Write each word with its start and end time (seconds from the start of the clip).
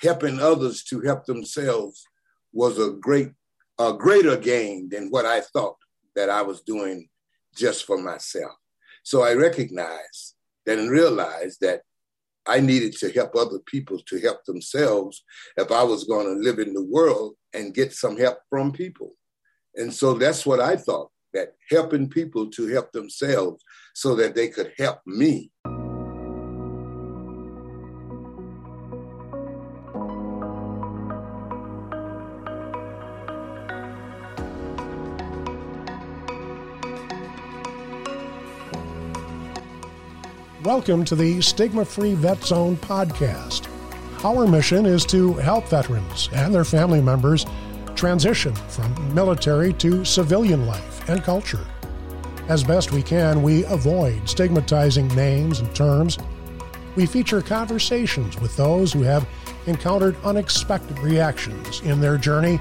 helping 0.00 0.40
others 0.40 0.82
to 0.84 1.00
help 1.00 1.24
themselves 1.24 2.04
was 2.52 2.78
a 2.78 2.90
great, 2.92 3.30
a 3.78 3.92
greater 3.92 4.36
gain 4.36 4.88
than 4.88 5.08
what 5.08 5.26
I 5.26 5.40
thought 5.40 5.76
that 6.16 6.30
I 6.30 6.42
was 6.42 6.62
doing 6.62 7.08
just 7.56 7.84
for 7.84 7.98
myself. 7.98 8.52
So 9.02 9.22
I 9.22 9.34
recognized 9.34 10.34
that 10.66 10.78
and 10.78 10.90
realized 10.90 11.58
that 11.60 11.82
I 12.46 12.60
needed 12.60 12.96
to 12.98 13.12
help 13.12 13.36
other 13.36 13.58
people 13.66 13.98
to 14.06 14.20
help 14.20 14.44
themselves 14.44 15.22
if 15.56 15.70
I 15.70 15.82
was 15.82 16.04
going 16.04 16.26
to 16.26 16.42
live 16.42 16.58
in 16.58 16.74
the 16.74 16.84
world 16.84 17.34
and 17.52 17.74
get 17.74 17.92
some 17.92 18.16
help 18.16 18.38
from 18.48 18.72
people. 18.72 19.14
And 19.76 19.92
so 19.92 20.14
that's 20.14 20.44
what 20.46 20.60
I 20.60 20.76
thought 20.76 21.10
that 21.32 21.54
helping 21.68 22.08
people 22.08 22.50
to 22.50 22.66
help 22.68 22.92
themselves 22.92 23.62
so 23.94 24.14
that 24.16 24.34
they 24.34 24.48
could 24.48 24.72
help 24.78 25.00
me. 25.06 25.50
Welcome 40.72 41.04
to 41.06 41.16
the 41.16 41.42
Stigma 41.42 41.84
Free 41.84 42.14
Vet 42.14 42.44
Zone 42.44 42.76
podcast. 42.76 43.66
Our 44.24 44.46
mission 44.46 44.86
is 44.86 45.04
to 45.06 45.32
help 45.32 45.66
veterans 45.66 46.28
and 46.32 46.54
their 46.54 46.64
family 46.64 47.02
members 47.02 47.44
transition 47.96 48.54
from 48.54 49.12
military 49.12 49.72
to 49.72 50.04
civilian 50.04 50.68
life 50.68 51.08
and 51.08 51.24
culture. 51.24 51.66
As 52.46 52.62
best 52.62 52.92
we 52.92 53.02
can, 53.02 53.42
we 53.42 53.64
avoid 53.64 54.28
stigmatizing 54.28 55.08
names 55.08 55.58
and 55.58 55.74
terms. 55.74 56.18
We 56.94 57.04
feature 57.04 57.42
conversations 57.42 58.40
with 58.40 58.56
those 58.56 58.92
who 58.92 59.02
have 59.02 59.26
encountered 59.66 60.14
unexpected 60.22 61.00
reactions 61.00 61.80
in 61.80 62.00
their 62.00 62.16
journey, 62.16 62.60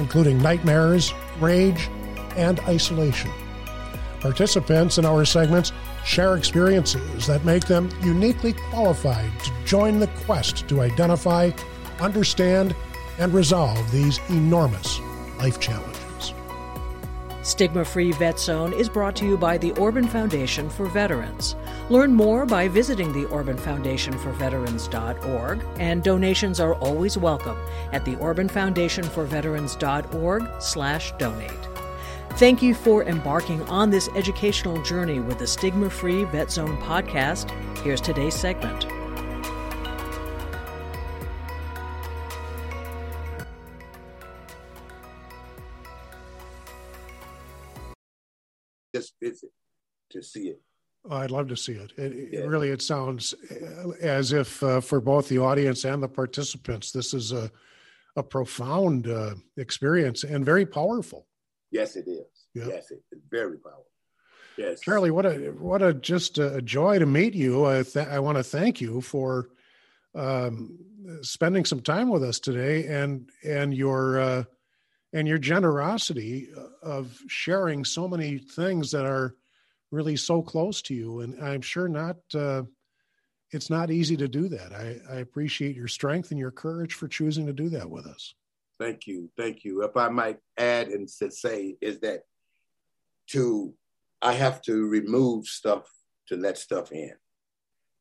including 0.00 0.42
nightmares, 0.42 1.14
rage, 1.38 1.88
and 2.34 2.58
isolation. 2.62 3.30
Participants 4.18 4.98
in 4.98 5.04
our 5.04 5.24
segments 5.24 5.70
share 6.04 6.36
experiences 6.36 7.26
that 7.26 7.44
make 7.44 7.66
them 7.66 7.90
uniquely 8.02 8.52
qualified 8.52 9.30
to 9.40 9.50
join 9.64 9.98
the 9.98 10.06
quest 10.24 10.68
to 10.68 10.80
identify, 10.80 11.50
understand, 12.00 12.74
and 13.18 13.32
resolve 13.32 13.90
these 13.90 14.18
enormous 14.28 15.00
life 15.38 15.60
challenges. 15.60 16.34
Stigma 17.44 17.84
Free 17.84 18.10
Vet 18.12 18.40
Zone 18.40 18.72
is 18.72 18.88
brought 18.88 19.14
to 19.16 19.26
you 19.26 19.36
by 19.36 19.58
the 19.58 19.72
Orban 19.72 20.08
Foundation 20.08 20.70
for 20.70 20.86
Veterans. 20.86 21.56
Learn 21.90 22.14
more 22.14 22.46
by 22.46 22.68
visiting 22.68 23.12
the 23.12 23.26
Orban 23.26 23.58
Foundation 23.58 24.16
for 24.18 24.32
Veterans.org, 24.32 25.62
and 25.78 26.02
donations 26.02 26.58
are 26.58 26.74
always 26.76 27.18
welcome 27.18 27.58
at 27.92 28.02
the 28.06 28.16
Orban 28.16 28.48
Foundation 28.48 29.04
for 29.04 29.24
Veterans.org 29.26 30.48
slash 30.58 31.12
donate. 31.18 31.73
Thank 32.36 32.62
you 32.62 32.74
for 32.74 33.04
embarking 33.04 33.62
on 33.68 33.90
this 33.90 34.08
educational 34.16 34.82
journey 34.82 35.20
with 35.20 35.38
the 35.38 35.46
Stigma 35.46 35.88
Free 35.88 36.24
Vet 36.24 36.50
Zone 36.50 36.76
podcast. 36.78 37.48
Here's 37.78 38.00
today's 38.00 38.34
segment. 38.34 38.88
Just 48.92 49.14
visit 49.22 49.50
to 50.10 50.20
see 50.20 50.48
it. 50.48 50.60
Oh, 51.08 51.18
I'd 51.18 51.30
love 51.30 51.46
to 51.48 51.56
see 51.56 51.74
it. 51.74 51.92
It, 51.96 52.32
yeah. 52.32 52.40
really, 52.40 52.70
it 52.70 52.82
sounds 52.82 53.34
uh, 53.48 53.90
as 54.00 54.32
if 54.32 54.60
uh, 54.64 54.80
for 54.80 55.00
both 55.00 55.28
the 55.28 55.38
audience 55.38 55.84
and 55.84 56.02
the 56.02 56.08
participants, 56.08 56.90
this 56.90 57.14
is 57.14 57.30
a 57.30 57.48
a 58.16 58.22
profound 58.22 59.08
uh, 59.08 59.34
experience 59.56 60.24
and 60.24 60.44
very 60.44 60.64
powerful. 60.64 61.26
Yes, 61.74 61.96
it 61.96 62.06
is. 62.06 62.46
Yeah. 62.54 62.68
Yes, 62.68 62.92
it's 62.92 63.02
very 63.28 63.58
powerful. 63.58 63.86
Yes, 64.56 64.80
Charlie, 64.80 65.10
what 65.10 65.26
a 65.26 65.52
what 65.58 65.82
a 65.82 65.92
just 65.92 66.38
a 66.38 66.62
joy 66.62 67.00
to 67.00 67.06
meet 67.06 67.34
you. 67.34 67.66
I 67.66 67.82
th- 67.82 68.06
I 68.06 68.20
want 68.20 68.38
to 68.38 68.44
thank 68.44 68.80
you 68.80 69.00
for 69.00 69.48
um, 70.14 70.78
spending 71.22 71.64
some 71.64 71.80
time 71.80 72.10
with 72.10 72.22
us 72.22 72.38
today 72.38 72.86
and 72.86 73.28
and 73.44 73.74
your 73.74 74.20
uh, 74.20 74.44
and 75.12 75.26
your 75.26 75.38
generosity 75.38 76.48
of 76.80 77.18
sharing 77.26 77.84
so 77.84 78.06
many 78.06 78.38
things 78.38 78.92
that 78.92 79.04
are 79.04 79.34
really 79.90 80.14
so 80.14 80.42
close 80.42 80.80
to 80.82 80.94
you. 80.94 81.20
And 81.20 81.42
I'm 81.42 81.60
sure 81.60 81.88
not. 81.88 82.18
Uh, 82.32 82.62
it's 83.50 83.70
not 83.70 83.90
easy 83.90 84.16
to 84.16 84.28
do 84.28 84.48
that. 84.48 84.72
I, 84.72 84.98
I 85.12 85.16
appreciate 85.18 85.74
your 85.74 85.88
strength 85.88 86.30
and 86.30 86.38
your 86.38 86.50
courage 86.52 86.94
for 86.94 87.08
choosing 87.08 87.46
to 87.46 87.52
do 87.52 87.68
that 87.70 87.90
with 87.90 88.06
us. 88.06 88.34
Thank 88.84 89.06
you. 89.06 89.30
Thank 89.38 89.64
you. 89.64 89.82
If 89.82 89.96
I 89.96 90.10
might 90.10 90.40
add 90.58 90.88
and 90.88 91.08
say, 91.08 91.74
is 91.80 92.00
that 92.00 92.24
to, 93.28 93.72
I 94.20 94.34
have 94.34 94.60
to 94.62 94.86
remove 94.86 95.46
stuff 95.46 95.88
to 96.28 96.36
let 96.36 96.58
stuff 96.58 96.92
in. 96.92 97.14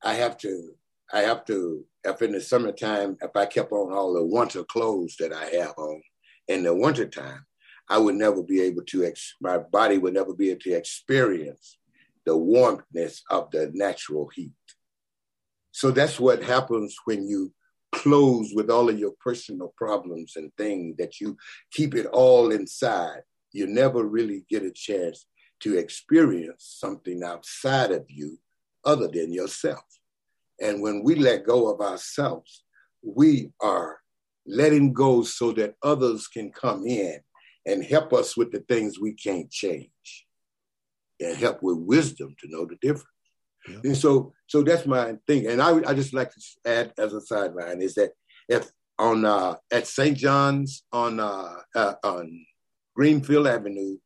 I 0.04 0.16
have 0.16 0.38
to, 0.40 0.74
I 1.14 1.22
have 1.22 1.46
to, 1.46 1.86
if 2.04 2.22
in 2.22 2.34
the 2.34 2.42
summertime, 2.42 3.16
if 3.22 3.32
I 3.34 3.46
kept 3.46 3.72
on 3.72 3.94
all 3.94 4.14
the 4.14 4.26
winter 4.26 4.66
clothes 4.66 5.16
that 5.22 5.32
I 5.32 5.46
have 5.56 5.74
on 5.78 6.02
in 6.50 6.64
the 6.64 6.76
wintertime, 6.76 7.46
I 7.90 7.98
would 7.98 8.16
never 8.16 8.44
be 8.44 8.60
able 8.64 8.84
to, 8.88 9.06
ex- 9.06 9.36
my 9.40 9.60
body 9.60 9.98
would 9.98 10.14
never 10.14 10.34
be 10.34 10.50
able 10.50 10.60
to 10.64 10.74
experience 10.74 11.78
the 12.26 12.34
warmthness 12.34 13.22
of 13.30 13.50
the 13.52 13.72
natural 13.74 14.30
heat. 14.36 14.52
So 15.72 15.92
that's 15.92 16.20
what 16.20 16.44
happens 16.44 16.94
when 17.06 17.26
you 17.26 17.54
close 17.94 18.52
with 18.54 18.70
all 18.70 18.90
of 18.90 19.00
your 19.00 19.14
personal 19.20 19.74
problems 19.78 20.34
and 20.36 20.52
things 20.58 20.98
that 20.98 21.20
you 21.22 21.38
keep 21.72 21.96
it 21.96 22.06
all 22.08 22.52
inside. 22.52 23.22
You 23.52 23.68
never 23.68 24.04
really 24.04 24.46
get 24.50 24.64
a 24.64 24.72
chance 24.72 25.26
to 25.62 25.78
experience 25.78 26.76
something 26.80 27.24
outside 27.24 27.92
of 27.92 28.06
you 28.10 28.38
other 28.86 29.08
than 29.08 29.32
yourself. 29.32 29.84
And 30.62 30.82
when 30.82 31.04
we 31.04 31.16
let 31.16 31.46
go 31.46 31.74
of 31.74 31.82
ourselves, 31.82 32.64
we 33.02 33.52
are 33.62 34.00
letting 34.46 34.94
go 34.94 35.24
so 35.24 35.52
that 35.54 35.76
others 35.84 36.28
can 36.28 36.52
come 36.52 36.86
in 36.86 37.20
and 37.66 37.84
help 37.84 38.12
us 38.14 38.36
with 38.36 38.52
the 38.52 38.60
things 38.62 39.00
we 39.00 39.14
can't 39.14 39.50
change 39.50 40.26
and 41.20 41.38
help 41.38 41.64
with 41.64 41.78
wisdom 41.78 42.36
to 42.42 42.50
know 42.50 42.66
the 42.66 42.76
difference. 42.82 43.13
Yeah. 43.68 43.78
And 43.84 43.98
so, 43.98 44.34
so 44.48 44.62
that's 44.62 44.86
my 44.86 45.16
thing. 45.28 45.48
And 45.48 45.62
I, 45.62 45.80
I 45.88 45.94
just 45.94 46.14
like 46.14 46.32
to 46.32 46.42
add 46.66 46.94
as 46.98 47.14
a 47.14 47.22
sideline 47.22 47.82
is 47.82 47.96
that 47.96 48.12
if 48.50 48.70
on 49.00 49.26
uh, 49.26 49.56
at 49.72 49.88
St. 49.88 50.18
John's 50.18 50.84
on 50.92 51.20
uh, 51.20 51.56
uh, 51.76 51.96
on 52.04 52.46
Greenfield 52.96 53.48
Avenue 53.48 53.98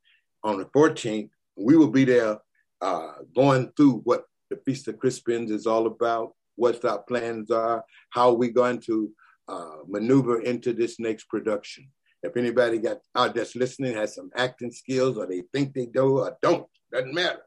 on 0.43 0.59
the 0.59 0.65
14th, 0.65 1.29
we 1.57 1.75
will 1.75 1.89
be 1.89 2.05
there 2.05 2.37
uh, 2.81 3.11
going 3.35 3.71
through 3.75 4.01
what 4.03 4.25
the 4.49 4.57
Feast 4.65 4.87
of 4.87 4.95
Crispians 4.95 5.51
is 5.51 5.67
all 5.67 5.87
about, 5.87 6.33
what 6.55 6.83
our 6.85 6.99
plans 6.99 7.51
are, 7.51 7.83
how 8.11 8.31
we're 8.31 8.51
going 8.51 8.79
to 8.81 9.11
uh, 9.47 9.77
maneuver 9.87 10.41
into 10.41 10.73
this 10.73 10.99
next 10.99 11.25
production. 11.25 11.89
If 12.23 12.37
anybody 12.37 12.77
got 12.77 12.99
out 13.15 13.35
that's 13.35 13.55
listening 13.55 13.95
has 13.95 14.15
some 14.15 14.31
acting 14.35 14.71
skills 14.71 15.17
or 15.17 15.27
they 15.27 15.43
think 15.53 15.73
they 15.73 15.85
do 15.85 16.19
or 16.19 16.37
don't, 16.41 16.65
doesn't 16.91 17.13
matter 17.13 17.41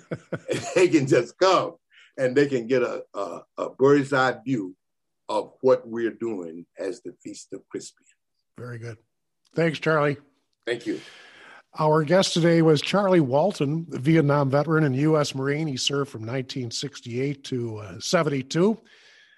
they 0.74 0.88
can 0.88 1.06
just 1.06 1.38
come 1.38 1.74
and 2.18 2.36
they 2.36 2.46
can 2.46 2.66
get 2.66 2.82
a, 2.82 3.02
a, 3.14 3.40
a, 3.58 3.70
bird's 3.70 4.12
eye 4.12 4.36
view 4.44 4.74
of 5.28 5.52
what 5.60 5.86
we're 5.86 6.10
doing 6.10 6.66
as 6.78 7.00
the 7.02 7.14
Feast 7.22 7.52
of 7.52 7.62
Crispian. 7.74 8.04
Very 8.58 8.78
good. 8.78 8.98
Thanks, 9.54 9.78
Charlie. 9.78 10.18
Thank 10.66 10.86
you. 10.86 11.00
Our 11.78 12.02
guest 12.04 12.34
today 12.34 12.60
was 12.60 12.82
Charlie 12.82 13.20
Walton, 13.20 13.86
a 13.94 13.98
Vietnam 13.98 14.50
veteran 14.50 14.84
and 14.84 14.94
U.S. 14.96 15.34
Marine. 15.34 15.66
He 15.66 15.78
served 15.78 16.10
from 16.10 16.20
1968 16.20 17.44
to 17.44 17.78
uh, 17.78 17.98
72 17.98 18.78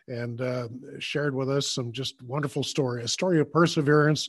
and 0.08 0.40
uh, 0.40 0.68
shared 0.98 1.34
with 1.34 1.48
us 1.48 1.70
some 1.70 1.92
just 1.92 2.20
wonderful 2.22 2.64
story, 2.64 3.04
a 3.04 3.08
story 3.08 3.40
of 3.40 3.52
perseverance 3.52 4.28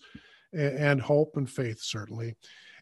and, 0.54 0.78
and 0.78 1.02
hope 1.02 1.36
and 1.36 1.50
faith, 1.50 1.82
certainly. 1.82 2.36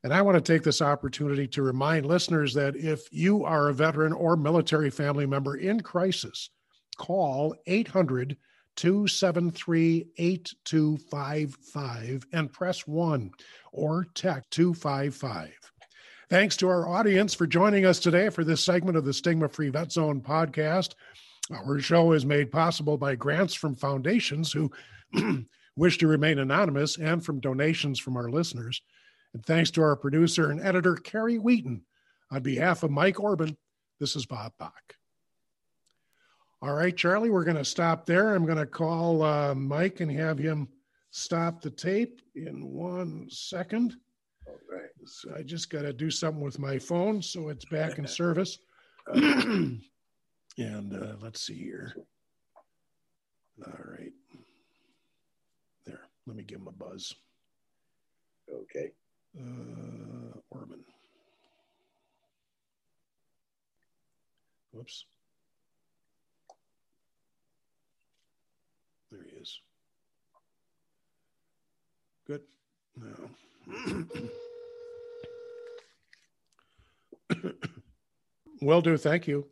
And 0.04 0.14
I 0.14 0.22
want 0.22 0.36
to 0.36 0.42
take 0.42 0.64
this 0.64 0.82
opportunity 0.82 1.48
to 1.48 1.62
remind 1.62 2.06
listeners 2.06 2.54
that 2.56 2.76
if 2.76 3.08
you 3.12 3.46
are 3.46 3.70
a 3.70 3.74
veteran 3.74 4.12
or 4.12 4.36
military 4.36 4.90
family 4.90 5.26
member 5.26 5.56
in 5.56 5.80
crisis, 5.80 6.50
call 6.98 7.56
800 7.66 8.36
273 8.76 10.08
8255 10.18 12.26
and 12.34 12.52
press 12.52 12.88
1 12.88 13.32
or 13.72 14.08
text 14.14 14.52
255. 14.52 15.52
Thanks 16.30 16.58
to 16.58 16.68
our 16.68 16.90
audience 16.90 17.34
for 17.34 17.46
joining 17.46 17.86
us 17.86 18.00
today 18.00 18.30
for 18.30 18.44
this 18.44 18.64
segment 18.64 18.98
of 18.98 19.06
the 19.06 19.14
Stigma 19.14 19.48
Free 19.48 19.70
Vet 19.70 19.92
Zone 19.92 20.22
podcast. 20.22 20.96
Our 21.52 21.80
show 21.80 22.14
is 22.14 22.26
made 22.26 22.52
possible 22.52 22.98
by 22.98 23.16
grants 23.16 23.54
from 23.54 23.76
foundations 23.76 24.52
who 24.52 24.72
wish 25.76 25.98
to 26.00 26.08
remain 26.08 26.40
anonymous 26.40 26.98
and 26.98 27.24
from 27.24 27.40
donations 27.40 28.00
from 28.00 28.18
our 28.18 28.30
listeners. 28.30 28.82
And 29.34 29.46
thanks 29.46 29.72
to 29.72 29.82
our 29.82 29.96
producer 29.96 30.52
and 30.52 30.62
editor, 30.62 30.96
Carrie 30.96 31.38
Wheaton. 31.38 31.84
On 32.32 32.42
behalf 32.42 32.84
of 32.84 32.92
Mike 32.92 33.20
Orban, 33.20 33.58
this 34.00 34.16
is 34.16 34.26
Bob 34.26 34.54
Bach. 34.58 34.96
All 36.62 36.74
right, 36.74 36.96
Charlie, 36.96 37.30
we're 37.30 37.44
going 37.44 37.58
to 37.58 37.66
stop 37.66 38.06
there. 38.06 38.34
I'm 38.34 38.46
going 38.46 38.58
to 38.58 38.66
call 38.66 39.22
uh, 39.22 39.54
Mike 39.54 40.00
and 40.00 40.12
have 40.12 40.38
him 40.38 40.70
stop 41.12 41.62
the 41.62 41.70
tape 41.70 42.22
in 42.36 42.66
one 42.66 43.28
second. 43.30 43.96
All 44.48 44.60
right. 44.72 44.90
So 45.06 45.34
I 45.38 45.44
just 45.44 45.70
got 45.70 45.82
to 45.84 45.94
do 45.94 46.10
something 46.10 46.42
with 46.42 46.60
my 46.60 46.80
phone 46.80 47.22
so 47.22 47.50
it's 47.50 47.66
back 47.66 47.98
in 47.98 48.08
service. 48.08 48.60
and 49.14 49.82
uh, 50.58 51.16
let's 51.22 51.46
see 51.46 51.56
here. 51.56 51.94
All 53.66 53.74
right. 53.86 54.14
There, 55.86 56.00
let 56.26 56.36
me 56.36 56.44
give 56.44 56.60
him 56.60 56.68
a 56.68 56.72
buzz. 56.72 57.14
Okay. 58.52 58.92
Uh, 59.38 60.38
Orban. 60.52 60.84
Whoops. 64.72 65.06
There 69.12 69.24
he 69.24 69.38
is. 69.38 69.60
Good. 72.28 72.42
No. 72.96 73.30
Will 78.62 78.82
do. 78.82 78.98
Thank 78.98 79.28
you. 79.28 79.48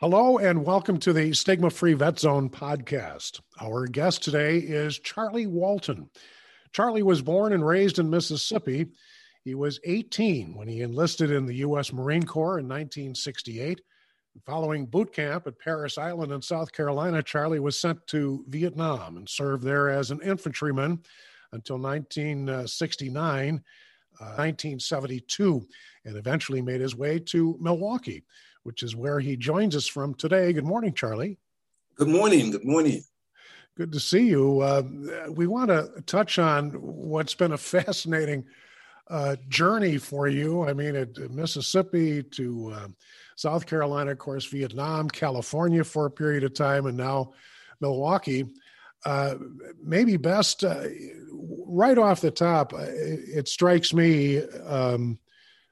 Hello 0.00 0.38
and 0.38 0.64
welcome 0.64 0.98
to 0.98 1.12
the 1.12 1.32
Stigma 1.32 1.70
Free 1.70 1.94
Vet 1.94 2.18
Zone 2.18 2.48
podcast. 2.50 3.40
Our 3.60 3.86
guest 3.86 4.22
today 4.22 4.58
is 4.58 4.98
Charlie 4.98 5.46
Walton. 5.46 6.10
Charlie 6.72 7.02
was 7.02 7.22
born 7.22 7.52
and 7.52 7.66
raised 7.66 7.98
in 7.98 8.10
Mississippi. 8.10 8.86
He 9.44 9.54
was 9.54 9.80
18 9.84 10.54
when 10.54 10.68
he 10.68 10.82
enlisted 10.82 11.30
in 11.30 11.46
the 11.46 11.56
U.S. 11.56 11.92
Marine 11.92 12.24
Corps 12.24 12.58
in 12.58 12.66
1968. 12.66 13.80
Following 14.46 14.86
boot 14.86 15.12
camp 15.12 15.46
at 15.46 15.58
Parris 15.58 15.98
Island 15.98 16.32
in 16.32 16.40
South 16.40 16.72
Carolina, 16.72 17.22
Charlie 17.22 17.58
was 17.58 17.80
sent 17.80 18.06
to 18.08 18.44
Vietnam 18.48 19.16
and 19.16 19.28
served 19.28 19.64
there 19.64 19.88
as 19.88 20.10
an 20.10 20.20
infantryman 20.22 21.02
until 21.52 21.78
1969, 21.78 23.64
uh, 24.20 24.24
1972, 24.24 25.66
and 26.04 26.16
eventually 26.16 26.62
made 26.62 26.80
his 26.80 26.94
way 26.94 27.18
to 27.18 27.58
Milwaukee, 27.60 28.22
which 28.62 28.82
is 28.82 28.94
where 28.94 29.18
he 29.18 29.36
joins 29.36 29.74
us 29.74 29.86
from 29.86 30.14
today. 30.14 30.52
Good 30.52 30.64
morning, 30.64 30.94
Charlie. 30.94 31.38
Good 31.96 32.08
morning. 32.08 32.52
Good 32.52 32.64
morning. 32.64 33.02
Good 33.78 33.92
to 33.92 34.00
see 34.00 34.26
you. 34.26 34.60
Uh, 34.60 34.82
we 35.30 35.46
want 35.46 35.70
to 35.70 35.88
touch 36.04 36.40
on 36.40 36.70
what's 36.70 37.34
been 37.34 37.52
a 37.52 37.56
fascinating 37.56 38.44
uh, 39.06 39.36
journey 39.48 39.98
for 39.98 40.26
you. 40.26 40.68
I 40.68 40.72
mean, 40.72 40.96
at 40.96 41.16
Mississippi 41.30 42.24
to 42.24 42.72
uh, 42.74 42.88
South 43.36 43.66
Carolina, 43.66 44.10
of 44.10 44.18
course, 44.18 44.46
Vietnam, 44.46 45.08
California 45.08 45.84
for 45.84 46.06
a 46.06 46.10
period 46.10 46.42
of 46.42 46.54
time, 46.54 46.86
and 46.86 46.96
now 46.96 47.34
Milwaukee. 47.80 48.46
Uh, 49.06 49.36
maybe 49.80 50.16
best 50.16 50.64
uh, 50.64 50.82
right 51.64 51.98
off 51.98 52.20
the 52.20 52.32
top, 52.32 52.74
uh, 52.74 52.78
it, 52.78 53.20
it 53.28 53.48
strikes 53.48 53.94
me 53.94 54.42
um, 54.66 55.20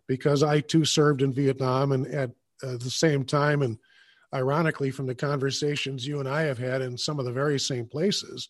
because 0.06 0.44
I 0.44 0.60
too 0.60 0.84
served 0.84 1.22
in 1.22 1.32
Vietnam 1.32 1.90
and 1.90 2.06
at 2.06 2.30
uh, 2.62 2.76
the 2.76 2.88
same 2.88 3.24
time, 3.24 3.62
and 3.62 3.78
ironically, 4.34 4.90
from 4.90 5.06
the 5.06 5.14
conversations 5.14 6.06
you 6.06 6.20
and 6.20 6.28
I 6.28 6.42
have 6.42 6.58
had 6.58 6.82
in 6.82 6.96
some 6.96 7.18
of 7.18 7.24
the 7.24 7.32
very 7.32 7.58
same 7.58 7.86
places. 7.86 8.48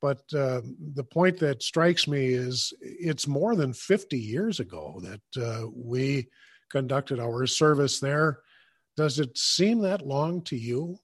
But 0.00 0.22
uh, 0.34 0.60
the 0.94 1.04
point 1.04 1.38
that 1.38 1.62
strikes 1.62 2.06
me 2.06 2.26
is 2.26 2.72
it's 2.80 3.26
more 3.26 3.56
than 3.56 3.72
50 3.72 4.18
years 4.18 4.60
ago 4.60 5.00
that 5.02 5.42
uh, 5.42 5.66
we 5.74 6.28
conducted 6.70 7.20
our 7.20 7.46
service 7.46 8.00
there. 8.00 8.40
Does 8.96 9.18
it 9.18 9.36
seem 9.38 9.80
that 9.80 10.06
long 10.06 10.42
to 10.42 10.56
you? 10.56 10.98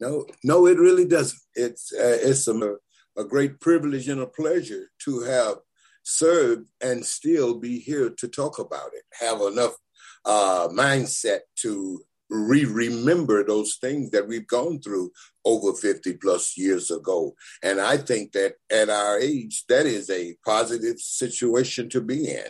No, 0.00 0.26
no, 0.42 0.66
it 0.66 0.78
really 0.78 1.04
doesn't. 1.04 1.40
It's 1.54 1.92
uh, 1.92 2.18
it's 2.20 2.48
a, 2.48 2.76
a 3.16 3.24
great 3.24 3.60
privilege 3.60 4.08
and 4.08 4.20
a 4.20 4.26
pleasure 4.26 4.86
to 5.04 5.20
have 5.20 5.56
served 6.02 6.68
and 6.80 7.04
still 7.04 7.58
be 7.58 7.78
here 7.78 8.10
to 8.10 8.28
talk 8.28 8.58
about 8.58 8.90
it. 8.94 9.04
Have 9.20 9.40
enough 9.42 9.74
uh, 10.24 10.68
mindset 10.72 11.40
to 11.56 12.02
re 12.32 12.64
remember 12.64 13.44
those 13.44 13.76
things 13.76 14.10
that 14.10 14.26
we've 14.26 14.46
gone 14.46 14.80
through 14.80 15.12
over 15.44 15.74
50 15.74 16.14
plus 16.14 16.56
years 16.56 16.90
ago. 16.90 17.34
And 17.62 17.80
I 17.80 17.98
think 17.98 18.32
that 18.32 18.54
at 18.70 18.88
our 18.88 19.18
age, 19.18 19.64
that 19.68 19.86
is 19.86 20.08
a 20.08 20.34
positive 20.44 20.98
situation 20.98 21.90
to 21.90 22.00
be 22.00 22.30
in. 22.30 22.46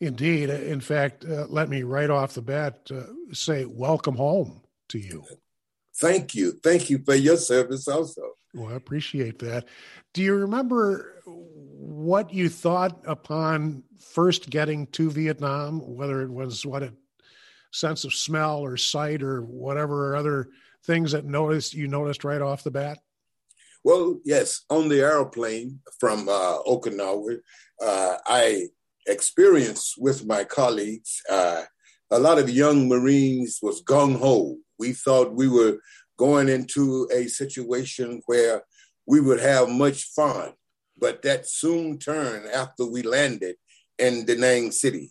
Indeed. 0.00 0.50
In 0.50 0.80
fact, 0.80 1.24
uh, 1.24 1.46
let 1.48 1.68
me 1.68 1.82
right 1.82 2.10
off 2.10 2.34
the 2.34 2.42
bat 2.42 2.88
uh, 2.90 3.02
say 3.32 3.64
welcome 3.64 4.16
home 4.16 4.62
to 4.88 4.98
you. 4.98 5.24
Thank 6.00 6.34
you. 6.34 6.52
Thank 6.62 6.90
you 6.90 7.02
for 7.04 7.14
your 7.14 7.36
service 7.36 7.86
also. 7.86 8.22
Well, 8.54 8.72
I 8.72 8.74
appreciate 8.74 9.38
that. 9.40 9.66
Do 10.12 10.22
you 10.22 10.34
remember 10.34 11.22
what 11.24 12.32
you 12.32 12.48
thought 12.48 13.02
upon 13.06 13.82
first 13.98 14.50
getting 14.50 14.86
to 14.88 15.10
Vietnam, 15.10 15.80
whether 15.80 16.22
it 16.22 16.30
was 16.30 16.66
what 16.66 16.82
a 16.82 16.92
sense 17.72 18.04
of 18.04 18.14
smell 18.14 18.58
or 18.60 18.76
sight 18.76 19.22
or 19.22 19.42
whatever 19.42 20.14
other 20.14 20.48
things 20.84 21.12
that 21.12 21.24
noticed 21.24 21.74
you 21.74 21.88
noticed 21.88 22.24
right 22.24 22.42
off 22.42 22.64
the 22.64 22.70
bat? 22.70 22.98
Well, 23.84 24.20
yes, 24.24 24.62
on 24.70 24.88
the 24.88 25.00
airplane 25.00 25.80
from 25.98 26.28
uh, 26.28 26.58
Okinawa, 26.62 27.38
uh, 27.82 28.16
I 28.26 28.68
experienced 29.06 29.94
with 29.98 30.24
my 30.24 30.44
colleagues. 30.44 31.20
Uh, 31.28 31.62
a 32.10 32.18
lot 32.18 32.38
of 32.38 32.50
young 32.50 32.88
Marines 32.88 33.58
was 33.60 33.82
gung 33.82 34.18
ho. 34.18 34.58
We 34.78 34.92
thought 34.92 35.34
we 35.34 35.48
were 35.48 35.78
going 36.16 36.48
into 36.48 37.08
a 37.12 37.26
situation 37.26 38.22
where 38.26 38.62
we 39.06 39.20
would 39.20 39.40
have 39.40 39.68
much 39.68 40.04
fun, 40.14 40.52
but 40.96 41.22
that 41.22 41.48
soon 41.48 41.98
turned 41.98 42.46
after 42.46 42.86
we 42.86 43.02
landed 43.02 43.56
in 43.98 44.24
Da 44.24 44.36
Nang 44.36 44.70
City. 44.70 45.10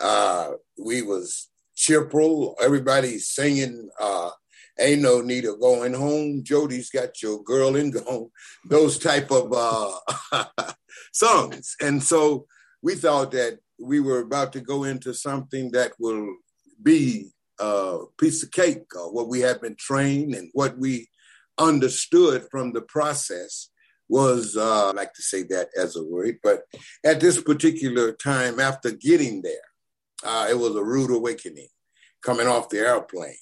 Uh, 0.00 0.52
we 0.78 1.02
was 1.02 1.48
cheerful, 1.82 2.56
everybody 2.62 3.18
singing. 3.18 3.88
Uh, 4.00 4.30
ain't 4.78 5.02
no 5.02 5.20
need 5.20 5.44
of 5.44 5.60
going 5.60 5.92
home. 5.92 6.42
Jody's 6.44 6.90
got 6.90 7.20
your 7.20 7.42
girl 7.42 7.76
in 7.76 7.90
gone. 7.90 8.30
Those 8.68 8.98
type 8.98 9.30
of 9.30 9.52
uh, 9.52 10.42
songs, 11.12 11.76
and 11.80 12.02
so 12.02 12.46
we 12.82 12.94
thought 12.94 13.32
that 13.32 13.58
we 13.80 14.00
were 14.00 14.20
about 14.20 14.52
to 14.52 14.60
go 14.60 14.84
into 14.84 15.12
something 15.12 15.72
that 15.72 15.92
will 15.98 16.36
be 16.82 17.32
a 17.58 17.98
piece 18.18 18.42
of 18.42 18.50
cake, 18.50 18.84
what 18.94 19.28
we 19.28 19.40
had 19.40 19.60
been 19.60 19.76
trained 19.76 20.34
and 20.34 20.50
what 20.52 20.78
we 20.78 21.08
understood 21.58 22.46
from 22.50 22.72
the 22.72 22.82
process 22.82 23.68
was, 24.08 24.56
uh, 24.56 24.88
I 24.88 24.92
like 24.92 25.14
to 25.14 25.22
say 25.22 25.42
that 25.44 25.68
as 25.76 25.96
a 25.96 26.04
word, 26.04 26.38
but 26.42 26.62
at 27.04 27.20
this 27.20 27.40
particular 27.40 28.12
time 28.12 28.60
after 28.60 28.90
getting 28.90 29.42
there, 29.42 29.71
uh, 30.24 30.46
it 30.50 30.58
was 30.58 30.74
a 30.76 30.82
rude 30.82 31.10
awakening 31.10 31.68
coming 32.22 32.46
off 32.46 32.68
the 32.68 32.78
airplane, 32.78 33.34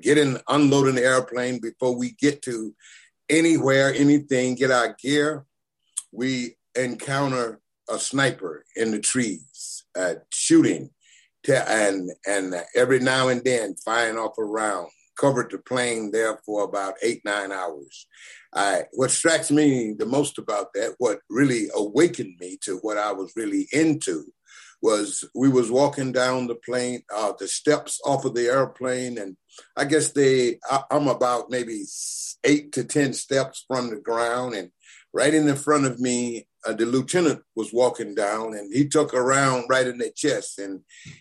getting, 0.00 0.38
unloading 0.48 0.94
the 0.94 1.04
airplane 1.04 1.60
before 1.60 1.96
we 1.96 2.12
get 2.12 2.42
to 2.42 2.74
anywhere, 3.28 3.92
anything, 3.94 4.54
get 4.54 4.70
our 4.70 4.96
gear. 5.02 5.44
We 6.12 6.56
encounter 6.76 7.60
a 7.88 7.98
sniper 7.98 8.64
in 8.76 8.90
the 8.90 9.00
trees, 9.00 9.84
uh, 9.98 10.14
shooting, 10.30 10.90
and 11.48 12.10
and 12.26 12.54
every 12.74 12.98
now 12.98 13.28
and 13.28 13.44
then 13.44 13.74
firing 13.84 14.18
off 14.18 14.38
a 14.38 14.44
round. 14.44 14.88
Covered 15.18 15.50
the 15.50 15.58
plane 15.58 16.10
there 16.10 16.38
for 16.44 16.64
about 16.64 16.94
eight 17.02 17.22
nine 17.24 17.50
hours. 17.50 18.06
I, 18.54 18.82
what 18.92 19.10
strikes 19.10 19.50
me 19.50 19.94
the 19.98 20.04
most 20.06 20.38
about 20.38 20.72
that, 20.74 20.94
what 20.98 21.20
really 21.30 21.68
awakened 21.74 22.36
me 22.38 22.58
to 22.62 22.78
what 22.78 22.98
I 22.98 23.12
was 23.12 23.32
really 23.36 23.66
into, 23.72 24.24
was 24.82 25.24
we 25.34 25.48
was 25.48 25.70
walking 25.70 26.12
down 26.12 26.46
the 26.46 26.54
plane, 26.54 27.02
uh, 27.14 27.32
the 27.38 27.48
steps 27.48 28.00
off 28.04 28.24
of 28.24 28.34
the 28.34 28.46
airplane, 28.46 29.18
and 29.18 29.36
I 29.76 29.84
guess 29.84 30.12
they, 30.12 30.58
I, 30.70 30.82
I'm 30.90 31.08
about 31.08 31.50
maybe 31.50 31.84
eight 32.44 32.72
to 32.72 32.84
ten 32.84 33.12
steps 33.12 33.64
from 33.66 33.90
the 33.90 34.00
ground, 34.00 34.54
and 34.54 34.70
right 35.12 35.34
in 35.34 35.46
the 35.46 35.56
front 35.56 35.86
of 35.86 35.98
me, 35.98 36.46
uh, 36.66 36.72
the 36.72 36.84
lieutenant 36.84 37.42
was 37.54 37.72
walking 37.72 38.14
down, 38.14 38.54
and 38.54 38.72
he 38.74 38.88
took 38.88 39.12
a 39.12 39.22
round 39.22 39.64
right 39.68 39.86
in 39.86 39.98
the 39.98 40.10
chest, 40.14 40.58
and 40.58 40.80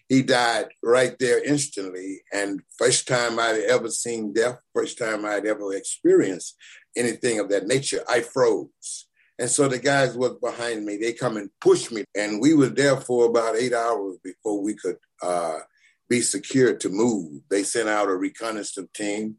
he 0.10 0.22
died 0.22 0.68
right 0.84 1.18
there 1.20 1.44
instantly. 1.44 2.22
And 2.34 2.62
first 2.78 3.08
time 3.08 3.40
I'd 3.40 3.64
ever 3.70 3.90
seen 3.90 4.34
death, 4.34 4.58
first 4.74 4.98
time 4.98 5.26
I'd 5.26 5.46
ever 5.46 5.74
experienced 5.74 6.56
anything 6.98 7.40
of 7.40 7.50
that 7.50 7.68
nature, 7.68 8.04
I 8.10 8.22
froze. 8.22 9.05
And 9.38 9.50
so 9.50 9.68
the 9.68 9.80
guys 9.80 10.16
was 10.16 10.36
behind 10.42 10.86
me. 10.86 10.98
They 10.98 11.14
come 11.14 11.36
and 11.38 11.50
push 11.60 11.92
me, 11.92 12.06
and 12.16 12.42
we 12.42 12.54
were 12.54 12.70
there 12.70 12.98
for 12.98 13.26
about 13.26 13.58
eight 13.58 13.74
hours 13.74 14.18
before 14.24 14.62
we 14.62 14.76
could 14.76 14.98
uh, 15.22 15.60
be 16.08 16.22
secured 16.22 16.80
to 16.82 16.90
move. 16.90 17.42
They 17.50 17.64
sent 17.64 17.90
out 17.90 18.08
a 18.08 18.16
reconnaissance 18.16 18.90
team 18.94 19.36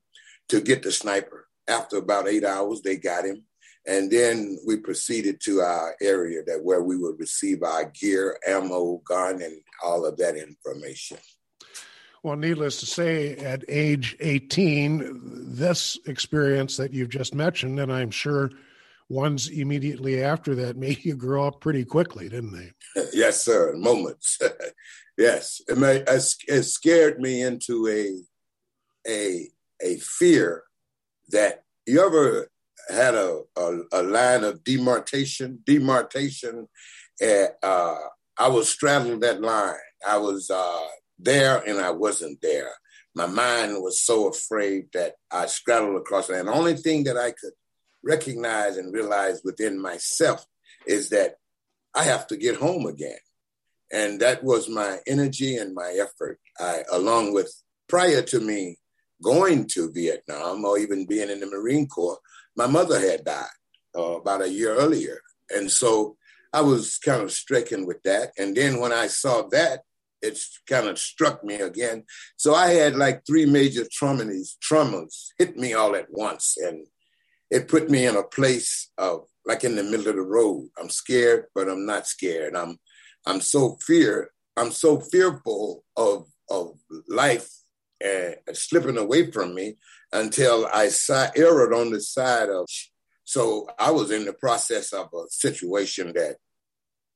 to 0.48 0.60
get 0.60 0.82
the 0.82 0.92
sniper. 0.92 1.46
After 1.68 1.96
about 1.96 2.28
eight 2.28 2.44
hours, 2.44 2.82
they 2.82 2.96
got 2.96 3.24
him, 3.24 3.44
and 3.86 4.10
then 4.10 4.58
we 4.66 4.76
proceeded 4.76 5.40
to 5.44 5.60
our 5.60 5.96
area 6.00 6.42
that 6.46 6.62
where 6.62 6.82
we 6.82 6.96
would 6.96 7.18
receive 7.18 7.62
our 7.62 7.86
gear, 7.86 8.38
ammo, 8.46 9.00
gun, 9.04 9.40
and 9.40 9.60
all 9.82 10.04
of 10.04 10.16
that 10.18 10.36
information. 10.36 11.18
Well, 12.22 12.36
needless 12.36 12.80
to 12.80 12.86
say, 12.86 13.36
at 13.36 13.64
age 13.68 14.16
18, 14.20 15.54
this 15.54 15.98
experience 16.06 16.76
that 16.76 16.92
you've 16.92 17.08
just 17.08 17.34
mentioned, 17.34 17.78
and 17.78 17.92
I'm 17.92 18.10
sure 18.10 18.50
ones 19.08 19.48
immediately 19.48 20.22
after 20.22 20.54
that 20.54 20.76
made 20.86 21.04
you 21.04 21.16
grow 21.16 21.46
up 21.46 21.60
pretty 21.60 21.84
quickly, 21.84 22.28
didn't 22.28 22.52
they? 22.52 22.72
Yes, 23.12 23.44
sir. 23.44 23.74
Moments. 23.76 24.38
yes, 25.18 25.60
it, 25.68 25.78
may, 25.78 26.02
it 26.06 26.62
scared 26.62 27.20
me 27.20 27.42
into 27.42 27.88
a 27.88 28.22
a 29.08 29.48
a 29.82 29.98
fear 29.98 30.64
that 31.28 31.62
you 31.86 32.04
ever 32.04 32.48
had 32.88 33.14
a, 33.14 33.42
a, 33.56 33.78
a 33.92 34.02
line 34.02 34.44
of 34.44 34.64
demarcation, 34.64 35.58
demarcation. 35.64 36.68
Uh, 37.22 37.94
I 38.38 38.48
was 38.48 38.68
straddling 38.68 39.20
that 39.20 39.40
line. 39.40 39.74
I 40.06 40.18
was 40.18 40.50
uh, 40.50 40.86
there 41.18 41.62
and 41.66 41.78
I 41.78 41.90
wasn't 41.90 42.40
there. 42.42 42.70
My 43.14 43.26
mind 43.26 43.82
was 43.82 44.00
so 44.00 44.28
afraid 44.28 44.86
that 44.92 45.14
I 45.30 45.46
straddled 45.46 45.96
across. 45.96 46.28
And 46.28 46.48
the 46.48 46.52
only 46.52 46.74
thing 46.76 47.04
that 47.04 47.16
I 47.16 47.30
could 47.30 47.52
recognize 48.06 48.76
and 48.76 48.94
realize 48.94 49.42
within 49.44 49.80
myself 49.80 50.46
is 50.86 51.10
that 51.10 51.36
I 51.94 52.04
have 52.04 52.26
to 52.28 52.36
get 52.36 52.56
home 52.56 52.86
again. 52.86 53.18
And 53.92 54.20
that 54.20 54.42
was 54.44 54.68
my 54.68 54.98
energy 55.06 55.56
and 55.56 55.74
my 55.74 55.96
effort. 56.00 56.38
I, 56.58 56.82
along 56.92 57.34
with 57.34 57.52
prior 57.88 58.22
to 58.22 58.40
me 58.40 58.78
going 59.22 59.66
to 59.68 59.92
Vietnam 59.92 60.64
or 60.64 60.78
even 60.78 61.06
being 61.06 61.30
in 61.30 61.40
the 61.40 61.46
Marine 61.46 61.86
Corps, 61.86 62.18
my 62.56 62.66
mother 62.66 63.00
had 63.00 63.24
died 63.24 63.46
uh, 63.96 64.18
about 64.20 64.42
a 64.42 64.48
year 64.48 64.74
earlier. 64.74 65.20
And 65.50 65.70
so 65.70 66.16
I 66.52 66.62
was 66.62 66.98
kind 66.98 67.22
of 67.22 67.32
stricken 67.32 67.86
with 67.86 68.02
that. 68.02 68.32
And 68.38 68.56
then 68.56 68.80
when 68.80 68.92
I 68.92 69.06
saw 69.06 69.42
that, 69.48 69.80
it 70.22 70.38
kind 70.68 70.88
of 70.88 70.98
struck 70.98 71.44
me 71.44 71.56
again. 71.56 72.04
So 72.36 72.54
I 72.54 72.68
had 72.68 72.96
like 72.96 73.26
three 73.26 73.46
major 73.46 73.84
traumas, 73.84 74.56
traumas 74.58 75.28
hit 75.38 75.56
me 75.56 75.74
all 75.74 75.94
at 75.94 76.06
once. 76.10 76.56
And 76.56 76.86
it 77.50 77.68
put 77.68 77.90
me 77.90 78.06
in 78.06 78.16
a 78.16 78.22
place 78.22 78.90
of 78.98 79.26
like 79.44 79.62
in 79.64 79.76
the 79.76 79.84
middle 79.84 80.08
of 80.08 80.16
the 80.16 80.22
road. 80.22 80.68
I'm 80.80 80.90
scared, 80.90 81.46
but 81.54 81.68
I'm 81.68 81.86
not 81.86 82.06
scared. 82.06 82.56
I'm 82.56 82.78
I'm 83.26 83.40
so 83.40 83.76
fear, 83.86 84.30
I'm 84.56 84.70
so 84.70 85.00
fearful 85.00 85.84
of 85.96 86.26
of 86.50 86.78
life 87.08 87.48
uh, 88.04 88.32
slipping 88.52 88.98
away 88.98 89.30
from 89.30 89.54
me 89.54 89.76
until 90.12 90.68
I 90.72 90.88
side, 90.88 91.32
erred 91.36 91.72
on 91.72 91.90
the 91.90 92.00
side 92.00 92.48
of. 92.48 92.66
So 93.24 93.68
I 93.78 93.90
was 93.90 94.10
in 94.10 94.24
the 94.24 94.32
process 94.32 94.92
of 94.92 95.08
a 95.12 95.24
situation 95.30 96.12
that 96.14 96.36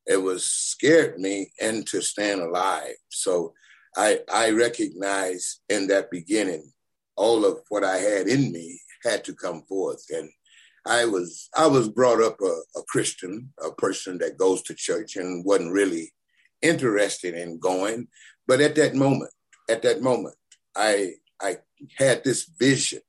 it 0.06 0.16
was 0.16 0.44
scared 0.44 1.18
me 1.20 1.52
into 1.60 2.00
staying 2.00 2.40
alive. 2.40 2.94
So 3.10 3.54
I 3.96 4.20
I 4.32 4.50
recognized 4.50 5.60
in 5.68 5.88
that 5.88 6.10
beginning 6.10 6.72
all 7.16 7.44
of 7.44 7.60
what 7.68 7.84
I 7.84 7.98
had 7.98 8.28
in 8.28 8.52
me 8.52 8.80
had 9.04 9.24
to 9.24 9.34
come 9.34 9.62
forth. 9.62 10.04
And 10.10 10.30
I 10.86 11.04
was 11.04 11.48
I 11.56 11.66
was 11.66 11.88
brought 11.88 12.22
up 12.22 12.40
a, 12.40 12.78
a 12.78 12.82
Christian, 12.88 13.52
a 13.62 13.72
person 13.72 14.18
that 14.18 14.38
goes 14.38 14.62
to 14.62 14.74
church 14.74 15.16
and 15.16 15.44
wasn't 15.44 15.72
really 15.72 16.12
interested 16.62 17.34
in 17.34 17.58
going. 17.58 18.08
But 18.46 18.60
at 18.60 18.74
that 18.76 18.94
moment, 18.94 19.30
at 19.68 19.82
that 19.82 20.02
moment, 20.02 20.36
I 20.76 21.14
I 21.40 21.58
had 21.98 22.24
this 22.24 22.48
vision 22.58 23.00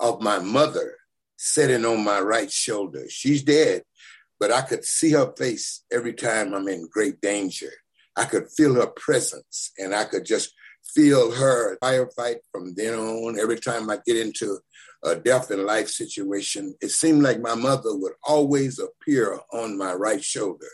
of 0.00 0.20
my 0.20 0.38
mother 0.38 0.96
sitting 1.36 1.84
on 1.84 2.04
my 2.04 2.20
right 2.20 2.50
shoulder. 2.50 3.04
She's 3.08 3.42
dead, 3.42 3.82
but 4.38 4.52
I 4.52 4.62
could 4.62 4.84
see 4.84 5.12
her 5.12 5.32
face 5.36 5.84
every 5.92 6.12
time 6.14 6.54
I'm 6.54 6.68
in 6.68 6.88
great 6.90 7.20
danger. 7.20 7.70
I 8.16 8.24
could 8.24 8.50
feel 8.50 8.74
her 8.74 8.88
presence 8.88 9.72
and 9.78 9.94
I 9.94 10.04
could 10.04 10.24
just 10.24 10.52
feel 10.84 11.32
her 11.32 11.78
firefight 11.78 12.36
from 12.50 12.74
then 12.74 12.94
on. 12.94 13.38
Every 13.38 13.58
time 13.58 13.90
I 13.90 13.98
get 14.06 14.16
into 14.16 14.58
a 15.04 15.16
death 15.16 15.50
and 15.50 15.64
life 15.64 15.88
situation, 15.88 16.74
it 16.80 16.90
seemed 16.90 17.22
like 17.22 17.40
my 17.40 17.54
mother 17.54 17.96
would 17.96 18.14
always 18.24 18.78
appear 18.78 19.38
on 19.52 19.78
my 19.78 19.92
right 19.94 20.22
shoulder 20.22 20.68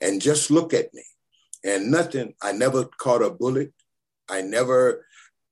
and 0.00 0.20
just 0.20 0.50
look 0.50 0.74
at 0.74 0.92
me. 0.94 1.04
And 1.64 1.90
nothing, 1.90 2.34
I 2.42 2.52
never 2.52 2.84
caught 2.84 3.22
a 3.22 3.30
bullet. 3.30 3.72
I 4.28 4.42
never 4.42 5.04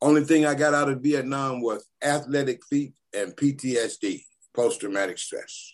only 0.02 0.24
thing 0.24 0.46
I 0.46 0.54
got 0.54 0.74
out 0.74 0.88
of 0.88 1.02
Vietnam 1.02 1.60
was 1.60 1.86
athletic 2.02 2.64
feet 2.64 2.94
and 3.14 3.36
PTSD, 3.36 4.22
post 4.54 4.80
traumatic 4.80 5.18
stress. 5.18 5.72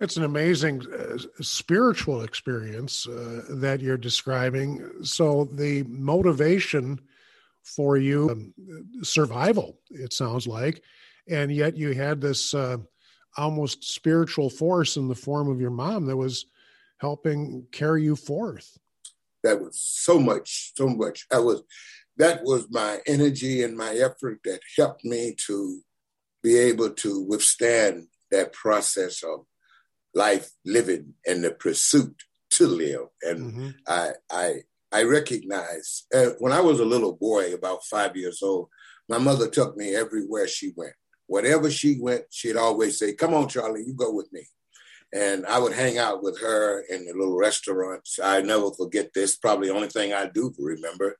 It's 0.00 0.16
an 0.16 0.24
amazing 0.24 0.82
uh, 0.92 1.18
spiritual 1.40 2.22
experience 2.22 3.06
uh, 3.08 3.42
that 3.50 3.80
you're 3.80 3.96
describing. 3.96 4.88
So, 5.02 5.48
the 5.52 5.82
motivation 5.84 7.00
for 7.64 7.96
you, 7.96 8.30
um, 8.30 8.54
survival, 9.02 9.80
it 9.90 10.12
sounds 10.12 10.46
like, 10.46 10.82
and 11.28 11.52
yet 11.52 11.76
you 11.76 11.92
had 11.92 12.20
this 12.20 12.54
uh, 12.54 12.78
almost 13.36 13.84
spiritual 13.84 14.50
force 14.50 14.96
in 14.96 15.08
the 15.08 15.14
form 15.14 15.50
of 15.50 15.60
your 15.60 15.70
mom 15.70 16.06
that 16.06 16.16
was 16.16 16.46
helping 16.98 17.66
carry 17.72 18.04
you 18.04 18.16
forth. 18.16 18.78
That 19.42 19.60
was 19.60 19.78
so 19.78 20.18
much, 20.18 20.72
so 20.76 20.88
much. 20.88 21.26
I 21.32 21.38
was 21.38 21.62
that 22.16 22.42
was 22.42 22.66
my 22.70 23.00
energy 23.06 23.62
and 23.62 23.76
my 23.76 23.94
effort 23.94 24.40
that 24.44 24.60
helped 24.76 25.04
me 25.04 25.34
to 25.46 25.80
be 26.42 26.56
able 26.56 26.90
to 26.90 27.22
withstand 27.22 28.08
that 28.30 28.52
process 28.52 29.22
of 29.22 29.46
life 30.18 30.50
living 30.64 31.14
and 31.26 31.44
the 31.44 31.52
pursuit 31.52 32.24
to 32.50 32.66
live. 32.66 33.06
And 33.22 33.52
mm-hmm. 33.52 33.68
I, 33.86 34.10
I, 34.30 34.54
I 34.90 35.02
recognize 35.04 36.06
uh, 36.14 36.30
when 36.40 36.52
I 36.52 36.60
was 36.60 36.80
a 36.80 36.84
little 36.84 37.14
boy, 37.14 37.54
about 37.54 37.84
five 37.84 38.16
years 38.16 38.42
old, 38.42 38.68
my 39.08 39.18
mother 39.18 39.48
took 39.48 39.76
me 39.76 39.94
everywhere 39.94 40.48
she 40.48 40.72
went. 40.76 40.94
Whatever 41.28 41.70
she 41.70 41.98
went, 42.00 42.24
she'd 42.30 42.56
always 42.56 42.98
say, 42.98 43.14
Come 43.14 43.32
on, 43.32 43.48
Charlie, 43.48 43.84
you 43.86 43.94
go 43.94 44.12
with 44.12 44.30
me. 44.32 44.42
And 45.14 45.46
I 45.46 45.58
would 45.58 45.72
hang 45.72 45.98
out 45.98 46.22
with 46.22 46.40
her 46.40 46.80
in 46.90 47.06
the 47.06 47.12
little 47.12 47.38
restaurants. 47.38 48.18
I 48.22 48.42
never 48.42 48.70
forget 48.72 49.12
this, 49.14 49.36
probably 49.36 49.68
the 49.68 49.74
only 49.74 49.88
thing 49.88 50.12
I 50.12 50.26
do 50.26 50.52
remember. 50.58 51.16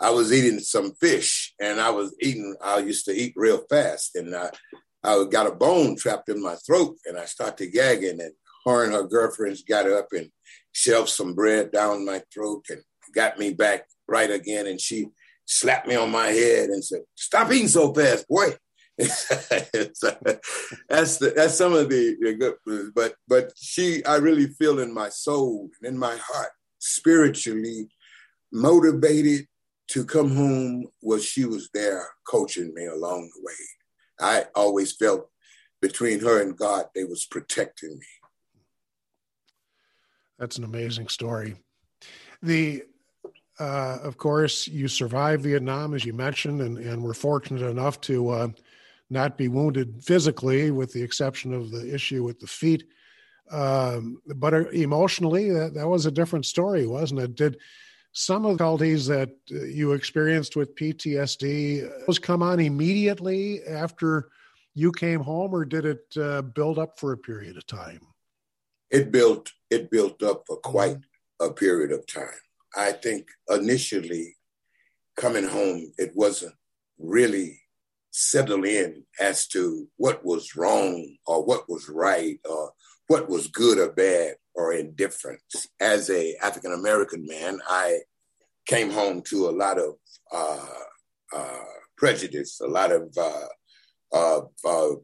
I 0.00 0.10
was 0.10 0.32
eating 0.32 0.60
some 0.60 0.92
fish 0.94 1.54
and 1.60 1.80
I 1.80 1.90
was 1.90 2.14
eating, 2.20 2.56
I 2.62 2.78
used 2.78 3.04
to 3.06 3.12
eat 3.12 3.34
real 3.36 3.62
fast 3.68 4.16
and 4.16 4.34
I, 4.34 4.50
I 5.08 5.24
got 5.24 5.46
a 5.46 5.54
bone 5.54 5.96
trapped 5.96 6.28
in 6.28 6.42
my 6.42 6.56
throat 6.66 6.96
and 7.06 7.18
I 7.18 7.24
started 7.24 7.72
gagging 7.72 8.20
and 8.20 8.32
her 8.66 8.84
and 8.84 8.92
her 8.92 9.04
girlfriends 9.04 9.62
got 9.62 9.90
up 9.90 10.08
and 10.12 10.30
shoved 10.72 11.08
some 11.08 11.34
bread 11.34 11.72
down 11.72 12.04
my 12.04 12.22
throat 12.32 12.64
and 12.70 12.82
got 13.14 13.38
me 13.38 13.52
back 13.52 13.86
right 14.06 14.30
again. 14.30 14.66
And 14.66 14.80
she 14.80 15.06
slapped 15.46 15.88
me 15.88 15.94
on 15.94 16.10
my 16.10 16.26
head 16.26 16.68
and 16.68 16.84
said, 16.84 17.00
stop 17.14 17.50
eating 17.50 17.68
so 17.68 17.92
fast, 17.94 18.28
boy. 18.28 18.54
that's 18.98 20.00
the, 21.18 21.32
that's 21.36 21.54
some 21.54 21.72
of 21.72 21.88
the, 21.88 22.16
the 22.20 22.34
good, 22.34 22.92
but 22.96 23.14
but 23.28 23.52
she 23.56 24.04
I 24.04 24.16
really 24.16 24.48
feel 24.48 24.80
in 24.80 24.92
my 24.92 25.08
soul 25.08 25.70
and 25.80 25.92
in 25.92 25.96
my 25.96 26.16
heart 26.20 26.50
spiritually 26.80 27.86
motivated 28.52 29.46
to 29.90 30.04
come 30.04 30.34
home 30.34 30.86
was 31.00 31.24
she 31.24 31.44
was 31.44 31.70
there 31.72 32.08
coaching 32.28 32.74
me 32.74 32.86
along 32.86 33.30
the 33.36 33.42
way. 33.44 33.54
I 34.20 34.46
always 34.54 34.92
felt 34.92 35.28
between 35.80 36.20
her 36.20 36.42
and 36.42 36.56
God, 36.56 36.86
they 36.94 37.04
was 37.04 37.24
protecting 37.24 37.98
me. 37.98 38.06
That's 40.38 40.58
an 40.58 40.64
amazing 40.64 41.08
story. 41.08 41.56
The 42.42 42.84
uh, 43.58 43.98
of 44.04 44.16
course, 44.16 44.68
you 44.68 44.86
survived 44.86 45.42
Vietnam, 45.42 45.92
as 45.94 46.04
you 46.04 46.12
mentioned, 46.12 46.60
and, 46.60 46.78
and 46.78 47.02
were 47.02 47.14
fortunate 47.14 47.66
enough 47.66 48.00
to 48.02 48.28
uh, 48.28 48.48
not 49.10 49.36
be 49.36 49.48
wounded 49.48 50.02
physically, 50.02 50.70
with 50.70 50.92
the 50.92 51.02
exception 51.02 51.52
of 51.52 51.70
the 51.70 51.92
issue 51.92 52.22
with 52.22 52.38
the 52.38 52.46
feet. 52.46 52.84
Um, 53.50 54.22
but 54.36 54.54
uh, 54.54 54.68
emotionally, 54.68 55.50
that, 55.50 55.74
that 55.74 55.88
was 55.88 56.06
a 56.06 56.12
different 56.12 56.46
story, 56.46 56.86
wasn't 56.86 57.20
it? 57.20 57.34
Did 57.34 57.58
some 58.12 58.44
of 58.44 58.52
the 58.52 58.64
difficulties 58.64 59.06
that 59.06 59.30
uh, 59.52 59.64
you 59.64 59.92
experienced 59.92 60.56
with 60.56 60.74
PTSD 60.74 61.84
uh, 61.84 62.04
those 62.06 62.18
come 62.18 62.42
on 62.42 62.60
immediately 62.60 63.62
after 63.64 64.30
you 64.74 64.92
came 64.92 65.20
home, 65.20 65.52
or 65.52 65.64
did 65.64 65.84
it 65.84 66.04
uh, 66.16 66.42
build 66.42 66.78
up 66.78 66.98
for 67.00 67.12
a 67.12 67.18
period 67.18 67.56
of 67.56 67.66
time? 67.66 68.00
It 68.90 69.10
built 69.10 69.52
it 69.70 69.90
built 69.90 70.22
up 70.22 70.44
for 70.46 70.56
quite 70.58 70.98
a 71.40 71.50
period 71.50 71.92
of 71.92 72.06
time. 72.06 72.40
I 72.76 72.92
think 72.92 73.26
initially 73.50 74.36
coming 75.16 75.44
home, 75.44 75.92
it 75.98 76.12
wasn't 76.14 76.54
really 76.98 77.60
settled 78.10 78.64
in 78.64 79.04
as 79.20 79.46
to 79.48 79.88
what 79.96 80.24
was 80.24 80.56
wrong 80.56 81.16
or 81.26 81.44
what 81.44 81.68
was 81.68 81.88
right 81.88 82.38
or 82.48 82.72
what 83.08 83.28
was 83.28 83.48
good 83.48 83.78
or 83.78 83.92
bad 83.92 84.36
or 84.58 84.72
indifference. 84.72 85.68
As 85.80 86.10
a 86.10 86.34
African 86.42 86.72
American 86.72 87.24
man, 87.26 87.60
I 87.68 88.00
came 88.66 88.90
home 88.90 89.22
to 89.30 89.48
a 89.48 89.54
lot 89.64 89.78
of 89.78 89.94
uh, 90.32 90.82
uh, 91.34 91.64
prejudice, 91.96 92.60
a 92.60 92.66
lot 92.66 92.90
of 92.92 93.04
uh, 93.16 93.46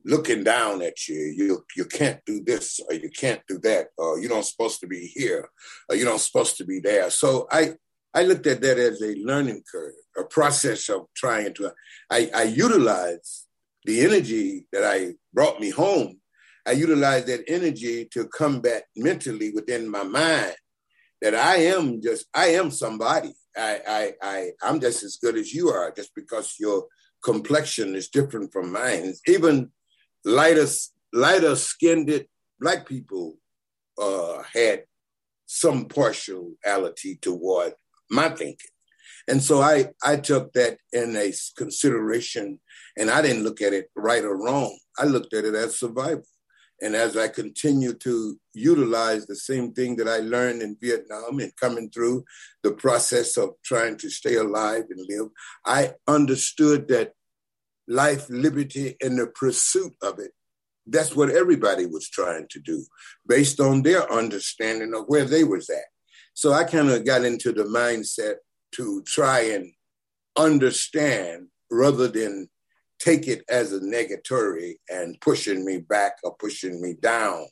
looking 0.04 0.42
down 0.44 0.82
at 0.82 1.08
you. 1.08 1.20
You 1.40 1.64
you 1.76 1.84
can't 1.84 2.20
do 2.26 2.42
this 2.50 2.80
or 2.88 2.94
you 2.94 3.10
can't 3.10 3.42
do 3.46 3.58
that 3.68 3.84
or 3.96 4.18
you 4.20 4.28
don't 4.28 4.50
supposed 4.52 4.80
to 4.80 4.86
be 4.86 5.06
here 5.06 5.48
or 5.88 5.96
you 5.96 6.04
don't 6.04 6.26
supposed 6.28 6.56
to 6.58 6.64
be 6.64 6.80
there. 6.80 7.08
So 7.10 7.46
I 7.50 7.74
I 8.14 8.22
looked 8.22 8.46
at 8.46 8.60
that 8.62 8.78
as 8.78 9.02
a 9.02 9.14
learning 9.16 9.62
curve. 9.70 9.92
a 10.16 10.24
process 10.24 10.88
of 10.88 11.06
trying 11.16 11.52
to, 11.54 11.72
I, 12.10 12.30
I 12.32 12.44
utilize 12.44 13.46
the 13.84 14.04
energy 14.04 14.68
that 14.72 14.84
I 14.84 15.14
brought 15.32 15.60
me 15.60 15.70
home. 15.70 16.20
I 16.66 16.72
utilize 16.72 17.26
that 17.26 17.44
energy 17.46 18.06
to 18.12 18.26
combat 18.28 18.84
mentally 18.96 19.50
within 19.50 19.88
my 19.88 20.02
mind 20.02 20.54
that 21.20 21.34
I 21.34 21.56
am 21.56 22.00
just, 22.02 22.26
I 22.34 22.46
am 22.48 22.70
somebody. 22.70 23.34
I, 23.56 23.80
I, 23.86 24.12
I, 24.22 24.50
I'm 24.62 24.80
just 24.80 25.02
as 25.02 25.16
good 25.16 25.36
as 25.36 25.52
you 25.54 25.68
are, 25.68 25.92
just 25.92 26.14
because 26.14 26.56
your 26.58 26.86
complexion 27.22 27.94
is 27.94 28.08
different 28.08 28.52
from 28.52 28.72
mine. 28.72 29.14
Even 29.26 29.70
lighter, 30.24 30.66
lighter 31.12 31.56
skinned 31.56 32.26
black 32.60 32.86
people 32.86 33.36
uh, 34.00 34.42
had 34.52 34.84
some 35.46 35.86
partiality 35.86 37.16
toward 37.20 37.74
my 38.10 38.28
thinking. 38.28 38.70
And 39.28 39.42
so 39.42 39.62
I, 39.62 39.90
I 40.02 40.16
took 40.16 40.52
that 40.54 40.78
in 40.92 41.16
a 41.16 41.32
consideration 41.56 42.60
and 42.98 43.10
I 43.10 43.22
didn't 43.22 43.44
look 43.44 43.62
at 43.62 43.72
it 43.72 43.90
right 43.96 44.24
or 44.24 44.36
wrong. 44.36 44.76
I 44.98 45.04
looked 45.04 45.32
at 45.32 45.44
it 45.44 45.54
as 45.54 45.78
survival. 45.78 46.24
And 46.84 46.94
as 46.94 47.16
I 47.16 47.28
continue 47.28 47.94
to 47.94 48.38
utilize 48.52 49.26
the 49.26 49.36
same 49.36 49.72
thing 49.72 49.96
that 49.96 50.06
I 50.06 50.18
learned 50.18 50.60
in 50.60 50.76
Vietnam 50.78 51.38
and 51.38 51.56
coming 51.56 51.88
through 51.88 52.26
the 52.62 52.72
process 52.72 53.38
of 53.38 53.54
trying 53.64 53.96
to 53.96 54.10
stay 54.10 54.34
alive 54.34 54.84
and 54.90 55.00
live, 55.08 55.28
I 55.64 55.94
understood 56.06 56.88
that 56.88 57.14
life, 57.88 58.28
liberty, 58.28 58.96
and 59.00 59.18
the 59.18 59.28
pursuit 59.28 59.94
of 60.02 60.18
it, 60.18 60.32
that's 60.86 61.16
what 61.16 61.30
everybody 61.30 61.86
was 61.86 62.10
trying 62.10 62.48
to 62.50 62.60
do 62.60 62.84
based 63.26 63.60
on 63.60 63.82
their 63.82 64.12
understanding 64.12 64.92
of 64.94 65.04
where 65.06 65.24
they 65.24 65.42
was 65.42 65.70
at. 65.70 65.86
So 66.34 66.52
I 66.52 66.64
kind 66.64 66.90
of 66.90 67.06
got 67.06 67.24
into 67.24 67.52
the 67.52 67.64
mindset 67.64 68.34
to 68.72 69.02
try 69.06 69.40
and 69.40 69.72
understand 70.36 71.46
rather 71.70 72.08
than 72.08 72.50
take 73.04 73.28
it 73.28 73.44
as 73.50 73.72
a 73.72 73.80
negatory 73.80 74.76
and 74.88 75.20
pushing 75.20 75.64
me 75.64 75.78
back 75.78 76.14
or 76.24 76.34
pushing 76.36 76.80
me 76.80 76.94
down. 76.94 77.46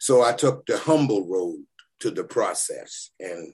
So 0.00 0.22
I 0.22 0.32
took 0.32 0.64
the 0.64 0.78
humble 0.78 1.28
road 1.28 1.64
to 2.00 2.10
the 2.10 2.24
process. 2.24 3.10
And 3.20 3.52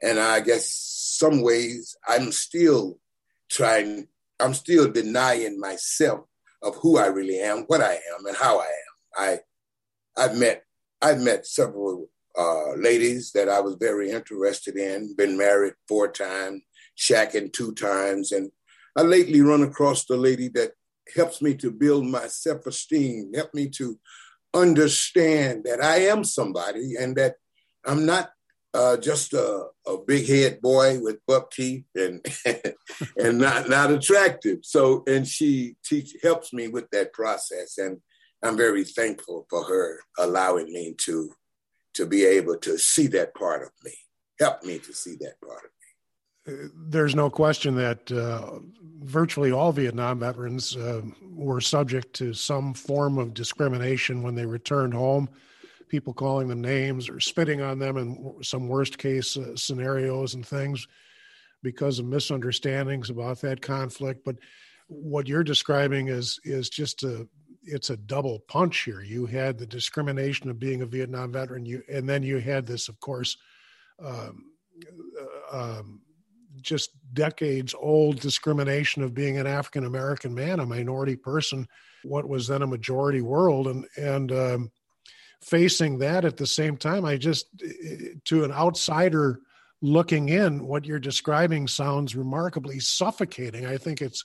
and 0.00 0.18
I 0.18 0.40
guess 0.40 0.70
some 1.18 1.42
ways 1.42 1.96
I'm 2.06 2.30
still 2.30 3.00
trying, 3.50 4.06
I'm 4.38 4.54
still 4.54 4.90
denying 4.90 5.58
myself 5.58 6.20
of 6.62 6.76
who 6.76 6.98
I 6.98 7.06
really 7.06 7.40
am, 7.40 7.64
what 7.66 7.80
I 7.80 7.94
am, 7.94 8.26
and 8.26 8.36
how 8.36 8.60
I 8.60 8.64
am. 8.64 8.94
I 9.16 9.40
I've 10.16 10.36
met 10.36 10.62
I've 11.02 11.20
met 11.20 11.46
several 11.46 12.08
uh, 12.38 12.74
ladies 12.76 13.32
that 13.32 13.48
I 13.48 13.60
was 13.60 13.76
very 13.78 14.10
interested 14.10 14.76
in, 14.76 15.14
been 15.16 15.36
married 15.36 15.74
four 15.86 16.08
times, 16.10 16.62
shacking 16.96 17.52
two 17.52 17.72
times. 17.74 18.32
And 18.32 18.50
I 18.96 19.02
lately 19.02 19.42
run 19.42 19.62
across 19.62 20.04
the 20.04 20.16
lady 20.16 20.48
that 20.54 20.72
helps 21.14 21.42
me 21.42 21.54
to 21.56 21.70
build 21.70 22.06
my 22.06 22.26
self-esteem, 22.26 23.32
help 23.34 23.54
me 23.54 23.68
to 23.70 23.98
understand 24.54 25.64
that 25.64 25.82
I 25.82 25.98
am 26.06 26.24
somebody 26.24 26.94
and 26.98 27.16
that 27.16 27.36
I'm 27.86 28.06
not 28.06 28.30
uh, 28.74 28.96
just 28.96 29.32
a, 29.32 29.66
a, 29.86 29.98
big 30.06 30.28
head 30.28 30.60
boy 30.60 31.00
with 31.00 31.24
buck 31.26 31.50
teeth 31.50 31.86
and 31.94 32.24
and 33.16 33.38
not 33.38 33.68
not 33.68 33.90
attractive. 33.90 34.58
So 34.62 35.04
and 35.06 35.26
she 35.26 35.76
teach 35.84 36.14
helps 36.22 36.52
me 36.52 36.68
with 36.68 36.88
that 36.90 37.12
process, 37.12 37.78
and 37.78 37.98
I'm 38.42 38.56
very 38.56 38.84
thankful 38.84 39.46
for 39.48 39.64
her 39.64 40.00
allowing 40.18 40.66
me 40.66 40.94
to 41.04 41.30
to 41.94 42.06
be 42.06 42.24
able 42.24 42.58
to 42.58 42.78
see 42.78 43.06
that 43.08 43.34
part 43.34 43.62
of 43.62 43.70
me, 43.84 43.94
help 44.38 44.62
me 44.62 44.78
to 44.78 44.92
see 44.92 45.16
that 45.20 45.40
part 45.40 45.64
of 45.64 45.70
me. 45.77 45.77
There's 46.74 47.14
no 47.14 47.30
question 47.30 47.74
that 47.76 48.10
uh, 48.10 48.60
virtually 49.00 49.52
all 49.52 49.72
Vietnam 49.72 50.20
veterans 50.20 50.76
uh, 50.76 51.02
were 51.22 51.60
subject 51.60 52.14
to 52.14 52.32
some 52.34 52.74
form 52.74 53.18
of 53.18 53.34
discrimination 53.34 54.22
when 54.22 54.34
they 54.34 54.46
returned 54.46 54.94
home. 54.94 55.28
People 55.88 56.12
calling 56.12 56.48
them 56.48 56.60
names 56.60 57.08
or 57.08 57.20
spitting 57.20 57.60
on 57.60 57.78
them 57.78 57.96
in 57.96 58.34
some 58.42 58.68
worst 58.68 58.98
case 58.98 59.36
uh, 59.36 59.56
scenarios 59.56 60.34
and 60.34 60.46
things 60.46 60.86
because 61.62 61.98
of 61.98 62.06
misunderstandings 62.06 63.10
about 63.10 63.40
that 63.40 63.60
conflict. 63.62 64.24
But 64.24 64.36
what 64.88 65.28
you're 65.28 65.44
describing 65.44 66.08
is 66.08 66.40
is 66.44 66.68
just 66.68 67.02
a 67.02 67.28
it's 67.62 67.90
a 67.90 67.96
double 67.96 68.40
punch 68.48 68.80
here. 68.80 69.02
You 69.02 69.26
had 69.26 69.58
the 69.58 69.66
discrimination 69.66 70.48
of 70.50 70.58
being 70.58 70.82
a 70.82 70.86
Vietnam 70.86 71.32
veteran, 71.32 71.66
you 71.66 71.82
and 71.90 72.08
then 72.08 72.22
you 72.22 72.38
had 72.38 72.66
this, 72.66 72.88
of 72.88 72.98
course, 73.00 73.36
um, 74.02 74.52
uh, 75.52 75.56
um, 75.56 76.00
just 76.62 76.90
decades 77.12 77.74
old 77.78 78.20
discrimination 78.20 79.02
of 79.02 79.14
being 79.14 79.38
an 79.38 79.46
African 79.46 79.84
American 79.84 80.34
man, 80.34 80.60
a 80.60 80.66
minority 80.66 81.16
person, 81.16 81.66
what 82.04 82.28
was 82.28 82.46
then 82.46 82.62
a 82.62 82.66
majority 82.66 83.22
world, 83.22 83.68
and 83.68 83.86
and 83.96 84.32
um, 84.32 84.70
facing 85.42 85.98
that 85.98 86.24
at 86.24 86.36
the 86.36 86.46
same 86.46 86.76
time, 86.76 87.04
I 87.04 87.16
just 87.16 87.46
to 88.24 88.44
an 88.44 88.52
outsider 88.52 89.40
looking 89.80 90.28
in, 90.28 90.66
what 90.66 90.84
you're 90.84 90.98
describing 90.98 91.68
sounds 91.68 92.16
remarkably 92.16 92.80
suffocating. 92.80 93.64
I 93.66 93.76
think 93.76 94.02
it's 94.02 94.24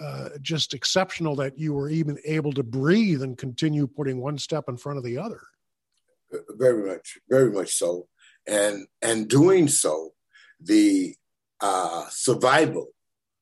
uh, 0.00 0.28
just 0.42 0.74
exceptional 0.74 1.34
that 1.36 1.58
you 1.58 1.72
were 1.72 1.88
even 1.88 2.18
able 2.24 2.52
to 2.52 2.62
breathe 2.62 3.22
and 3.22 3.38
continue 3.38 3.86
putting 3.86 4.20
one 4.20 4.38
step 4.38 4.64
in 4.68 4.76
front 4.76 4.98
of 4.98 5.04
the 5.04 5.18
other. 5.18 5.40
Very 6.50 6.88
much, 6.88 7.18
very 7.28 7.50
much 7.50 7.72
so, 7.72 8.08
and 8.46 8.86
and 9.00 9.28
doing 9.28 9.68
so, 9.68 10.12
the 10.60 11.14
uh, 11.60 12.06
survival 12.10 12.88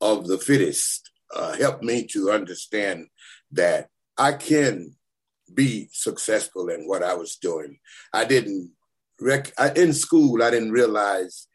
of 0.00 0.26
the 0.26 0.38
fittest 0.38 1.10
uh, 1.34 1.56
helped 1.56 1.82
me 1.82 2.06
to 2.06 2.30
understand 2.30 3.06
that 3.52 3.88
I 4.16 4.32
can 4.32 4.94
be 5.52 5.88
successful 5.92 6.68
in 6.68 6.86
what 6.86 7.02
I 7.02 7.14
was 7.14 7.36
doing. 7.36 7.78
I 8.12 8.24
didn't 8.24 8.70
rec- 9.20 9.52
I, 9.58 9.70
in 9.70 9.92
school. 9.92 10.42
I 10.42 10.50
didn't 10.50 10.72
realize 10.72 11.46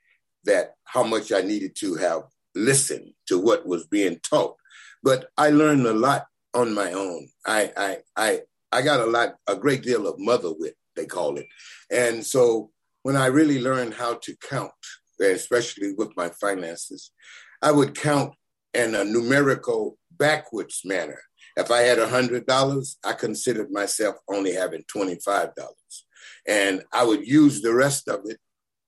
that 0.45 0.73
how 0.85 1.03
much 1.03 1.31
I 1.31 1.41
needed 1.41 1.75
to 1.77 1.95
have 1.95 2.23
listened 2.55 3.13
to 3.27 3.37
what 3.39 3.67
was 3.67 3.87
being 3.87 4.19
taught 4.19 4.55
but 5.03 5.29
I 5.37 5.49
learned 5.49 5.85
a 5.85 5.93
lot 5.93 6.27
on 6.53 6.73
my 6.73 6.91
own. 6.91 7.29
I 7.45 7.71
I 7.77 7.97
I 8.15 8.41
I 8.71 8.81
got 8.81 8.99
a 8.99 9.05
lot, 9.05 9.35
a 9.47 9.55
great 9.55 9.81
deal 9.81 10.07
of 10.07 10.19
mother 10.19 10.51
wit, 10.51 10.75
they 10.95 11.05
call 11.05 11.37
it. 11.37 11.47
And 11.91 12.25
so 12.25 12.71
when 13.03 13.15
I 13.15 13.27
really 13.27 13.61
learned 13.61 13.95
how 13.95 14.15
to 14.15 14.35
count, 14.37 14.71
especially 15.19 15.93
with 15.97 16.15
my 16.15 16.29
finances, 16.41 17.12
I 17.62 17.71
would 17.71 17.95
count 17.95 18.34
in 18.73 18.95
a 18.95 19.03
numerical 19.03 19.97
backwards 20.12 20.82
manner. 20.86 21.19
If 21.58 21.71
I 21.71 21.79
had 21.79 21.97
$100, 21.97 22.95
I 23.03 23.13
considered 23.13 23.71
myself 23.71 24.15
only 24.29 24.53
having 24.53 24.84
$25. 24.84 25.51
And 26.47 26.84
I 26.93 27.03
would 27.03 27.27
use 27.27 27.62
the 27.62 27.73
rest 27.73 28.08
of 28.08 28.21
it 28.25 28.38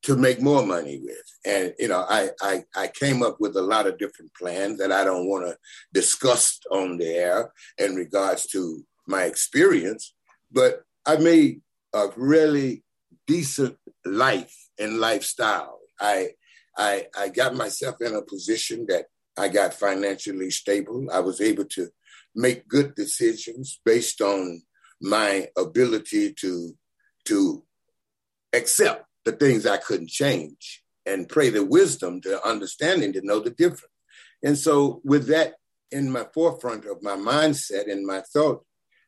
to 0.03 0.15
make 0.15 0.41
more 0.41 0.65
money 0.65 0.99
with. 1.03 1.23
And 1.45 1.73
you 1.77 1.87
know, 1.87 2.05
I, 2.09 2.29
I 2.41 2.63
I 2.75 2.87
came 2.87 3.21
up 3.21 3.37
with 3.39 3.55
a 3.55 3.61
lot 3.61 3.87
of 3.87 3.99
different 3.99 4.33
plans 4.33 4.79
that 4.79 4.91
I 4.91 5.03
don't 5.03 5.27
want 5.27 5.45
to 5.45 5.57
discuss 5.93 6.59
on 6.71 6.97
the 6.97 7.09
air 7.09 7.51
in 7.77 7.95
regards 7.95 8.47
to 8.47 8.83
my 9.07 9.23
experience, 9.23 10.13
but 10.51 10.81
I 11.05 11.17
made 11.17 11.61
a 11.93 12.07
really 12.15 12.83
decent 13.27 13.77
life 14.05 14.55
and 14.79 14.99
lifestyle. 14.99 15.80
I 16.01 16.31
I 16.77 17.07
I 17.17 17.29
got 17.29 17.55
myself 17.55 17.95
in 18.01 18.15
a 18.15 18.21
position 18.21 18.85
that 18.89 19.05
I 19.37 19.47
got 19.47 19.73
financially 19.73 20.51
stable. 20.51 21.07
I 21.11 21.19
was 21.19 21.39
able 21.39 21.65
to 21.65 21.89
make 22.35 22.67
good 22.67 22.95
decisions 22.95 23.79
based 23.85 24.21
on 24.21 24.63
my 25.01 25.47
ability 25.57 26.33
to 26.41 26.73
to 27.25 27.63
accept 28.53 29.05
the 29.25 29.31
things 29.31 29.65
I 29.65 29.77
couldn't 29.77 30.09
change 30.09 30.83
and 31.05 31.29
pray 31.29 31.49
the 31.49 31.65
wisdom 31.65 32.21
to 32.21 32.45
understanding 32.47 33.13
to 33.13 33.25
know 33.25 33.39
the 33.39 33.51
difference. 33.51 33.85
And 34.43 34.57
so, 34.57 35.01
with 35.03 35.27
that 35.27 35.55
in 35.91 36.11
my 36.11 36.25
forefront 36.33 36.85
of 36.85 37.03
my 37.03 37.15
mindset 37.15 37.91
and 37.91 38.05
my 38.05 38.21
thought, 38.33 38.63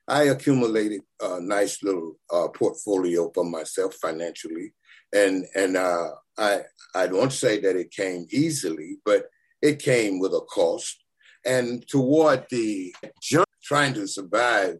I 0.07 0.23
accumulated 0.23 1.01
a 1.21 1.39
nice 1.39 1.81
little 1.81 2.19
uh, 2.31 2.49
portfolio 2.49 3.31
for 3.33 3.45
myself 3.45 3.95
financially, 3.95 4.73
and 5.13 5.45
and 5.55 5.77
uh, 5.77 6.09
I 6.37 6.61
I 6.95 7.07
don't 7.07 7.31
say 7.31 7.59
that 7.61 7.75
it 7.75 7.91
came 7.91 8.27
easily, 8.31 8.97
but 9.05 9.25
it 9.61 9.79
came 9.79 10.19
with 10.19 10.33
a 10.33 10.41
cost. 10.41 10.97
And 11.45 11.85
toward 11.87 12.45
the 12.49 12.93
jump, 13.21 13.47
trying 13.63 13.93
to 13.95 14.07
survive, 14.07 14.77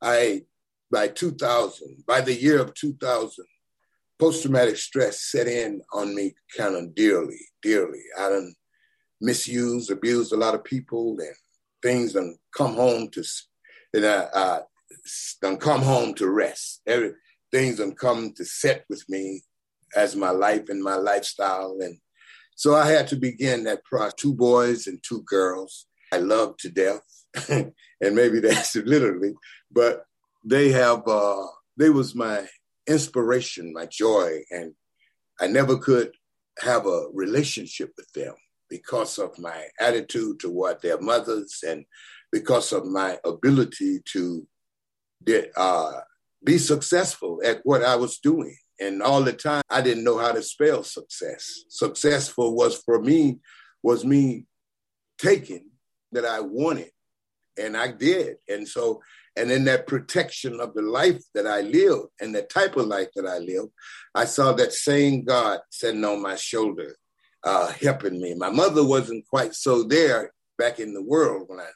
I 0.00 0.42
by 0.90 1.08
2000, 1.08 2.04
by 2.06 2.20
the 2.20 2.34
year 2.34 2.60
of 2.60 2.74
2000, 2.74 3.44
post-traumatic 4.18 4.76
stress 4.76 5.22
set 5.30 5.48
in 5.48 5.80
on 5.92 6.14
me 6.14 6.34
kind 6.56 6.76
of 6.76 6.94
dearly, 6.94 7.40
dearly. 7.62 8.02
I 8.18 8.28
done 8.28 8.54
misused, 9.20 9.90
abused 9.90 10.32
a 10.32 10.36
lot 10.36 10.54
of 10.54 10.64
people, 10.64 11.16
and 11.18 11.34
things 11.82 12.12
done 12.12 12.36
come 12.54 12.74
home 12.74 13.08
to, 13.10 13.24
and 13.94 14.04
I, 14.04 14.26
I 14.34 14.60
done 15.40 15.56
come 15.56 15.82
home 15.82 16.14
to 16.14 16.28
rest. 16.28 16.82
Every 16.86 17.12
things 17.50 17.78
done 17.78 17.94
come 17.94 18.32
to 18.36 18.44
set 18.44 18.84
with 18.88 19.04
me 19.08 19.42
as 19.96 20.16
my 20.16 20.30
life 20.30 20.68
and 20.68 20.82
my 20.82 20.96
lifestyle, 20.96 21.78
and 21.80 21.98
So 22.54 22.74
I 22.74 22.90
had 22.90 23.08
to 23.08 23.16
begin 23.16 23.64
that 23.64 23.84
process. 23.84 24.14
Two 24.14 24.34
boys 24.34 24.86
and 24.86 25.02
two 25.02 25.22
girls. 25.22 25.86
I 26.12 26.18
love 26.18 26.56
to 26.58 26.68
death, 26.68 27.02
and 27.48 27.72
maybe 28.00 28.40
that's 28.40 28.76
literally, 28.76 29.34
but 29.70 30.04
they 30.44 30.70
have. 30.70 31.06
Uh, 31.06 31.46
they 31.76 31.88
was 31.88 32.14
my 32.14 32.46
inspiration, 32.86 33.72
my 33.72 33.86
joy, 33.86 34.40
and 34.50 34.74
I 35.40 35.46
never 35.46 35.78
could 35.78 36.12
have 36.60 36.86
a 36.86 37.06
relationship 37.12 37.92
with 37.96 38.12
them 38.12 38.34
because 38.68 39.18
of 39.18 39.38
my 39.38 39.66
attitude 39.80 40.40
toward 40.40 40.80
their 40.80 41.00
mothers 41.00 41.60
and 41.66 41.84
because 42.30 42.72
of 42.72 42.86
my 42.86 43.18
ability 43.24 44.00
to 44.12 44.46
uh, 45.56 46.00
be 46.44 46.58
successful 46.58 47.40
at 47.44 47.60
what 47.64 47.82
I 47.84 47.96
was 47.96 48.18
doing. 48.18 48.56
And 48.80 49.02
all 49.02 49.22
the 49.22 49.32
time, 49.32 49.62
I 49.70 49.80
didn't 49.80 50.04
know 50.04 50.18
how 50.18 50.32
to 50.32 50.42
spell 50.42 50.82
success. 50.82 51.64
Successful 51.68 52.54
was 52.56 52.76
for 52.78 53.00
me, 53.00 53.38
was 53.82 54.04
me 54.04 54.46
taking 55.18 55.70
that 56.12 56.24
I 56.24 56.40
wanted, 56.40 56.90
and 57.58 57.76
I 57.76 57.92
did. 57.92 58.36
And 58.48 58.66
so, 58.66 59.00
and 59.36 59.50
in 59.50 59.64
that 59.64 59.86
protection 59.86 60.60
of 60.60 60.74
the 60.74 60.82
life 60.82 61.22
that 61.34 61.46
I 61.46 61.62
lived 61.62 62.08
and 62.20 62.34
the 62.34 62.42
type 62.42 62.76
of 62.76 62.86
life 62.86 63.08
that 63.14 63.26
I 63.26 63.38
lived, 63.38 63.70
I 64.14 64.24
saw 64.24 64.52
that 64.52 64.72
same 64.72 65.24
God 65.24 65.60
sitting 65.70 66.04
on 66.04 66.20
my 66.20 66.36
shoulder, 66.36 66.96
uh, 67.44 67.72
helping 67.80 68.20
me. 68.20 68.34
My 68.34 68.50
mother 68.50 68.86
wasn't 68.86 69.26
quite 69.28 69.54
so 69.54 69.84
there 69.84 70.32
back 70.58 70.80
in 70.80 70.92
the 70.92 71.02
world 71.02 71.44
when 71.46 71.60
I, 71.60 71.68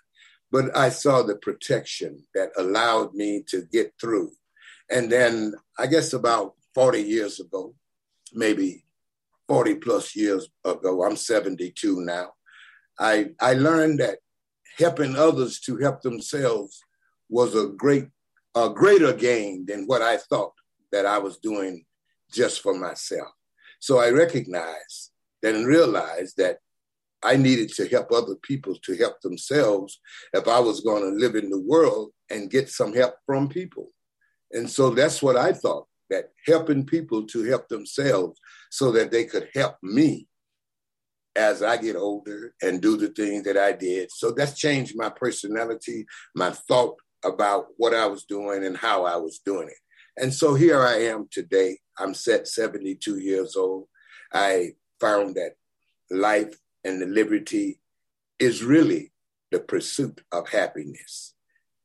but 0.50 0.76
I 0.76 0.90
saw 0.90 1.22
the 1.22 1.36
protection 1.36 2.24
that 2.34 2.50
allowed 2.56 3.14
me 3.14 3.42
to 3.48 3.62
get 3.72 3.94
through. 4.00 4.32
And 4.90 5.10
then 5.10 5.54
I 5.78 5.86
guess 5.86 6.12
about 6.12 6.54
40 6.76 7.00
years 7.00 7.40
ago, 7.40 7.74
maybe 8.34 8.84
40 9.48 9.76
plus 9.76 10.14
years 10.14 10.50
ago, 10.62 11.04
I'm 11.04 11.16
72 11.16 12.02
now, 12.02 12.32
I, 13.00 13.30
I 13.40 13.54
learned 13.54 14.00
that 14.00 14.18
helping 14.76 15.16
others 15.16 15.58
to 15.60 15.78
help 15.78 16.02
themselves 16.02 16.78
was 17.30 17.54
a 17.54 17.68
great, 17.68 18.08
a 18.54 18.68
greater 18.68 19.14
gain 19.14 19.64
than 19.64 19.86
what 19.86 20.02
I 20.02 20.18
thought 20.18 20.52
that 20.92 21.06
I 21.06 21.16
was 21.16 21.38
doing 21.38 21.82
just 22.30 22.60
for 22.60 22.74
myself. 22.74 23.32
So 23.80 23.98
I 23.98 24.10
recognized 24.10 25.12
and 25.42 25.66
realized 25.66 26.36
that 26.36 26.58
I 27.22 27.36
needed 27.36 27.70
to 27.76 27.88
help 27.88 28.12
other 28.12 28.34
people 28.42 28.76
to 28.82 28.96
help 28.98 29.22
themselves 29.22 29.98
if 30.34 30.46
I 30.46 30.60
was 30.60 30.82
going 30.82 31.04
to 31.04 31.26
live 31.26 31.36
in 31.36 31.48
the 31.48 31.60
world 31.60 32.10
and 32.28 32.50
get 32.50 32.68
some 32.68 32.92
help 32.92 33.14
from 33.24 33.48
people. 33.48 33.92
And 34.52 34.68
so 34.68 34.90
that's 34.90 35.22
what 35.22 35.36
I 35.36 35.54
thought 35.54 35.86
that 36.10 36.30
helping 36.46 36.84
people 36.84 37.26
to 37.26 37.42
help 37.44 37.68
themselves 37.68 38.38
so 38.70 38.92
that 38.92 39.10
they 39.10 39.24
could 39.24 39.48
help 39.54 39.76
me 39.82 40.28
as 41.34 41.62
I 41.62 41.76
get 41.76 41.96
older 41.96 42.54
and 42.62 42.80
do 42.80 42.96
the 42.96 43.08
things 43.08 43.44
that 43.44 43.58
I 43.58 43.72
did. 43.72 44.10
So 44.10 44.30
that's 44.30 44.58
changed 44.58 44.96
my 44.96 45.10
personality, 45.10 46.06
my 46.34 46.50
thought 46.50 46.96
about 47.24 47.66
what 47.76 47.94
I 47.94 48.06
was 48.06 48.24
doing 48.24 48.64
and 48.64 48.76
how 48.76 49.04
I 49.04 49.16
was 49.16 49.40
doing 49.44 49.68
it. 49.68 50.22
And 50.22 50.32
so 50.32 50.54
here 50.54 50.82
I 50.82 50.94
am 51.02 51.28
today. 51.30 51.78
I'm 51.98 52.14
set 52.14 52.48
72 52.48 53.18
years 53.18 53.54
old. 53.54 53.88
I 54.32 54.72
found 54.98 55.34
that 55.34 55.52
life 56.10 56.58
and 56.84 57.02
the 57.02 57.06
liberty 57.06 57.80
is 58.38 58.64
really 58.64 59.12
the 59.50 59.60
pursuit 59.60 60.22
of 60.32 60.48
happiness. 60.48 61.34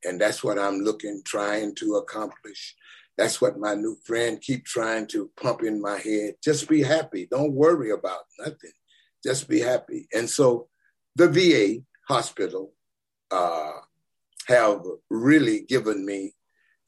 And 0.03 0.19
that's 0.19 0.43
what 0.43 0.57
I'm 0.57 0.79
looking, 0.79 1.21
trying 1.25 1.75
to 1.75 1.95
accomplish. 1.95 2.75
That's 3.17 3.41
what 3.41 3.59
my 3.59 3.75
new 3.75 3.97
friend 4.03 4.41
keep 4.41 4.65
trying 4.65 5.07
to 5.07 5.29
pump 5.39 5.63
in 5.63 5.81
my 5.81 5.97
head. 5.97 6.35
Just 6.43 6.67
be 6.67 6.81
happy. 6.81 7.27
Don't 7.29 7.53
worry 7.53 7.91
about 7.91 8.21
nothing. 8.39 8.71
Just 9.23 9.47
be 9.47 9.59
happy. 9.59 10.07
And 10.13 10.29
so 10.29 10.69
the 11.15 11.27
VA 11.27 11.83
hospital 12.07 12.73
uh, 13.29 13.71
have 14.47 14.81
really 15.09 15.61
given 15.61 16.05
me 16.05 16.33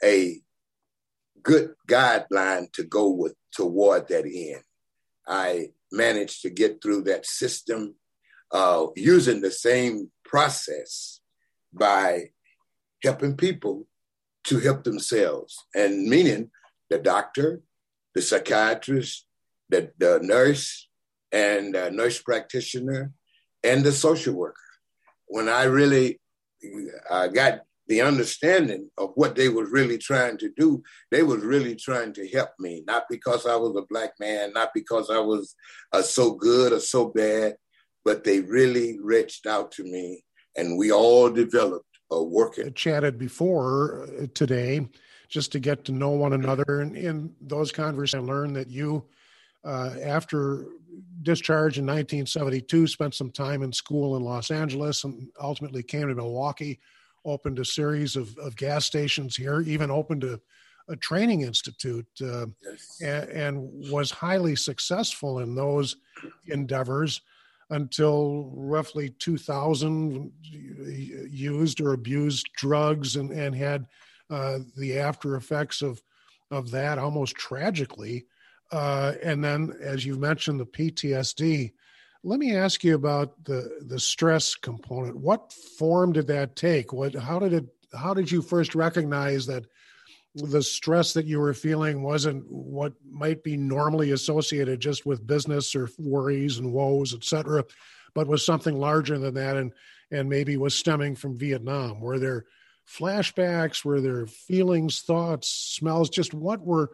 a 0.04 0.42
good 1.42 1.74
guideline 1.88 2.72
to 2.74 2.84
go 2.84 3.10
with 3.10 3.36
toward 3.54 4.08
that 4.08 4.26
end. 4.26 4.64
I 5.28 5.70
managed 5.92 6.42
to 6.42 6.50
get 6.50 6.82
through 6.82 7.04
that 7.04 7.26
system 7.26 7.96
uh, 8.52 8.88
using 8.96 9.42
the 9.42 9.52
same 9.52 10.12
process 10.26 11.20
by 11.72 12.30
helping 13.02 13.36
people 13.36 13.88
to 14.46 14.60
help 14.60 14.84
themselves, 14.84 15.66
and 15.76 16.08
meaning 16.08 16.52
the 16.90 17.00
doctor, 17.00 17.62
the 18.14 18.22
psychiatrist, 18.22 19.26
the, 19.70 19.92
the 19.98 20.20
nurse, 20.22 20.88
and 21.32 21.74
the 21.74 21.90
nurse 21.90 22.22
practitioner, 22.22 23.12
and 23.64 23.84
the 23.84 23.92
social 23.92 24.34
worker. 24.34 24.60
When 25.28 25.50
I 25.50 25.64
really 25.64 26.20
uh, 27.10 27.28
got 27.28 27.62
the 27.88 28.02
understanding 28.02 28.90
of 28.98 29.12
what 29.16 29.36
they 29.36 29.50
was 29.50 29.70
really 29.70 29.98
trying 29.98 30.38
to 30.38 30.52
do, 30.56 30.84
they 31.12 31.24
was 31.24 31.42
really 31.42 31.76
trying 31.76 32.14
to 32.14 32.28
help 32.30 32.50
me, 32.60 32.84
not 32.88 33.06
because 33.10 33.46
I 33.46 33.56
was 33.56 33.76
a 33.76 33.88
black 33.90 34.12
man, 34.20 34.54
not 34.54 34.70
because 34.74 35.10
I 35.10 35.20
was 35.20 35.56
uh, 35.92 36.02
so 36.02 36.34
good 36.34 36.72
or 36.72 36.80
so 36.80 37.10
bad, 37.10 37.56
but 38.06 38.24
they 38.24 38.42
really 38.42 39.00
reached 39.02 39.46
out 39.48 39.72
to 39.74 39.84
me, 39.84 40.24
and 40.56 40.78
we 40.78 40.92
all 40.92 41.30
developed 41.30 41.88
working. 42.22 42.74
Chatted 42.74 43.18
before 43.18 44.04
uh, 44.04 44.28
today, 44.34 44.88
just 45.30 45.52
to 45.54 45.60
get 45.60 45.86
to 45.86 45.92
know 45.92 46.12
one 46.12 46.34
another. 46.34 46.82
And 46.82 46.96
in 46.96 47.34
those 47.42 47.72
conversations, 47.72 48.30
I 48.30 48.34
learned 48.34 48.56
that 48.56 48.70
you, 48.70 49.06
uh, 49.64 49.96
after 50.02 50.66
discharge 51.24 51.78
in 51.78 51.86
1972, 51.86 52.88
spent 52.88 53.16
some 53.16 53.32
time 53.32 53.64
in 53.64 53.72
school 53.72 54.16
in 54.16 54.24
Los 54.24 54.52
Angeles 54.52 55.04
and 55.04 55.30
ultimately 55.42 55.82
came 55.82 56.08
to 56.08 56.16
Milwaukee, 56.16 56.80
opened 57.26 57.60
a 57.60 57.66
series 57.66 58.16
of, 58.16 58.38
of 58.38 58.56
gas 58.56 58.86
stations 58.86 59.36
here, 59.36 59.62
even 59.62 59.90
opened 59.90 60.24
a, 60.24 60.40
a 60.90 60.96
training 60.98 61.42
institute, 61.42 62.06
uh, 62.22 62.46
yes. 62.62 63.00
and, 63.02 63.30
and 63.30 63.92
was 63.92 64.12
highly 64.12 64.56
successful 64.56 65.40
in 65.40 65.56
those 65.56 65.96
endeavors 66.48 67.22
until 67.74 68.52
roughly 68.54 69.10
2000 69.10 70.32
used 70.44 71.82
or 71.82 71.94
abused 71.94 72.48
drugs 72.56 73.16
and, 73.16 73.32
and 73.32 73.56
had 73.56 73.88
uh, 74.30 74.60
the 74.78 75.00
after 75.00 75.36
effects 75.36 75.82
of, 75.82 76.02
of 76.52 76.70
that 76.72 77.00
almost 77.00 77.36
tragically. 77.36 78.26
Uh, 78.72 79.14
and 79.24 79.44
then, 79.44 79.76
as 79.82 80.06
you've 80.06 80.20
mentioned, 80.20 80.60
the 80.60 80.66
PTSD. 80.66 81.74
Let 82.24 82.40
me 82.40 82.56
ask 82.56 82.84
you 82.84 82.96
about 82.96 83.44
the, 83.44 83.80
the 83.88 84.00
stress 84.00 84.56
component. 84.56 85.18
What 85.18 85.52
form 85.52 86.14
did 86.14 86.28
that 86.28 86.56
take? 86.56 86.94
What, 86.94 87.16
how 87.16 87.40
did 87.40 87.54
it, 87.54 87.66
how 87.94 88.14
did 88.14 88.32
you 88.32 88.42
first 88.42 88.76
recognize 88.76 89.46
that 89.48 89.66
the 90.36 90.64
stress 90.64 91.14
that 91.14 91.26
you 91.26 91.40
were 91.40 91.54
feeling 91.54 92.02
wasn't 92.02 92.44
what 92.50 92.94
might 93.10 93.44
be 93.44 93.56
normally 93.56 94.12
associated 94.12 94.80
just 94.80 95.06
with 95.06 95.28
business 95.28 95.76
or 95.76 95.90
worries 96.00 96.58
and 96.58 96.74
woes, 96.74 97.14
et 97.14 97.24
cetera, 97.24 97.64
but 98.16 98.28
was 98.28 98.46
something 98.46 98.76
larger 98.76 99.18
than 99.20 99.34
that 99.36 99.58
and 99.58 99.72
and 100.12 100.30
maybe 100.30 100.58
was 100.58 100.76
stemming 100.76 101.16
from 101.16 101.38
Vietnam. 101.38 102.00
Were 102.00 102.20
there 102.20 102.46
flashbacks? 102.88 103.84
Were 103.84 104.02
there 104.02 104.28
feelings, 104.28 105.02
thoughts, 105.02 105.50
smells? 105.50 106.10
Just 106.10 106.34
what 106.34 106.62
were 106.62 106.92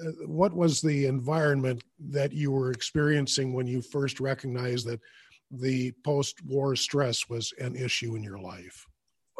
uh, 0.00 0.10
what 0.26 0.54
was 0.54 0.80
the 0.80 1.06
environment 1.06 1.82
that 1.98 2.32
you 2.32 2.50
were 2.50 2.70
experiencing 2.70 3.52
when 3.52 3.66
you 3.66 3.82
first 3.82 4.20
recognized 4.20 4.86
that 4.86 5.00
the 5.50 5.92
post-war 6.04 6.76
stress 6.76 7.28
was 7.28 7.52
an 7.58 7.76
issue 7.76 8.14
in 8.14 8.22
your 8.22 8.38
life? 8.38 8.86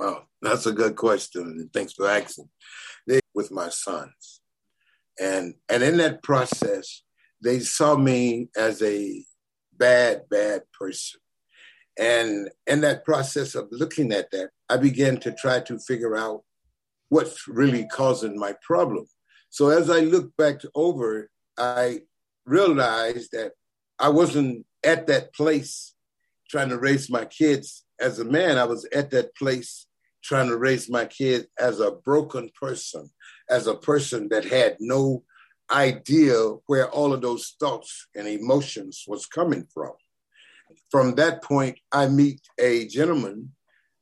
Well, 0.00 0.26
that's 0.40 0.64
a 0.64 0.72
good 0.72 0.96
question, 0.96 1.42
and 1.42 1.70
thanks 1.74 1.92
for 1.92 2.08
asking. 2.08 2.48
They, 3.06 3.20
with 3.34 3.50
my 3.50 3.68
sons, 3.68 4.40
and 5.20 5.56
and 5.68 5.82
in 5.82 5.98
that 5.98 6.22
process, 6.22 7.02
they 7.44 7.60
saw 7.60 7.96
me 7.96 8.48
as 8.56 8.80
a 8.80 9.22
bad, 9.76 10.22
bad 10.30 10.62
person, 10.72 11.20
and 11.98 12.48
in 12.66 12.80
that 12.80 13.04
process 13.04 13.54
of 13.54 13.68
looking 13.70 14.10
at 14.10 14.30
that, 14.30 14.48
I 14.70 14.78
began 14.78 15.20
to 15.20 15.32
try 15.32 15.60
to 15.60 15.78
figure 15.78 16.16
out 16.16 16.44
what's 17.10 17.46
really 17.46 17.86
causing 17.86 18.38
my 18.38 18.54
problem. 18.62 19.04
So 19.50 19.68
as 19.68 19.90
I 19.90 20.00
look 20.00 20.34
back 20.38 20.62
over, 20.74 21.28
I 21.58 22.00
realized 22.46 23.32
that 23.32 23.52
I 23.98 24.08
wasn't 24.08 24.64
at 24.82 25.08
that 25.08 25.34
place 25.34 25.94
trying 26.48 26.70
to 26.70 26.78
raise 26.78 27.10
my 27.10 27.26
kids 27.26 27.84
as 28.00 28.18
a 28.18 28.24
man. 28.24 28.56
I 28.56 28.64
was 28.64 28.86
at 28.94 29.10
that 29.10 29.36
place 29.36 29.86
trying 30.22 30.48
to 30.48 30.56
raise 30.56 30.90
my 30.90 31.04
kid 31.04 31.46
as 31.58 31.80
a 31.80 31.92
broken 31.92 32.50
person, 32.60 33.10
as 33.48 33.66
a 33.66 33.74
person 33.74 34.28
that 34.30 34.44
had 34.44 34.76
no 34.80 35.22
idea 35.70 36.36
where 36.66 36.90
all 36.90 37.12
of 37.12 37.20
those 37.20 37.54
thoughts 37.60 38.08
and 38.14 38.26
emotions 38.26 39.04
was 39.06 39.26
coming 39.26 39.66
from. 39.72 39.92
From 40.90 41.14
that 41.16 41.42
point, 41.42 41.78
I 41.92 42.08
meet 42.08 42.40
a 42.58 42.86
gentleman 42.86 43.52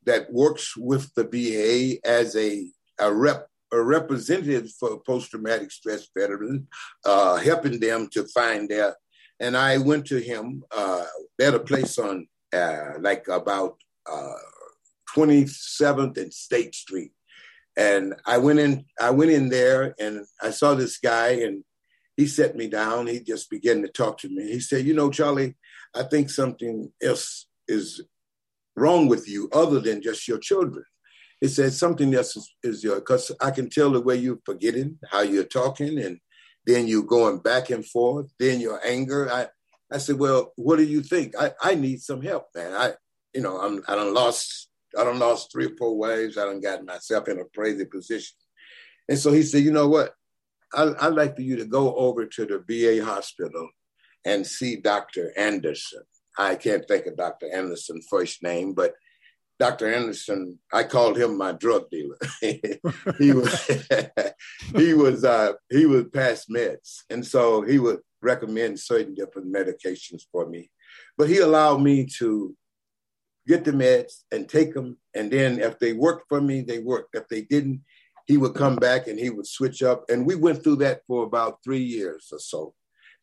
that 0.04 0.32
works 0.32 0.76
with 0.76 1.12
the 1.14 1.24
VA 1.24 2.06
as 2.08 2.36
a, 2.36 2.66
a 2.98 3.12
rep 3.12 3.46
a 3.70 3.82
representative 3.82 4.70
for 4.80 4.98
post-traumatic 5.00 5.70
stress 5.70 6.08
veterans, 6.16 6.62
uh, 7.04 7.36
helping 7.36 7.78
them 7.78 8.08
to 8.10 8.24
find 8.28 8.66
their 8.66 8.96
and 9.40 9.56
I 9.56 9.78
went 9.78 10.06
to 10.06 10.18
him. 10.18 10.64
Uh, 10.70 11.04
had 11.40 11.54
a 11.54 11.60
place 11.60 11.98
on 11.98 12.26
uh, 12.52 12.92
like 13.00 13.28
about 13.28 13.76
uh, 14.10 14.32
27th 15.16 16.16
and 16.16 16.32
State 16.32 16.74
Street, 16.74 17.12
and 17.76 18.14
I 18.26 18.38
went 18.38 18.58
in. 18.58 18.84
I 19.00 19.10
went 19.10 19.30
in 19.30 19.48
there, 19.48 19.94
and 19.98 20.24
I 20.42 20.50
saw 20.50 20.74
this 20.74 20.98
guy, 20.98 21.28
and 21.28 21.64
he 22.16 22.26
set 22.26 22.56
me 22.56 22.68
down. 22.68 23.06
He 23.06 23.20
just 23.20 23.50
began 23.50 23.82
to 23.82 23.88
talk 23.88 24.18
to 24.18 24.28
me. 24.28 24.50
He 24.50 24.60
said, 24.60 24.84
"You 24.84 24.94
know, 24.94 25.10
Charlie, 25.10 25.56
I 25.94 26.02
think 26.04 26.30
something 26.30 26.92
else 27.02 27.46
is 27.66 28.02
wrong 28.76 29.08
with 29.08 29.28
you 29.28 29.48
other 29.52 29.80
than 29.80 30.02
just 30.02 30.28
your 30.28 30.38
children." 30.38 30.84
He 31.40 31.46
said 31.48 31.72
something 31.72 32.12
else 32.14 32.36
is, 32.36 32.52
is 32.64 32.84
your 32.84 32.96
because 32.96 33.30
I 33.40 33.52
can 33.52 33.70
tell 33.70 33.90
the 33.90 34.00
way 34.00 34.16
you're 34.16 34.40
forgetting 34.44 34.98
how 35.10 35.20
you're 35.20 35.44
talking 35.44 35.98
and 35.98 36.18
then 36.68 36.86
you're 36.86 37.02
going 37.02 37.38
back 37.38 37.70
and 37.70 37.84
forth, 37.84 38.30
then 38.38 38.60
your 38.60 38.78
anger. 38.84 39.30
I, 39.32 39.46
I 39.90 39.98
said, 39.98 40.18
well, 40.18 40.52
what 40.56 40.76
do 40.76 40.84
you 40.84 41.00
think? 41.02 41.34
I, 41.38 41.52
I 41.62 41.74
need 41.74 42.02
some 42.02 42.20
help, 42.20 42.48
man. 42.54 42.74
I, 42.74 42.92
you 43.34 43.40
know, 43.40 43.58
I'm, 43.58 43.82
I 43.88 43.94
don't 43.94 44.12
lost, 44.12 44.67
I 44.98 45.04
don't 45.04 45.18
lost 45.18 45.50
three 45.52 45.66
or 45.66 45.76
four 45.76 45.96
wives. 45.96 46.38
I 46.38 46.44
don't 46.44 46.62
got 46.62 46.84
myself 46.84 47.28
in 47.28 47.40
a 47.40 47.44
crazy 47.54 47.84
position. 47.84 48.36
And 49.08 49.18
so 49.18 49.32
he 49.32 49.42
said, 49.42 49.62
you 49.62 49.72
know 49.72 49.88
what? 49.88 50.12
I, 50.74 50.92
I'd 51.00 51.14
like 51.14 51.36
for 51.36 51.42
you 51.42 51.56
to 51.56 51.64
go 51.64 51.94
over 51.94 52.26
to 52.26 52.46
the 52.46 52.64
VA 52.68 53.04
hospital 53.04 53.68
and 54.24 54.46
see 54.46 54.76
Dr. 54.76 55.32
Anderson. 55.36 56.02
I 56.38 56.54
can't 56.54 56.86
think 56.86 57.06
of 57.06 57.16
Dr. 57.16 57.52
Anderson's 57.52 58.06
first 58.08 58.42
name, 58.42 58.74
but 58.74 58.94
Dr. 59.58 59.92
Anderson, 59.92 60.58
I 60.72 60.84
called 60.84 61.18
him 61.18 61.36
my 61.36 61.52
drug 61.52 61.90
dealer. 61.90 62.18
he 63.18 63.32
was 63.32 63.66
he 64.76 64.94
was 64.94 65.24
uh, 65.24 65.54
he 65.68 65.86
was 65.86 66.04
past 66.12 66.48
meds, 66.48 67.02
and 67.10 67.26
so 67.26 67.62
he 67.62 67.80
would 67.80 67.98
recommend 68.22 68.78
certain 68.78 69.14
different 69.14 69.52
medications 69.52 70.22
for 70.30 70.48
me. 70.48 70.70
But 71.16 71.28
he 71.28 71.38
allowed 71.38 71.80
me 71.80 72.06
to 72.18 72.54
get 73.48 73.64
the 73.64 73.72
meds 73.72 74.24
and 74.30 74.48
take 74.48 74.74
them, 74.74 74.98
and 75.14 75.30
then 75.30 75.58
if 75.58 75.78
they 75.78 75.94
worked 75.94 76.26
for 76.28 76.40
me, 76.40 76.60
they 76.60 76.78
worked. 76.78 77.16
If 77.16 77.26
they 77.28 77.42
didn't, 77.42 77.82
he 78.26 78.36
would 78.36 78.54
come 78.54 78.76
back 78.76 79.08
and 79.08 79.18
he 79.18 79.30
would 79.30 79.46
switch 79.46 79.82
up. 79.82 80.04
And 80.10 80.26
we 80.26 80.34
went 80.34 80.62
through 80.62 80.76
that 80.76 81.00
for 81.06 81.24
about 81.24 81.58
three 81.64 81.82
years 81.82 82.28
or 82.30 82.38
so, 82.38 82.74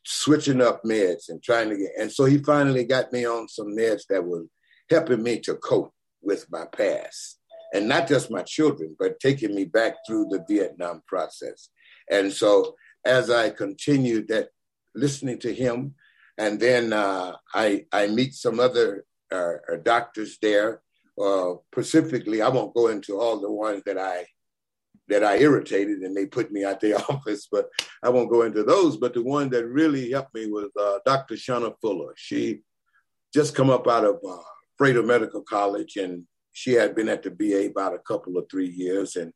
switching 0.03 0.61
up 0.61 0.83
meds 0.83 1.29
and 1.29 1.41
trying 1.41 1.69
to 1.69 1.77
get. 1.77 1.91
And 1.99 2.11
so 2.11 2.25
he 2.25 2.39
finally 2.39 2.83
got 2.83 3.13
me 3.13 3.25
on 3.25 3.47
some 3.47 3.67
meds 3.67 4.01
that 4.09 4.25
were 4.25 4.45
helping 4.89 5.21
me 5.21 5.39
to 5.41 5.55
cope 5.55 5.93
with 6.23 6.51
my 6.51 6.65
past 6.65 7.39
and 7.73 7.87
not 7.87 8.07
just 8.07 8.31
my 8.31 8.41
children, 8.41 8.95
but 8.97 9.19
taking 9.19 9.53
me 9.53 9.65
back 9.65 9.93
through 10.07 10.25
the 10.29 10.43
Vietnam 10.49 11.03
process. 11.07 11.69
And 12.09 12.33
so 12.33 12.75
as 13.05 13.29
I 13.29 13.51
continued 13.51 14.27
that, 14.29 14.49
listening 14.95 15.37
to 15.39 15.53
him, 15.53 15.93
and 16.37 16.59
then 16.59 16.93
uh, 16.93 17.33
I 17.53 17.85
I 17.91 18.07
meet 18.07 18.33
some 18.33 18.59
other 18.59 19.05
uh, 19.31 19.53
uh 19.71 19.77
doctors 19.83 20.37
there. 20.41 20.81
Uh, 21.21 21.53
specifically, 21.73 22.41
I 22.41 22.49
won't 22.49 22.75
go 22.75 22.87
into 22.89 23.19
all 23.19 23.39
the 23.39 23.51
ones 23.51 23.83
that 23.85 23.97
I 23.97 24.25
that 25.07 25.23
I 25.23 25.37
irritated 25.37 25.99
and 25.99 26.15
they 26.15 26.25
put 26.25 26.51
me 26.51 26.63
out 26.63 26.79
the 26.79 26.93
office, 27.09 27.47
but 27.51 27.69
I 28.03 28.09
won't 28.09 28.31
go 28.31 28.41
into 28.41 28.63
those. 28.63 28.97
But 28.97 29.13
the 29.13 29.21
one 29.21 29.49
that 29.49 29.67
really 29.67 30.11
helped 30.11 30.33
me 30.33 30.47
was 30.47 30.69
uh, 30.79 30.99
Dr. 31.05 31.35
Shauna 31.35 31.73
Fuller. 31.81 32.13
She 32.17 32.61
just 33.33 33.55
come 33.55 33.69
up 33.69 33.87
out 33.87 34.05
of 34.05 34.19
uh, 34.27 35.01
Medical 35.03 35.41
College, 35.41 35.97
and 35.97 36.23
she 36.53 36.73
had 36.73 36.95
been 36.95 37.09
at 37.09 37.23
the 37.23 37.29
VA 37.29 37.69
about 37.69 37.93
a 37.93 37.99
couple 37.99 38.37
of 38.37 38.45
three 38.49 38.69
years. 38.69 39.15
And 39.15 39.31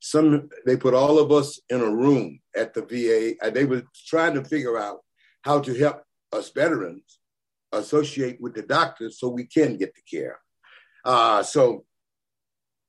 some 0.00 0.50
they 0.66 0.76
put 0.76 0.94
all 0.94 1.18
of 1.18 1.32
us 1.32 1.60
in 1.70 1.80
a 1.80 1.90
room 1.90 2.40
at 2.56 2.74
the 2.74 2.82
VA. 2.82 3.34
And 3.44 3.54
they 3.54 3.64
were 3.64 3.84
trying 4.06 4.34
to 4.34 4.44
figure 4.44 4.78
out 4.78 4.98
how 5.42 5.60
to 5.60 5.74
help 5.74 6.02
us 6.32 6.50
veterans 6.50 7.18
associate 7.78 8.40
with 8.40 8.54
the 8.54 8.62
doctors 8.62 9.18
so 9.18 9.28
we 9.28 9.44
can 9.44 9.76
get 9.76 9.94
the 9.94 10.02
care. 10.02 10.38
Uh, 11.04 11.42
so 11.42 11.84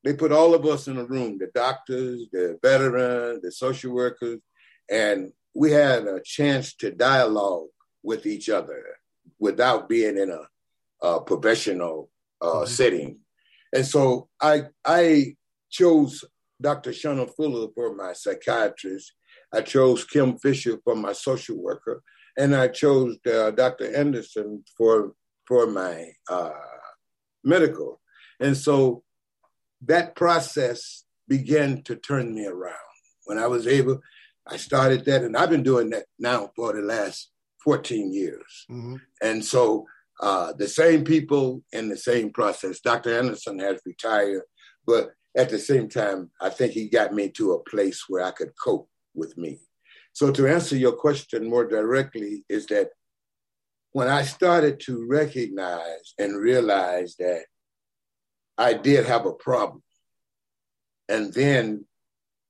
they 0.03 0.13
put 0.13 0.31
all 0.31 0.53
of 0.53 0.65
us 0.65 0.87
in 0.87 0.97
a 0.97 1.05
room, 1.05 1.37
the 1.37 1.49
doctors, 1.53 2.27
the 2.31 2.57
veterans, 2.61 3.41
the 3.41 3.51
social 3.51 3.93
workers, 3.93 4.39
and 4.89 5.31
we 5.53 5.71
had 5.71 6.03
a 6.03 6.21
chance 6.23 6.75
to 6.75 6.91
dialogue 6.91 7.67
with 8.03 8.25
each 8.25 8.49
other 8.49 8.83
without 9.39 9.89
being 9.89 10.17
in 10.17 10.29
a 10.29 10.41
uh, 11.05 11.19
professional 11.19 12.09
uh, 12.41 12.45
mm-hmm. 12.45 12.65
setting. 12.67 13.19
And 13.73 13.85
so 13.85 14.29
I 14.39 14.65
I 14.85 15.35
chose 15.69 16.23
Dr. 16.61 16.91
Shauna 16.91 17.33
Fuller 17.35 17.69
for 17.73 17.95
my 17.95 18.13
psychiatrist. 18.13 19.13
I 19.53 19.61
chose 19.61 20.03
Kim 20.03 20.37
Fisher 20.37 20.77
for 20.83 20.95
my 20.95 21.13
social 21.13 21.61
worker, 21.61 22.01
and 22.37 22.55
I 22.55 22.67
chose 22.67 23.17
uh, 23.31 23.51
Dr. 23.51 23.95
Anderson 23.95 24.63
for 24.77 25.13
for 25.47 25.67
my 25.67 26.11
uh, 26.29 26.51
medical. 27.43 28.01
And 28.39 28.57
so 28.57 29.03
that 29.85 30.15
process 30.15 31.05
began 31.27 31.83
to 31.83 31.95
turn 31.95 32.33
me 32.33 32.45
around. 32.45 32.75
When 33.25 33.37
I 33.37 33.47
was 33.47 33.67
able, 33.67 34.01
I 34.47 34.57
started 34.57 35.05
that, 35.05 35.23
and 35.23 35.35
I've 35.37 35.49
been 35.49 35.63
doing 35.63 35.89
that 35.91 36.05
now 36.19 36.51
for 36.55 36.73
the 36.73 36.81
last 36.81 37.31
14 37.63 38.13
years. 38.13 38.65
Mm-hmm. 38.69 38.95
And 39.21 39.43
so 39.43 39.85
uh, 40.21 40.53
the 40.53 40.67
same 40.67 41.03
people 41.03 41.63
in 41.71 41.89
the 41.89 41.97
same 41.97 42.31
process. 42.31 42.79
Dr. 42.79 43.17
Anderson 43.17 43.59
has 43.59 43.81
retired, 43.85 44.43
but 44.85 45.09
at 45.35 45.49
the 45.49 45.59
same 45.59 45.89
time, 45.89 46.31
I 46.39 46.49
think 46.49 46.73
he 46.73 46.87
got 46.87 47.13
me 47.13 47.29
to 47.31 47.53
a 47.53 47.63
place 47.63 48.05
where 48.07 48.23
I 48.23 48.31
could 48.31 48.51
cope 48.63 48.89
with 49.13 49.37
me. 49.37 49.59
So 50.15 50.31
to 50.31 50.47
answer 50.47 50.77
your 50.77 50.93
question 50.93 51.49
more 51.49 51.67
directly 51.67 52.45
is 52.47 52.67
that 52.67 52.91
when 53.91 54.07
I 54.07 54.21
started 54.21 54.79
to 54.85 55.05
recognize 55.05 56.13
and 56.17 56.41
realize 56.41 57.17
that 57.19 57.43
I 58.57 58.75
did 58.75 59.05
have 59.07 59.25
a 59.25 59.33
problem, 59.33 59.83
and 61.09 61.33
then 61.33 61.83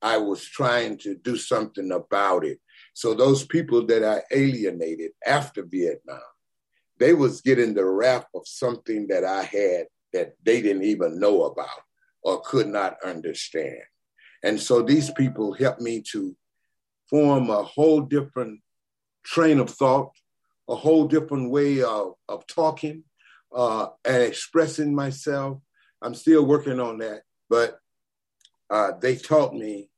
I 0.00 0.18
was 0.18 0.44
trying 0.44 0.98
to 0.98 1.16
do 1.16 1.36
something 1.36 1.90
about 1.90 2.44
it. 2.44 2.60
So 2.94 3.14
those 3.14 3.44
people 3.44 3.84
that 3.86 4.04
I 4.04 4.22
alienated 4.30 5.10
after 5.26 5.64
Vietnam, 5.64 6.20
they 7.00 7.14
was 7.14 7.40
getting 7.40 7.74
the 7.74 7.84
wrath 7.84 8.26
of 8.32 8.46
something 8.46 9.08
that 9.08 9.24
I 9.24 9.42
had 9.42 9.86
that 10.12 10.34
they 10.44 10.62
didn't 10.62 10.84
even 10.84 11.18
know 11.18 11.42
about 11.46 11.82
or 12.22 12.42
could 12.42 12.68
not 12.68 12.96
understand. 13.04 13.82
And 14.44 14.60
so 14.60 14.82
these 14.82 15.10
people 15.10 15.52
helped 15.52 15.80
me 15.80 16.00
to 16.12 16.36
form 17.08 17.50
a 17.50 17.62
whole 17.62 18.00
different 18.00 18.60
train 19.24 19.58
of 19.58 19.70
thought, 19.70 20.12
a 20.68 20.74
whole 20.74 21.06
different 21.06 21.50
way 21.50 21.82
of, 21.82 22.14
of 22.28 22.46
talking 22.46 23.04
uh, 23.54 23.88
and 24.04 24.22
expressing 24.22 24.94
myself. 24.94 25.58
I'm 26.02 26.14
still 26.14 26.44
working 26.44 26.80
on 26.80 26.98
that, 26.98 27.22
but 27.48 27.78
uh, 28.70 28.92
they 29.00 29.16
taught 29.16 29.54
me 29.54 29.90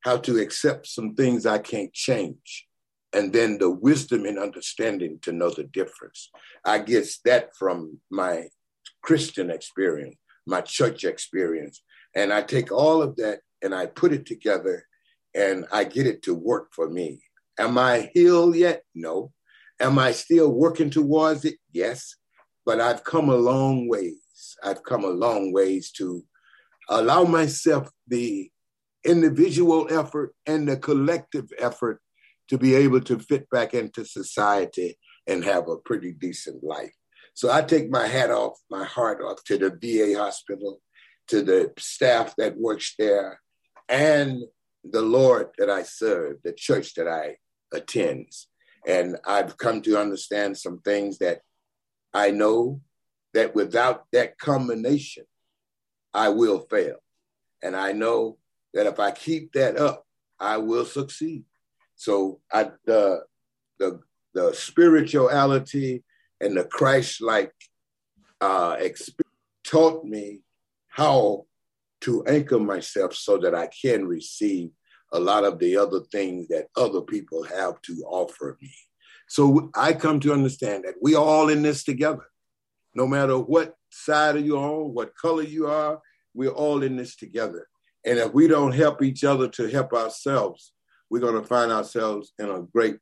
how 0.00 0.18
to 0.18 0.38
accept 0.38 0.86
some 0.86 1.14
things 1.14 1.46
I 1.46 1.58
can't 1.58 1.92
change 1.92 2.66
and 3.12 3.32
then 3.32 3.58
the 3.58 3.70
wisdom 3.70 4.24
and 4.24 4.38
understanding 4.38 5.18
to 5.22 5.32
know 5.32 5.50
the 5.50 5.64
difference. 5.64 6.30
I 6.64 6.78
get 6.78 7.06
that 7.24 7.54
from 7.54 8.00
my 8.10 8.48
Christian 9.02 9.50
experience, 9.50 10.16
my 10.46 10.60
church 10.60 11.04
experience. 11.04 11.82
And 12.14 12.32
I 12.32 12.42
take 12.42 12.72
all 12.72 13.02
of 13.02 13.16
that 13.16 13.40
and 13.62 13.74
I 13.74 13.86
put 13.86 14.12
it 14.12 14.26
together 14.26 14.86
and 15.34 15.66
I 15.72 15.84
get 15.84 16.06
it 16.06 16.22
to 16.24 16.34
work 16.34 16.68
for 16.72 16.88
me. 16.88 17.22
Am 17.58 17.78
I 17.78 18.10
healed 18.14 18.56
yet? 18.56 18.82
No. 18.94 19.32
Am 19.80 19.98
I 19.98 20.12
still 20.12 20.50
working 20.50 20.90
towards 20.90 21.44
it? 21.44 21.56
Yes. 21.72 22.16
But 22.64 22.80
I've 22.80 23.04
come 23.04 23.28
a 23.28 23.36
long 23.36 23.88
ways. 23.88 24.16
I've 24.62 24.82
come 24.82 25.04
a 25.04 25.08
long 25.08 25.52
ways 25.52 25.90
to 25.92 26.24
allow 26.88 27.24
myself 27.24 27.90
the 28.06 28.50
individual 29.04 29.88
effort 29.90 30.34
and 30.46 30.68
the 30.68 30.76
collective 30.76 31.48
effort 31.58 32.00
to 32.48 32.58
be 32.58 32.74
able 32.74 33.00
to 33.00 33.18
fit 33.18 33.48
back 33.50 33.74
into 33.74 34.04
society 34.04 34.98
and 35.26 35.44
have 35.44 35.68
a 35.68 35.76
pretty 35.76 36.12
decent 36.12 36.62
life. 36.62 36.94
So 37.34 37.50
I 37.50 37.62
take 37.62 37.90
my 37.90 38.06
hat 38.06 38.30
off, 38.30 38.58
my 38.70 38.84
heart 38.84 39.22
off 39.22 39.42
to 39.44 39.56
the 39.56 39.70
VA 39.70 40.18
hospital, 40.18 40.80
to 41.28 41.42
the 41.42 41.72
staff 41.78 42.34
that 42.36 42.58
works 42.58 42.94
there, 42.98 43.40
and 43.88 44.42
the 44.84 45.02
Lord 45.02 45.48
that 45.58 45.70
I 45.70 45.82
serve, 45.82 46.36
the 46.42 46.52
church 46.52 46.94
that 46.94 47.08
I 47.08 47.36
attend. 47.72 48.28
And 48.86 49.16
I've 49.26 49.56
come 49.56 49.80
to 49.82 49.98
understand 49.98 50.58
some 50.58 50.80
things 50.80 51.18
that 51.18 51.40
I 52.12 52.30
know 52.30 52.80
that 53.34 53.54
without 53.54 54.04
that 54.12 54.38
combination, 54.38 55.24
I 56.12 56.28
will 56.28 56.60
fail. 56.60 56.96
And 57.62 57.76
I 57.76 57.92
know 57.92 58.38
that 58.74 58.86
if 58.86 58.98
I 58.98 59.12
keep 59.12 59.52
that 59.52 59.76
up, 59.76 60.04
I 60.40 60.58
will 60.58 60.84
succeed. 60.84 61.44
So 61.94 62.40
I, 62.52 62.70
the 62.84 63.22
the 63.78 64.00
the 64.34 64.52
spirituality 64.52 66.02
and 66.40 66.56
the 66.56 66.64
Christ-like 66.64 67.52
uh, 68.40 68.76
experience 68.80 69.28
taught 69.64 70.04
me 70.04 70.40
how 70.88 71.46
to 72.02 72.24
anchor 72.26 72.58
myself 72.58 73.14
so 73.14 73.38
that 73.38 73.54
I 73.54 73.68
can 73.68 74.06
receive 74.06 74.70
a 75.12 75.20
lot 75.20 75.44
of 75.44 75.58
the 75.58 75.76
other 75.76 76.00
things 76.10 76.48
that 76.48 76.68
other 76.76 77.00
people 77.00 77.42
have 77.44 77.80
to 77.82 78.02
offer 78.06 78.56
me. 78.60 78.72
So 79.28 79.70
I 79.74 79.92
come 79.92 80.20
to 80.20 80.32
understand 80.32 80.84
that 80.84 80.94
we 81.00 81.14
all 81.14 81.48
in 81.48 81.62
this 81.62 81.84
together. 81.84 82.26
No 82.94 83.06
matter 83.06 83.38
what 83.38 83.74
side 83.90 84.36
of 84.36 84.44
you 84.44 84.58
on, 84.58 84.94
what 84.94 85.16
color 85.16 85.42
you 85.42 85.66
are, 85.66 86.00
we're 86.34 86.50
all 86.50 86.82
in 86.82 86.96
this 86.96 87.16
together. 87.16 87.66
And 88.04 88.18
if 88.18 88.32
we 88.32 88.48
don't 88.48 88.72
help 88.72 89.02
each 89.02 89.24
other 89.24 89.48
to 89.48 89.68
help 89.68 89.92
ourselves, 89.92 90.72
we're 91.08 91.20
going 91.20 91.40
to 91.40 91.46
find 91.46 91.70
ourselves 91.70 92.32
in 92.38 92.50
a 92.50 92.62
great, 92.62 92.96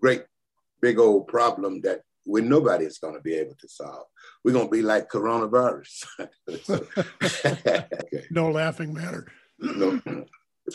great, 0.00 0.24
big 0.80 0.98
old 0.98 1.28
problem 1.28 1.80
that 1.82 2.02
nobody 2.26 2.84
is 2.84 2.98
going 2.98 3.14
to 3.14 3.20
be 3.20 3.34
able 3.34 3.54
to 3.60 3.68
solve. 3.68 4.06
We're 4.44 4.52
going 4.52 4.66
to 4.66 4.70
be 4.70 4.82
like 4.82 5.08
coronavirus. 5.08 6.04
okay. 7.42 7.86
No 8.30 8.50
laughing 8.50 8.92
matter. 8.92 9.26
No. 9.58 10.00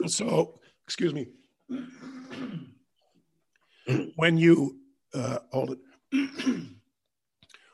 So, 0.07 0.59
excuse 0.85 1.13
me. 1.13 1.27
When 4.15 4.37
you 4.37 4.77
uh, 5.13 5.39
hold 5.51 5.77
it, 6.11 6.59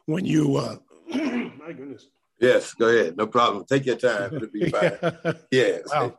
when 0.06 0.26
you 0.26 0.58
uh, 0.58 0.76
my 1.14 1.74
goodness. 1.74 2.08
Yes, 2.40 2.74
go 2.74 2.90
ahead. 2.90 3.16
No 3.16 3.28
problem. 3.28 3.64
Take 3.66 3.86
your 3.86 3.96
time. 3.96 4.36
It'll 4.36 4.50
be 4.50 4.70
fine. 4.70 4.98
yes. 5.52 5.82
Wow. 5.90 6.18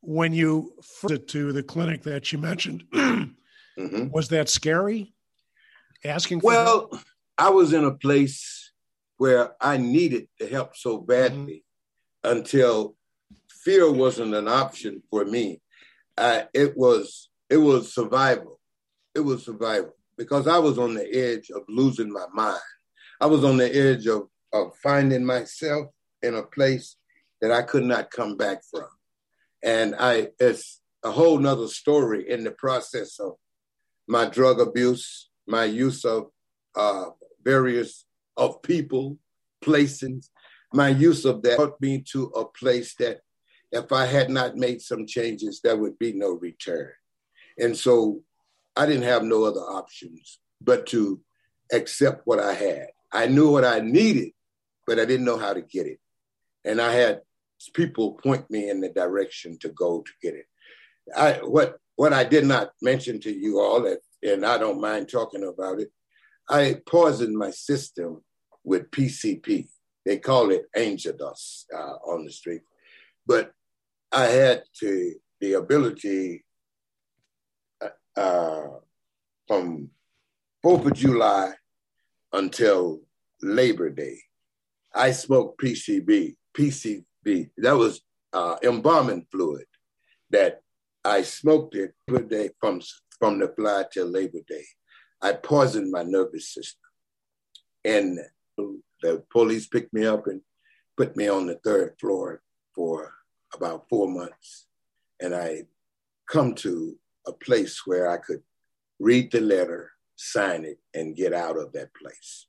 When 0.00 0.32
you 0.32 0.72
first 0.82 1.26
to 1.28 1.52
the 1.52 1.62
clinic 1.62 2.02
that 2.02 2.32
you 2.32 2.38
mentioned, 2.38 2.84
mm-hmm. 2.94 4.08
was 4.10 4.28
that 4.28 4.48
scary? 4.48 5.14
Asking 6.04 6.40
Well, 6.42 6.64
help? 6.64 6.96
I 7.36 7.50
was 7.50 7.72
in 7.72 7.84
a 7.84 7.94
place 7.94 8.72
where 9.16 9.52
I 9.60 9.76
needed 9.76 10.28
the 10.38 10.46
help 10.46 10.76
so 10.76 10.98
badly 10.98 11.64
mm-hmm. 12.24 12.38
until 12.38 12.94
fear 13.48 13.90
wasn't 13.90 14.34
an 14.34 14.48
option 14.48 15.02
for 15.10 15.24
me. 15.24 15.60
Uh, 16.16 16.42
it 16.54 16.76
was 16.76 17.28
it 17.50 17.56
was 17.56 17.94
survival. 17.94 18.60
It 19.14 19.20
was 19.20 19.44
survival 19.44 19.94
because 20.16 20.46
I 20.46 20.58
was 20.58 20.78
on 20.78 20.94
the 20.94 21.08
edge 21.14 21.50
of 21.50 21.62
losing 21.68 22.12
my 22.12 22.26
mind. 22.32 22.60
I 23.20 23.26
was 23.26 23.44
on 23.44 23.56
the 23.56 23.74
edge 23.74 24.06
of 24.06 24.28
of 24.52 24.74
finding 24.76 25.24
myself 25.24 25.88
in 26.22 26.34
a 26.34 26.42
place 26.42 26.96
that 27.40 27.52
I 27.52 27.62
could 27.62 27.84
not 27.84 28.10
come 28.10 28.36
back 28.36 28.62
from. 28.70 28.88
And 29.62 29.94
I 29.98 30.28
it's 30.38 30.80
a 31.04 31.10
whole 31.10 31.38
nother 31.38 31.68
story 31.68 32.28
in 32.28 32.44
the 32.44 32.50
process 32.50 33.18
of 33.18 33.34
my 34.06 34.24
drug 34.24 34.60
abuse, 34.60 35.27
my 35.48 35.64
use 35.64 36.04
of 36.04 36.30
uh, 36.76 37.06
various 37.42 38.04
of 38.36 38.62
people, 38.62 39.18
places, 39.62 40.30
my 40.72 40.88
use 40.88 41.24
of 41.24 41.42
that 41.42 41.56
brought 41.56 41.80
me 41.80 42.04
to 42.12 42.24
a 42.26 42.44
place 42.44 42.94
that 42.96 43.20
if 43.72 43.90
I 43.92 44.06
had 44.06 44.30
not 44.30 44.56
made 44.56 44.80
some 44.80 45.06
changes, 45.06 45.60
there 45.62 45.76
would 45.76 45.98
be 45.98 46.12
no 46.12 46.32
return. 46.32 46.92
And 47.58 47.76
so 47.76 48.20
I 48.76 48.86
didn't 48.86 49.02
have 49.02 49.24
no 49.24 49.44
other 49.44 49.60
options 49.60 50.38
but 50.60 50.86
to 50.86 51.20
accept 51.72 52.22
what 52.26 52.38
I 52.38 52.52
had. 52.52 52.88
I 53.12 53.26
knew 53.26 53.50
what 53.50 53.64
I 53.64 53.80
needed, 53.80 54.32
but 54.86 54.98
I 54.98 55.04
didn't 55.04 55.26
know 55.26 55.38
how 55.38 55.54
to 55.54 55.62
get 55.62 55.86
it. 55.86 55.98
And 56.64 56.80
I 56.80 56.92
had 56.92 57.22
people 57.74 58.12
point 58.12 58.50
me 58.50 58.68
in 58.68 58.80
the 58.80 58.88
direction 58.90 59.58
to 59.60 59.68
go 59.70 60.02
to 60.02 60.12
get 60.22 60.34
it. 60.34 60.46
I 61.16 61.32
what 61.44 61.78
what 61.96 62.12
I 62.12 62.24
did 62.24 62.44
not 62.44 62.70
mention 62.80 63.18
to 63.20 63.32
you 63.32 63.60
all, 63.60 63.86
and 64.22 64.44
I 64.44 64.58
don't 64.58 64.80
mind 64.80 65.08
talking 65.08 65.44
about 65.44 65.80
it, 65.80 65.90
I 66.48 66.80
poisoned 66.86 67.36
my 67.36 67.50
system 67.50 68.22
with 68.64 68.90
PCP. 68.90 69.68
They 70.04 70.18
call 70.18 70.50
it 70.50 70.66
angel 70.76 71.14
dust 71.18 71.66
uh, 71.74 71.96
on 72.06 72.24
the 72.24 72.32
street. 72.32 72.62
But 73.26 73.52
I 74.10 74.24
had 74.24 74.62
to, 74.80 75.14
the 75.40 75.52
ability 75.54 76.44
uh, 77.80 78.20
uh 78.20 78.66
from 79.46 79.90
4th 80.64 80.86
of 80.86 80.94
July 80.94 81.52
until 82.32 83.00
Labor 83.40 83.90
Day 83.90 84.18
I 84.94 85.12
smoked 85.12 85.60
PCB, 85.60 86.36
PCB. 86.56 87.50
That 87.58 87.76
was 87.76 88.00
uh, 88.32 88.56
embalming 88.62 89.26
fluid 89.30 89.66
that 90.30 90.60
I 91.04 91.22
smoked 91.22 91.74
it 91.74 91.94
day 92.28 92.50
from, 92.60 92.80
from 93.18 93.38
the 93.38 93.48
fly 93.48 93.84
till 93.92 94.06
Labor 94.06 94.40
Day. 94.48 94.64
I 95.20 95.32
poisoned 95.32 95.90
my 95.90 96.02
nervous 96.02 96.52
system. 96.54 96.80
And 97.84 98.18
the 99.02 99.22
police 99.30 99.66
picked 99.66 99.92
me 99.92 100.06
up 100.06 100.26
and 100.26 100.40
put 100.96 101.16
me 101.16 101.28
on 101.28 101.46
the 101.46 101.56
third 101.64 101.94
floor 102.00 102.42
for 102.74 103.14
about 103.54 103.88
four 103.88 104.08
months. 104.08 104.66
And 105.20 105.34
I 105.34 105.64
come 106.28 106.54
to 106.56 106.96
a 107.26 107.32
place 107.32 107.82
where 107.86 108.10
I 108.10 108.18
could 108.18 108.42
read 108.98 109.30
the 109.30 109.40
letter, 109.40 109.92
sign 110.16 110.64
it, 110.64 110.78
and 110.94 111.16
get 111.16 111.32
out 111.32 111.56
of 111.56 111.72
that 111.72 111.94
place. 111.94 112.46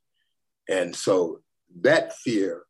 And 0.68 0.96
so 0.96 1.42
that 1.82 2.16
fear 2.18 2.64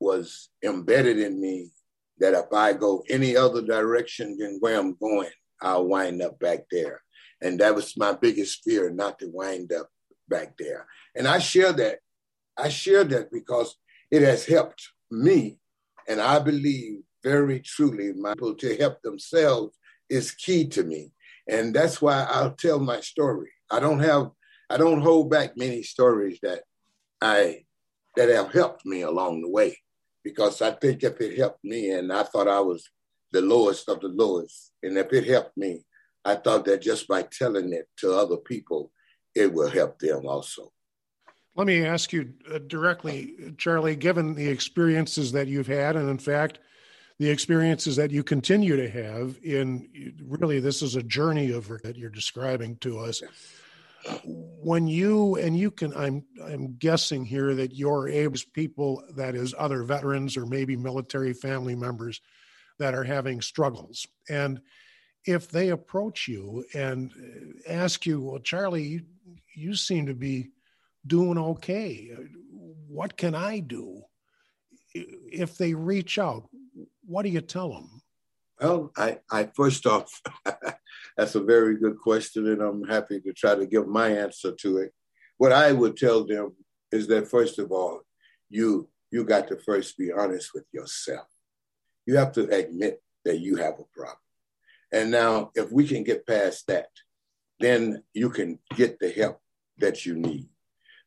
was 0.00 0.50
embedded 0.64 1.18
in 1.18 1.40
me 1.40 1.70
that 2.18 2.34
if 2.34 2.52
I 2.52 2.72
go 2.72 3.04
any 3.08 3.36
other 3.36 3.62
direction 3.62 4.36
than 4.38 4.58
where 4.60 4.78
I'm 4.78 4.94
going, 4.94 5.30
I'll 5.64 5.86
wind 5.86 6.22
up 6.22 6.38
back 6.38 6.66
there. 6.70 7.02
And 7.40 7.58
that 7.60 7.74
was 7.74 7.96
my 7.96 8.12
biggest 8.12 8.62
fear, 8.64 8.90
not 8.90 9.18
to 9.18 9.28
wind 9.28 9.72
up 9.72 9.88
back 10.28 10.56
there. 10.58 10.86
And 11.14 11.26
I 11.26 11.38
share 11.38 11.72
that. 11.72 11.98
I 12.56 12.68
share 12.68 13.04
that 13.04 13.32
because 13.32 13.76
it 14.10 14.22
has 14.22 14.46
helped 14.46 14.88
me. 15.10 15.58
And 16.08 16.20
I 16.20 16.38
believe 16.38 17.00
very 17.22 17.60
truly 17.60 18.12
my 18.12 18.34
people 18.34 18.54
to 18.54 18.76
help 18.76 19.02
themselves 19.02 19.76
is 20.08 20.30
key 20.30 20.68
to 20.68 20.84
me. 20.84 21.12
And 21.48 21.74
that's 21.74 22.00
why 22.00 22.26
I'll 22.28 22.52
tell 22.52 22.78
my 22.78 23.00
story. 23.00 23.50
I 23.70 23.80
don't 23.80 24.00
have, 24.00 24.30
I 24.70 24.76
don't 24.76 25.00
hold 25.00 25.30
back 25.30 25.56
many 25.56 25.82
stories 25.82 26.38
that 26.42 26.62
I 27.20 27.64
that 28.16 28.28
have 28.28 28.52
helped 28.52 28.86
me 28.86 29.02
along 29.02 29.42
the 29.42 29.48
way. 29.48 29.76
Because 30.22 30.62
I 30.62 30.70
think 30.70 31.02
if 31.02 31.20
it 31.20 31.36
helped 31.36 31.64
me, 31.64 31.90
and 31.90 32.12
I 32.12 32.22
thought 32.22 32.48
I 32.48 32.60
was 32.60 32.88
the 33.34 33.42
lowest 33.42 33.88
of 33.88 34.00
the 34.00 34.08
lowest, 34.08 34.70
and 34.84 34.96
if 34.96 35.12
it 35.12 35.26
helped 35.26 35.56
me, 35.56 35.84
I 36.24 36.36
thought 36.36 36.64
that 36.66 36.80
just 36.80 37.08
by 37.08 37.22
telling 37.22 37.72
it 37.72 37.88
to 37.98 38.14
other 38.14 38.36
people, 38.36 38.92
it 39.34 39.52
will 39.52 39.68
help 39.68 39.98
them 39.98 40.24
also. 40.24 40.72
Let 41.56 41.66
me 41.66 41.84
ask 41.84 42.12
you 42.12 42.32
uh, 42.52 42.60
directly, 42.68 43.34
Charlie, 43.58 43.96
given 43.96 44.34
the 44.34 44.48
experiences 44.48 45.32
that 45.32 45.48
you've 45.48 45.66
had, 45.66 45.96
and 45.96 46.08
in 46.08 46.18
fact, 46.18 46.60
the 47.18 47.28
experiences 47.28 47.96
that 47.96 48.12
you 48.12 48.22
continue 48.22 48.76
to 48.76 48.88
have 48.88 49.36
in 49.42 49.88
really 50.24 50.60
this 50.60 50.80
is 50.80 50.94
a 50.94 51.02
journey 51.02 51.50
of 51.50 51.66
that 51.82 51.96
you're 51.96 52.10
describing 52.10 52.76
to 52.78 53.00
us. 53.00 53.20
When 54.24 54.86
you 54.86 55.36
and 55.36 55.56
you 55.56 55.70
can 55.70 55.94
i'm 55.96 56.24
i'm 56.44 56.74
guessing 56.78 57.24
here 57.24 57.54
that 57.54 57.74
you're 57.74 58.06
able 58.06 58.36
people 58.52 59.02
that 59.16 59.34
is 59.34 59.54
other 59.56 59.82
veterans 59.82 60.36
or 60.36 60.44
maybe 60.44 60.76
military 60.76 61.32
family 61.32 61.74
members 61.74 62.20
that 62.78 62.94
are 62.94 63.04
having 63.04 63.40
struggles 63.40 64.06
and 64.28 64.60
if 65.26 65.48
they 65.48 65.70
approach 65.70 66.28
you 66.28 66.64
and 66.74 67.12
uh, 67.12 67.72
ask 67.72 68.06
you 68.06 68.20
well 68.20 68.38
charlie 68.38 68.82
you, 68.82 69.00
you 69.54 69.74
seem 69.74 70.06
to 70.06 70.14
be 70.14 70.50
doing 71.06 71.38
okay 71.38 72.10
what 72.88 73.16
can 73.16 73.34
i 73.34 73.58
do 73.58 74.02
if 74.94 75.56
they 75.56 75.74
reach 75.74 76.18
out 76.18 76.48
what 77.06 77.22
do 77.22 77.28
you 77.28 77.40
tell 77.40 77.70
them 77.70 78.02
well, 78.60 78.92
I, 78.96 79.18
I 79.30 79.50
first 79.54 79.86
off, 79.86 80.20
that's 81.16 81.34
a 81.34 81.42
very 81.42 81.76
good 81.76 81.98
question, 81.98 82.48
and 82.48 82.62
I'm 82.62 82.84
happy 82.84 83.20
to 83.20 83.32
try 83.32 83.54
to 83.54 83.66
give 83.66 83.88
my 83.88 84.08
answer 84.08 84.52
to 84.52 84.78
it. 84.78 84.92
What 85.38 85.52
I 85.52 85.72
would 85.72 85.96
tell 85.96 86.24
them 86.24 86.54
is 86.92 87.08
that 87.08 87.28
first 87.28 87.58
of 87.58 87.72
all, 87.72 88.02
you 88.48 88.88
you 89.10 89.24
got 89.24 89.48
to 89.48 89.56
first 89.56 89.98
be 89.98 90.12
honest 90.12 90.50
with 90.54 90.64
yourself. 90.72 91.26
You 92.06 92.16
have 92.16 92.32
to 92.32 92.48
admit 92.48 93.02
that 93.24 93.40
you 93.40 93.56
have 93.56 93.74
a 93.74 93.84
problem. 93.96 94.18
And 94.92 95.10
now, 95.10 95.50
if 95.54 95.72
we 95.72 95.86
can 95.86 96.04
get 96.04 96.26
past 96.26 96.66
that, 96.68 96.88
then 97.60 98.02
you 98.12 98.30
can 98.30 98.58
get 98.76 98.98
the 98.98 99.10
help 99.10 99.40
that 99.78 100.04
you 100.06 100.14
need. 100.14 100.48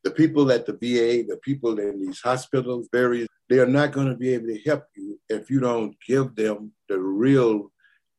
The 0.03 0.11
people 0.11 0.51
at 0.51 0.65
the 0.65 0.73
VA, 0.73 1.23
the 1.27 1.39
people 1.43 1.79
in 1.79 1.99
these 1.99 2.19
hospitals, 2.19 2.89
various 2.91 3.27
they 3.49 3.59
are 3.59 3.67
not 3.67 3.91
going 3.91 4.07
to 4.07 4.15
be 4.15 4.33
able 4.33 4.47
to 4.47 4.59
help 4.65 4.85
you 4.95 5.19
if 5.29 5.49
you 5.49 5.59
don't 5.59 5.95
give 6.05 6.35
them 6.35 6.73
the 6.89 6.99
real 6.99 7.71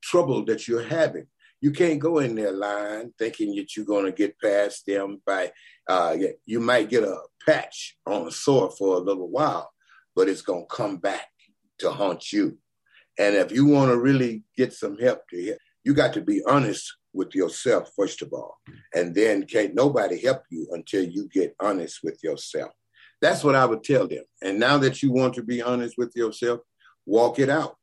trouble 0.03 0.45
that 0.47 0.67
you're 0.67 0.83
having. 0.83 1.27
You 1.61 1.73
can't 1.73 1.99
go 1.99 2.19
in 2.19 2.35
there 2.35 2.53
lying, 2.53 3.13
thinking 3.19 3.55
that 3.57 3.77
you're 3.77 3.85
going 3.85 4.07
to 4.07 4.13
get 4.13 4.41
past 4.41 4.87
them 4.87 5.21
by, 5.27 5.53
uh, 5.89 6.17
you 6.47 6.61
might 6.61 6.89
get 6.89 7.03
a 7.03 7.19
patch 7.45 7.97
on 8.07 8.29
a 8.29 8.31
sore 8.31 8.71
for 8.71 8.97
a 8.97 9.01
little 9.01 9.29
while, 9.29 9.71
but 10.15 10.29
it's 10.29 10.43
going 10.43 10.67
to 10.69 10.75
come 10.75 10.99
back 10.99 11.27
to 11.81 11.91
haunt 11.91 12.33
you. 12.33 12.59
And 13.19 13.35
if 13.35 13.51
you 13.51 13.67
want 13.67 13.91
to 13.91 13.99
really 13.99 14.45
get 14.57 14.73
some 14.73 14.97
help 14.99 15.29
to 15.31 15.57
you 15.85 15.95
got 15.95 16.13
to 16.15 16.21
be 16.21 16.43
honest 16.47 16.97
with 17.13 17.35
yourself, 17.35 17.91
first 17.97 18.23
of 18.23 18.33
all. 18.33 18.59
And 18.95 19.15
then 19.15 19.45
can't 19.45 19.75
nobody 19.75 20.21
help 20.21 20.43
you 20.51 20.69
until 20.73 21.03
you 21.03 21.29
get 21.29 21.55
honest 21.61 22.01
with 22.03 22.23
yourself. 22.23 22.73
That's 23.21 23.43
what 23.43 23.55
I 23.55 23.65
would 23.65 23.83
tell 23.83 24.07
them. 24.07 24.25
And 24.43 24.61
now 24.61 24.79
that 24.79 25.03
you 25.03 25.13
want 25.13 25.35
to 25.35 25.43
be 25.43 25.63
honest 25.63 25.95
with 25.99 26.13
yourself, 26.15 26.61
walk 27.07 27.39
it 27.39 27.49
out. 27.49 27.77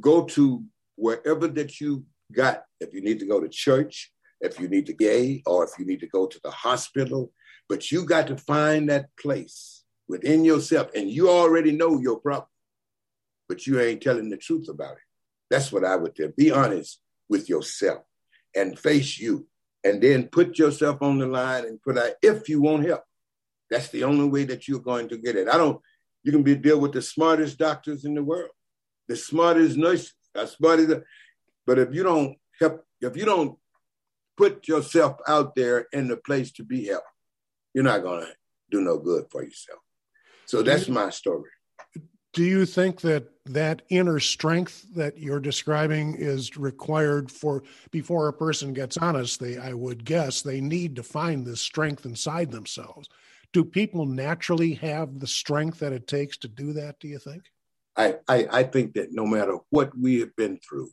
Go 0.00 0.24
to 0.24 0.64
wherever 0.96 1.48
that 1.48 1.80
you 1.80 2.04
got. 2.32 2.64
If 2.80 2.92
you 2.92 3.00
need 3.00 3.20
to 3.20 3.26
go 3.26 3.40
to 3.40 3.48
church, 3.48 4.12
if 4.40 4.58
you 4.58 4.68
need 4.68 4.86
to 4.86 4.92
gay 4.92 5.42
or 5.46 5.64
if 5.64 5.70
you 5.78 5.86
need 5.86 6.00
to 6.00 6.08
go 6.08 6.26
to 6.26 6.40
the 6.42 6.50
hospital. 6.50 7.32
But 7.68 7.90
you 7.90 8.04
got 8.04 8.26
to 8.26 8.36
find 8.36 8.88
that 8.90 9.06
place 9.20 9.84
within 10.08 10.44
yourself, 10.44 10.90
and 10.94 11.08
you 11.08 11.30
already 11.30 11.70
know 11.70 12.00
your 12.00 12.18
problem, 12.18 12.48
but 13.50 13.66
you 13.66 13.80
ain't 13.80 14.00
telling 14.00 14.30
the 14.30 14.36
truth 14.36 14.68
about 14.68 14.92
it. 14.92 15.02
That's 15.50 15.72
what 15.72 15.84
I 15.84 15.96
would 15.96 16.14
tell. 16.14 16.28
Be 16.36 16.52
honest 16.52 17.00
with 17.28 17.48
yourself 17.48 18.04
and 18.54 18.78
face 18.78 19.18
you, 19.18 19.48
and 19.82 20.00
then 20.00 20.28
put 20.28 20.56
yourself 20.56 21.02
on 21.02 21.18
the 21.18 21.26
line 21.26 21.64
and 21.64 21.82
put 21.82 21.98
out 21.98 22.12
if 22.22 22.48
you 22.48 22.62
want 22.62 22.86
help. 22.86 23.02
That's 23.68 23.88
the 23.88 24.04
only 24.04 24.28
way 24.28 24.44
that 24.44 24.68
you're 24.68 24.78
going 24.78 25.08
to 25.08 25.18
get 25.18 25.34
it. 25.34 25.48
I 25.48 25.56
don't. 25.56 25.80
You 26.22 26.30
can 26.30 26.44
be 26.44 26.54
deal 26.54 26.78
with 26.78 26.92
the 26.92 27.02
smartest 27.02 27.58
doctors 27.58 28.04
in 28.04 28.14
the 28.14 28.22
world, 28.22 28.50
the 29.08 29.16
smartest 29.16 29.76
nurses, 29.76 30.14
as 30.36 30.42
uh, 30.42 30.46
smart 30.46 30.78
as. 30.78 30.94
But 31.66 31.80
if 31.80 31.92
you 31.92 32.04
don't 32.04 32.36
help, 32.60 32.84
if 33.00 33.16
you 33.16 33.24
don't 33.24 33.58
put 34.36 34.68
yourself 34.68 35.16
out 35.26 35.56
there 35.56 35.86
in 35.92 36.06
the 36.06 36.18
place 36.18 36.52
to 36.52 36.62
be 36.62 36.86
helped, 36.86 37.08
you're 37.74 37.82
not 37.82 38.02
going 38.02 38.26
to 38.26 38.32
do 38.70 38.80
no 38.80 38.98
good 38.98 39.24
for 39.28 39.42
yourself. 39.42 39.80
So 40.46 40.62
that's 40.62 40.88
my 40.88 41.10
story. 41.10 41.50
Do 42.32 42.44
you 42.44 42.64
think 42.64 43.00
that 43.00 43.28
that 43.46 43.82
inner 43.88 44.20
strength 44.20 44.86
that 44.94 45.18
you're 45.18 45.40
describing 45.40 46.14
is 46.16 46.56
required 46.56 47.30
for 47.30 47.64
before 47.90 48.28
a 48.28 48.32
person 48.32 48.72
gets 48.72 48.96
honest? 48.96 49.40
They, 49.40 49.58
I 49.58 49.72
would 49.72 50.04
guess, 50.04 50.42
they 50.42 50.60
need 50.60 50.94
to 50.96 51.02
find 51.02 51.44
this 51.44 51.60
strength 51.60 52.06
inside 52.06 52.52
themselves. 52.52 53.08
Do 53.52 53.64
people 53.64 54.06
naturally 54.06 54.74
have 54.74 55.18
the 55.18 55.26
strength 55.26 55.80
that 55.80 55.92
it 55.92 56.06
takes 56.06 56.36
to 56.38 56.48
do 56.48 56.72
that? 56.74 57.00
Do 57.00 57.08
you 57.08 57.18
think? 57.18 57.42
I, 57.96 58.18
I, 58.28 58.46
I 58.50 58.62
think 58.62 58.94
that 58.94 59.12
no 59.12 59.26
matter 59.26 59.58
what 59.70 59.96
we 59.98 60.20
have 60.20 60.34
been 60.36 60.58
through, 60.58 60.90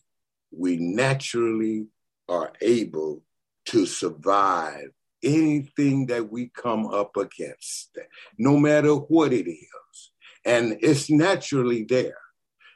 we 0.52 0.78
naturally 0.78 1.86
are 2.28 2.52
able 2.62 3.22
to 3.66 3.86
survive 3.86 4.90
anything 5.24 6.08
that 6.08 6.32
we 6.32 6.50
come 6.56 6.88
up 6.88 7.16
against, 7.16 7.98
no 8.38 8.58
matter 8.58 8.94
what 8.94 9.34
it 9.34 9.48
is. 9.48 10.12
And 10.48 10.78
it's 10.80 11.10
naturally 11.10 11.84
there 11.84 12.18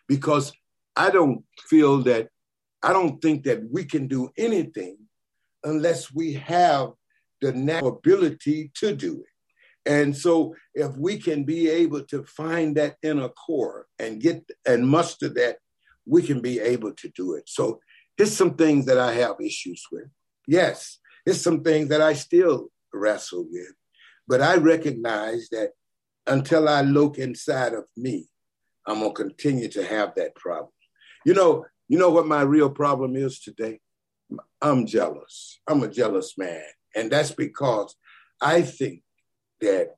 because 0.07 0.51
I 0.97 1.09
don't 1.09 1.45
feel 1.69 2.03
that, 2.03 2.27
I 2.83 2.91
don't 2.91 3.21
think 3.21 3.45
that 3.45 3.63
we 3.71 3.85
can 3.85 4.07
do 4.07 4.29
anything 4.37 4.97
unless 5.63 6.13
we 6.13 6.33
have 6.33 6.89
the 7.39 7.53
natural 7.53 7.97
ability 7.97 8.71
to 8.75 8.93
do 8.93 9.21
it. 9.21 9.89
And 9.89 10.15
so 10.15 10.53
if 10.75 10.95
we 10.97 11.17
can 11.17 11.45
be 11.45 11.69
able 11.69 12.03
to 12.03 12.23
find 12.25 12.75
that 12.75 12.97
inner 13.01 13.29
core 13.29 13.87
and 13.97 14.21
get 14.21 14.43
and 14.67 14.87
muster 14.87 15.29
that, 15.29 15.57
we 16.05 16.21
can 16.21 16.41
be 16.41 16.59
able 16.59 16.93
to 16.93 17.09
do 17.15 17.35
it. 17.35 17.43
So 17.47 17.79
here's 18.17 18.35
some 18.35 18.55
things 18.55 18.85
that 18.87 18.99
I 18.99 19.13
have 19.13 19.37
issues 19.39 19.83
with. 19.91 20.07
Yes, 20.45 20.99
there's 21.25 21.41
some 21.41 21.63
things 21.63 21.87
that 21.89 22.01
I 22.01 22.13
still 22.13 22.69
wrestle 22.93 23.47
with, 23.49 23.73
but 24.27 24.41
I 24.41 24.57
recognize 24.57 25.47
that 25.51 25.71
until 26.27 26.69
I 26.69 26.81
look 26.81 27.17
inside 27.17 27.73
of 27.73 27.85
me, 27.97 28.27
I'm 28.85 28.99
gonna 28.99 29.13
continue 29.13 29.67
to 29.69 29.85
have 29.85 30.15
that 30.15 30.35
problem. 30.35 30.71
You 31.25 31.33
know, 31.33 31.65
you 31.87 31.97
know 31.97 32.09
what 32.09 32.27
my 32.27 32.41
real 32.41 32.69
problem 32.69 33.15
is 33.15 33.39
today? 33.39 33.79
I'm 34.61 34.85
jealous. 34.85 35.59
I'm 35.67 35.83
a 35.83 35.87
jealous 35.87 36.37
man. 36.37 36.63
And 36.95 37.11
that's 37.11 37.31
because 37.31 37.95
I 38.41 38.61
think 38.61 39.03
that 39.59 39.95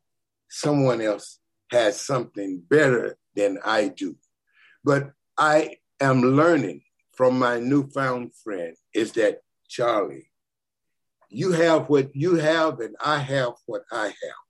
someone 0.49 1.01
else 1.01 1.39
has 1.71 1.99
something 1.99 2.61
better 2.69 3.17
than 3.35 3.57
I 3.65 3.87
do. 3.87 4.15
But 4.83 5.11
I 5.37 5.77
am 5.99 6.21
learning 6.21 6.81
from 7.15 7.39
my 7.39 7.59
newfound 7.59 8.31
friend 8.43 8.75
is 8.93 9.11
that 9.13 9.39
Charlie, 9.69 10.29
you 11.29 11.51
have 11.51 11.89
what 11.89 12.15
you 12.15 12.35
have, 12.35 12.79
and 12.79 12.95
I 13.03 13.17
have 13.17 13.53
what 13.65 13.83
I 13.91 14.05
have. 14.05 14.42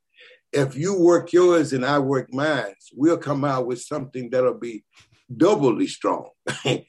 If 0.53 0.75
you 0.75 0.99
work 0.99 1.33
yours 1.33 1.73
and 1.73 1.85
I 1.85 1.99
work 1.99 2.31
mine, 2.33 2.75
we'll 2.95 3.17
come 3.17 3.43
out 3.43 3.65
with 3.65 3.81
something 3.81 4.29
that'll 4.29 4.59
be 4.59 4.83
doubly 5.35 5.87
strong. 5.87 6.29
are, 6.65 6.79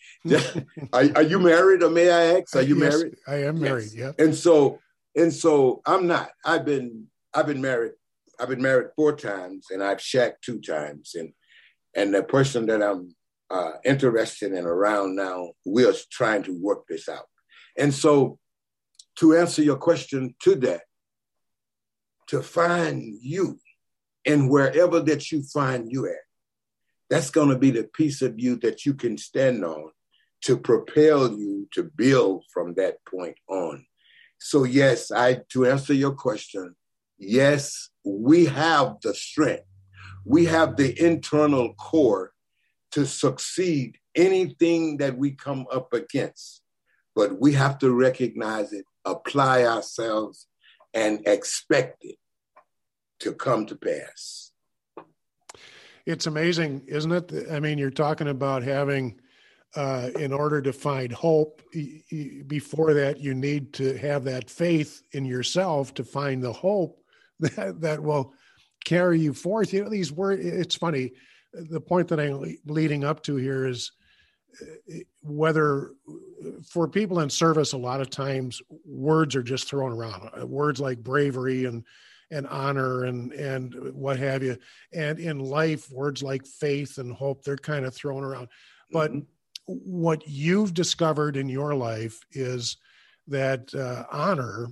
are, 0.92 1.22
you 1.22 1.38
married, 1.38 1.82
or 1.82 1.90
may 1.90 2.10
I 2.10 2.38
ask? 2.38 2.54
Are 2.56 2.62
you 2.62 2.78
yes, 2.78 2.92
married? 2.92 3.14
I 3.26 3.34
am 3.44 3.60
married. 3.60 3.90
Yes. 3.94 4.14
Yeah. 4.18 4.24
And 4.24 4.34
so, 4.34 4.80
and 5.16 5.32
so, 5.32 5.80
I'm 5.86 6.06
not. 6.06 6.30
I've 6.44 6.64
been, 6.64 7.06
I've 7.32 7.46
been 7.46 7.62
married. 7.62 7.92
I've 8.38 8.48
been 8.48 8.62
married 8.62 8.88
four 8.96 9.16
times, 9.16 9.68
and 9.70 9.82
I've 9.82 10.00
shacked 10.00 10.44
two 10.44 10.60
times. 10.60 11.14
And 11.14 11.32
and 11.94 12.14
the 12.14 12.22
person 12.22 12.66
that 12.66 12.82
I'm 12.82 13.14
uh, 13.50 13.72
interested 13.84 14.52
in 14.52 14.64
around 14.64 15.16
now, 15.16 15.50
we're 15.64 15.94
trying 16.10 16.42
to 16.44 16.58
work 16.60 16.84
this 16.88 17.08
out. 17.08 17.26
And 17.78 17.94
so, 17.94 18.38
to 19.20 19.36
answer 19.36 19.62
your 19.62 19.76
question 19.76 20.34
to 20.42 20.54
that, 20.56 20.82
to 22.28 22.42
find 22.42 23.02
you 23.20 23.58
and 24.26 24.50
wherever 24.50 25.00
that 25.00 25.30
you 25.30 25.42
find 25.42 25.90
you 25.90 26.06
at, 26.06 26.14
that's 27.10 27.30
going 27.30 27.50
to 27.50 27.58
be 27.58 27.70
the 27.70 27.84
piece 27.84 28.22
of 28.22 28.38
you 28.38 28.56
that 28.56 28.86
you 28.86 28.94
can 28.94 29.18
stand 29.18 29.64
on 29.64 29.90
to 30.42 30.56
propel 30.56 31.30
you 31.30 31.68
to 31.72 31.82
build 31.82 32.44
from 32.52 32.74
that 32.74 32.96
point 33.04 33.36
on. 33.48 33.84
So 34.38 34.64
yes, 34.64 35.10
I 35.10 35.40
to 35.50 35.66
answer 35.66 35.94
your 35.94 36.12
question, 36.12 36.74
yes, 37.18 37.90
we 38.04 38.46
have 38.46 38.96
the 39.02 39.14
strength. 39.14 39.64
We 40.24 40.46
have 40.46 40.76
the 40.76 40.98
internal 41.02 41.74
core 41.74 42.32
to 42.92 43.06
succeed 43.06 43.98
anything 44.14 44.98
that 44.98 45.16
we 45.16 45.32
come 45.32 45.66
up 45.72 45.92
against. 45.92 46.62
But 47.14 47.40
we 47.40 47.52
have 47.52 47.78
to 47.78 47.92
recognize 47.92 48.72
it 48.72 48.84
apply 49.04 49.64
ourselves, 49.64 50.46
and 50.94 51.26
expect 51.26 52.04
it 52.04 52.16
to 53.20 53.32
come 53.32 53.66
to 53.66 53.76
pass. 53.76 54.52
It's 56.06 56.26
amazing, 56.26 56.82
isn't 56.86 57.12
it? 57.12 57.50
I 57.50 57.60
mean, 57.60 57.78
you're 57.78 57.90
talking 57.90 58.28
about 58.28 58.62
having, 58.62 59.20
uh, 59.74 60.10
in 60.18 60.32
order 60.32 60.60
to 60.62 60.72
find 60.72 61.10
hope, 61.10 61.62
before 62.46 62.94
that, 62.94 63.20
you 63.20 63.34
need 63.34 63.72
to 63.74 63.96
have 63.96 64.24
that 64.24 64.50
faith 64.50 65.02
in 65.12 65.24
yourself 65.24 65.94
to 65.94 66.04
find 66.04 66.42
the 66.42 66.52
hope 66.52 67.00
that, 67.40 67.80
that 67.80 68.02
will 68.02 68.34
carry 68.84 69.18
you 69.18 69.32
forth. 69.32 69.72
You 69.72 69.84
know, 69.84 69.90
these 69.90 70.12
words, 70.12 70.44
it's 70.44 70.76
funny. 70.76 71.12
The 71.52 71.80
point 71.80 72.08
that 72.08 72.20
I'm 72.20 72.56
leading 72.66 73.04
up 73.04 73.22
to 73.24 73.36
here 73.36 73.66
is 73.66 73.92
whether 75.22 75.92
for 76.68 76.88
people 76.88 77.20
in 77.20 77.30
service 77.30 77.72
a 77.72 77.78
lot 77.78 78.00
of 78.00 78.10
times 78.10 78.60
words 78.84 79.34
are 79.36 79.42
just 79.42 79.68
thrown 79.68 79.92
around. 79.92 80.30
Words 80.48 80.80
like 80.80 80.98
bravery 81.02 81.64
and 81.64 81.84
and 82.30 82.46
honor 82.48 83.04
and 83.04 83.32
and 83.32 83.74
what 83.94 84.18
have 84.18 84.42
you. 84.42 84.56
And 84.92 85.18
in 85.18 85.38
life 85.38 85.90
words 85.90 86.22
like 86.22 86.46
faith 86.46 86.98
and 86.98 87.12
hope 87.12 87.42
they're 87.42 87.56
kind 87.56 87.84
of 87.84 87.94
thrown 87.94 88.24
around. 88.24 88.48
But 88.90 89.12
mm-hmm. 89.12 89.20
what 89.66 90.26
you've 90.26 90.74
discovered 90.74 91.36
in 91.36 91.48
your 91.48 91.74
life 91.74 92.20
is 92.32 92.76
that 93.28 93.74
uh, 93.74 94.04
honor 94.10 94.68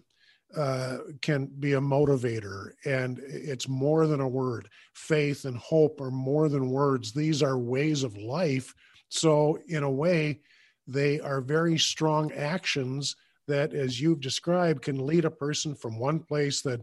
uh, 0.57 0.99
can 1.23 1.47
be 1.47 1.73
a 1.73 1.81
motivator 1.81 2.73
and 2.85 3.21
it's 3.27 3.69
more 3.69 4.07
than 4.07 4.21
a 4.21 4.29
word 4.29 4.69
faith 4.93 5.47
and 5.47 5.57
hope 5.57 6.01
are 6.01 6.11
more 6.11 6.49
than 6.49 6.69
words 6.71 7.13
these 7.13 7.43
are 7.43 7.59
ways 7.59 8.03
of 8.03 8.17
life 8.17 8.75
so, 9.13 9.59
in 9.69 9.83
a 9.83 9.91
way, 9.91 10.41
they 10.87 11.21
are 11.21 11.43
very 11.43 11.79
strong 11.79 12.33
actions 12.33 13.15
that, 13.47 13.75
as 13.75 14.01
you've 14.01 14.23
described, 14.23 14.81
can 14.81 15.07
lead 15.07 15.27
a 15.27 15.31
person 15.31 15.75
from 15.75 15.99
one 15.99 16.21
place 16.21 16.63
that 16.63 16.81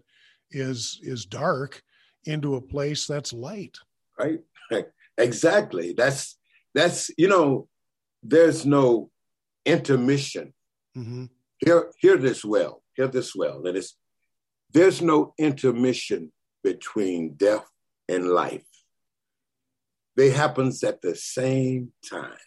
is 0.52 1.00
is 1.02 1.26
dark 1.26 1.82
into 2.26 2.56
a 2.56 2.62
place 2.62 3.08
that's 3.08 3.34
light. 3.34 3.78
Right. 4.18 4.40
Exactly. 5.18 5.92
That's 5.92 6.38
that's 6.74 7.12
you 7.18 7.28
know, 7.28 7.68
there's 8.24 8.66
no 8.66 9.10
intermission. 9.66 10.54
Mm-hmm. 10.96 11.26
Hear 11.58 11.92
hear 12.00 12.16
this 12.16 12.46
well. 12.46 12.84
Hear 13.00 13.08
this 13.08 13.34
well. 13.34 13.66
and 13.66 13.78
it's 13.78 13.96
there's 14.74 15.02
no 15.02 15.34
intermission 15.38 16.32
between 16.64 17.36
death 17.36 17.66
and 18.10 18.28
life 18.28 18.70
they 20.20 20.32
happens 20.32 20.84
at 20.84 21.02
the 21.02 21.16
same 21.16 21.94
time. 22.10 22.46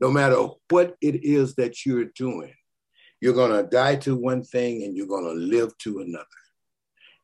No 0.00 0.10
matter 0.10 0.48
what 0.70 0.96
it 1.00 1.24
is 1.24 1.54
that 1.54 1.86
you're 1.86 2.10
doing, 2.16 2.52
you're 3.20 3.32
going 3.32 3.52
to 3.52 3.70
die 3.70 3.94
to 3.96 4.16
one 4.16 4.42
thing 4.42 4.82
and 4.82 4.96
you're 4.96 5.06
going 5.06 5.24
to 5.24 5.56
live 5.56 5.78
to 5.84 6.00
another. 6.00 6.26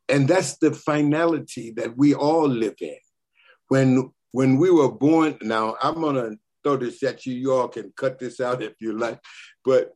And 0.08 0.28
that's 0.28 0.56
the 0.58 0.72
finality 0.72 1.72
that 1.72 1.96
we 1.96 2.14
all 2.14 2.48
live 2.48 2.76
in. 2.80 2.98
When 3.66 4.12
when 4.30 4.56
we 4.56 4.70
were 4.70 4.92
born, 4.92 5.36
now 5.42 5.74
I'm 5.82 5.94
going 5.94 6.14
to 6.14 6.38
throw 6.62 6.76
this 6.76 7.02
at 7.02 7.26
you. 7.26 7.34
You 7.34 7.52
all 7.54 7.66
can 7.66 7.92
cut 7.96 8.20
this 8.20 8.38
out 8.38 8.62
if 8.62 8.74
you 8.80 8.96
like. 8.96 9.18
But 9.64 9.90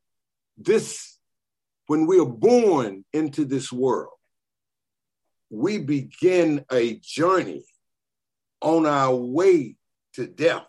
this, 0.58 1.13
when 1.86 2.06
we 2.06 2.18
are 2.18 2.26
born 2.26 3.04
into 3.12 3.44
this 3.44 3.72
world, 3.72 4.10
we 5.50 5.78
begin 5.78 6.64
a 6.72 6.96
journey 6.96 7.64
on 8.60 8.86
our 8.86 9.14
way 9.14 9.76
to 10.14 10.26
death. 10.26 10.66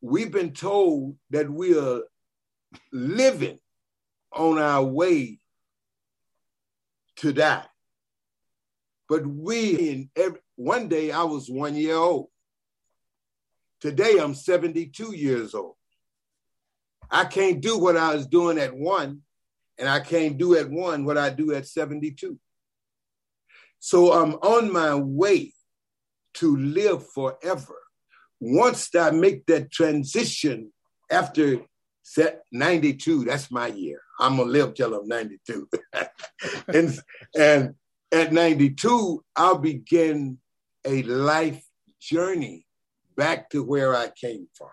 We've 0.00 0.30
been 0.30 0.52
told 0.52 1.16
that 1.30 1.50
we 1.50 1.76
are 1.76 2.02
living 2.92 3.58
on 4.32 4.58
our 4.58 4.84
way 4.84 5.40
to 7.16 7.32
die. 7.32 7.64
But 9.08 9.26
we, 9.26 9.74
in 9.74 10.10
every, 10.14 10.38
one 10.56 10.88
day 10.88 11.10
I 11.10 11.24
was 11.24 11.50
one 11.50 11.74
year 11.74 11.96
old. 11.96 12.28
Today 13.80 14.18
I'm 14.20 14.34
72 14.34 15.14
years 15.14 15.54
old. 15.54 15.74
I 17.10 17.24
can't 17.24 17.60
do 17.60 17.78
what 17.78 17.96
I 17.96 18.14
was 18.14 18.26
doing 18.26 18.58
at 18.58 18.76
one, 18.76 19.22
and 19.78 19.88
I 19.88 20.00
can't 20.00 20.36
do 20.38 20.56
at 20.56 20.70
one 20.70 21.04
what 21.04 21.18
I 21.18 21.30
do 21.30 21.54
at 21.54 21.66
72. 21.66 22.38
So 23.78 24.12
I'm 24.12 24.34
on 24.34 24.72
my 24.72 24.94
way 24.94 25.52
to 26.34 26.56
live 26.56 27.08
forever. 27.10 27.76
Once 28.40 28.94
I 28.94 29.10
make 29.10 29.46
that 29.46 29.70
transition 29.70 30.72
after 31.10 31.60
set 32.02 32.42
92, 32.52 33.24
that's 33.24 33.50
my 33.50 33.68
year. 33.68 34.00
I'm 34.18 34.36
gonna 34.36 34.50
live 34.50 34.74
till 34.74 34.94
I'm 34.94 35.06
92. 35.06 35.68
and, 36.68 36.98
and 37.38 37.74
at 38.10 38.32
92, 38.32 39.24
I'll 39.36 39.58
begin 39.58 40.38
a 40.84 41.02
life 41.02 41.62
journey 42.00 42.66
back 43.16 43.50
to 43.50 43.62
where 43.62 43.94
I 43.94 44.10
came 44.20 44.48
from. 44.54 44.70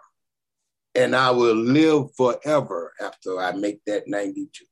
And 0.93 1.15
I 1.15 1.31
will 1.31 1.55
live 1.55 2.15
forever 2.15 2.93
after 3.01 3.39
I 3.39 3.51
make 3.51 3.83
that 3.85 4.07
92. 4.07 4.65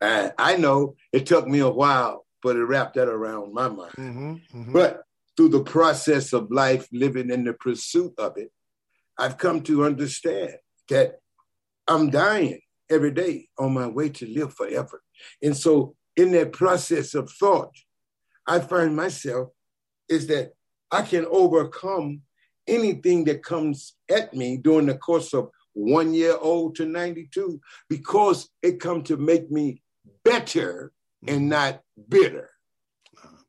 And 0.00 0.32
I 0.38 0.56
know 0.56 0.96
it 1.12 1.26
took 1.26 1.46
me 1.46 1.58
a 1.58 1.68
while 1.68 2.24
but 2.42 2.56
it 2.56 2.64
wrapped 2.64 2.94
that 2.94 3.08
around 3.08 3.52
my 3.52 3.68
mind. 3.68 3.92
Mm-hmm, 3.96 4.32
mm-hmm. 4.32 4.72
But 4.72 5.02
through 5.36 5.50
the 5.50 5.62
process 5.62 6.32
of 6.32 6.50
life, 6.50 6.88
living 6.92 7.30
in 7.30 7.44
the 7.44 7.52
pursuit 7.52 8.14
of 8.18 8.36
it, 8.36 8.50
I've 9.18 9.38
come 9.38 9.62
to 9.62 9.84
understand 9.84 10.54
that 10.88 11.16
I'm 11.86 12.10
dying 12.10 12.60
every 12.90 13.10
day 13.10 13.48
on 13.58 13.74
my 13.74 13.86
way 13.86 14.08
to 14.10 14.26
live 14.26 14.54
forever. 14.54 15.02
And 15.42 15.56
so, 15.56 15.94
in 16.16 16.32
that 16.32 16.52
process 16.52 17.14
of 17.14 17.30
thought, 17.30 17.72
I 18.46 18.58
find 18.60 18.96
myself 18.96 19.50
is 20.08 20.26
that 20.26 20.52
I 20.90 21.02
can 21.02 21.26
overcome 21.30 22.22
anything 22.66 23.24
that 23.24 23.44
comes 23.44 23.94
at 24.10 24.34
me 24.34 24.56
during 24.56 24.86
the 24.86 24.96
course 24.96 25.32
of 25.32 25.50
one 25.72 26.12
year 26.12 26.36
old 26.40 26.74
to 26.76 26.84
92 26.84 27.60
because 27.88 28.48
it 28.62 28.80
come 28.80 29.02
to 29.04 29.16
make 29.16 29.50
me 29.50 29.82
better 30.30 30.92
and 31.26 31.40
mm-hmm. 31.40 31.48
not 31.48 31.80
bitter. 32.08 32.50
Uh-huh. 33.18 33.42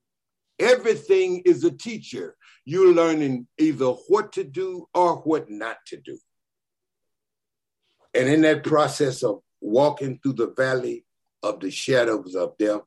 Everything 0.60 1.42
is 1.46 1.64
a 1.64 1.72
teacher. 1.72 2.36
You're 2.66 2.94
learning 2.94 3.48
either 3.58 3.88
what 4.08 4.34
to 4.34 4.44
do 4.44 4.88
or 4.94 5.18
what 5.18 5.50
not 5.50 5.78
to 5.88 5.98
do. 5.98 6.18
And 8.14 8.28
in 8.28 8.42
that 8.42 8.64
process 8.64 9.24
of 9.24 9.42
walking 9.62 10.20
through 10.22 10.34
the 10.34 10.54
valley 10.56 11.06
of 11.44 11.60
the 11.60 11.72
shadows 11.72 12.36
of 12.36 12.58
death, 12.58 12.82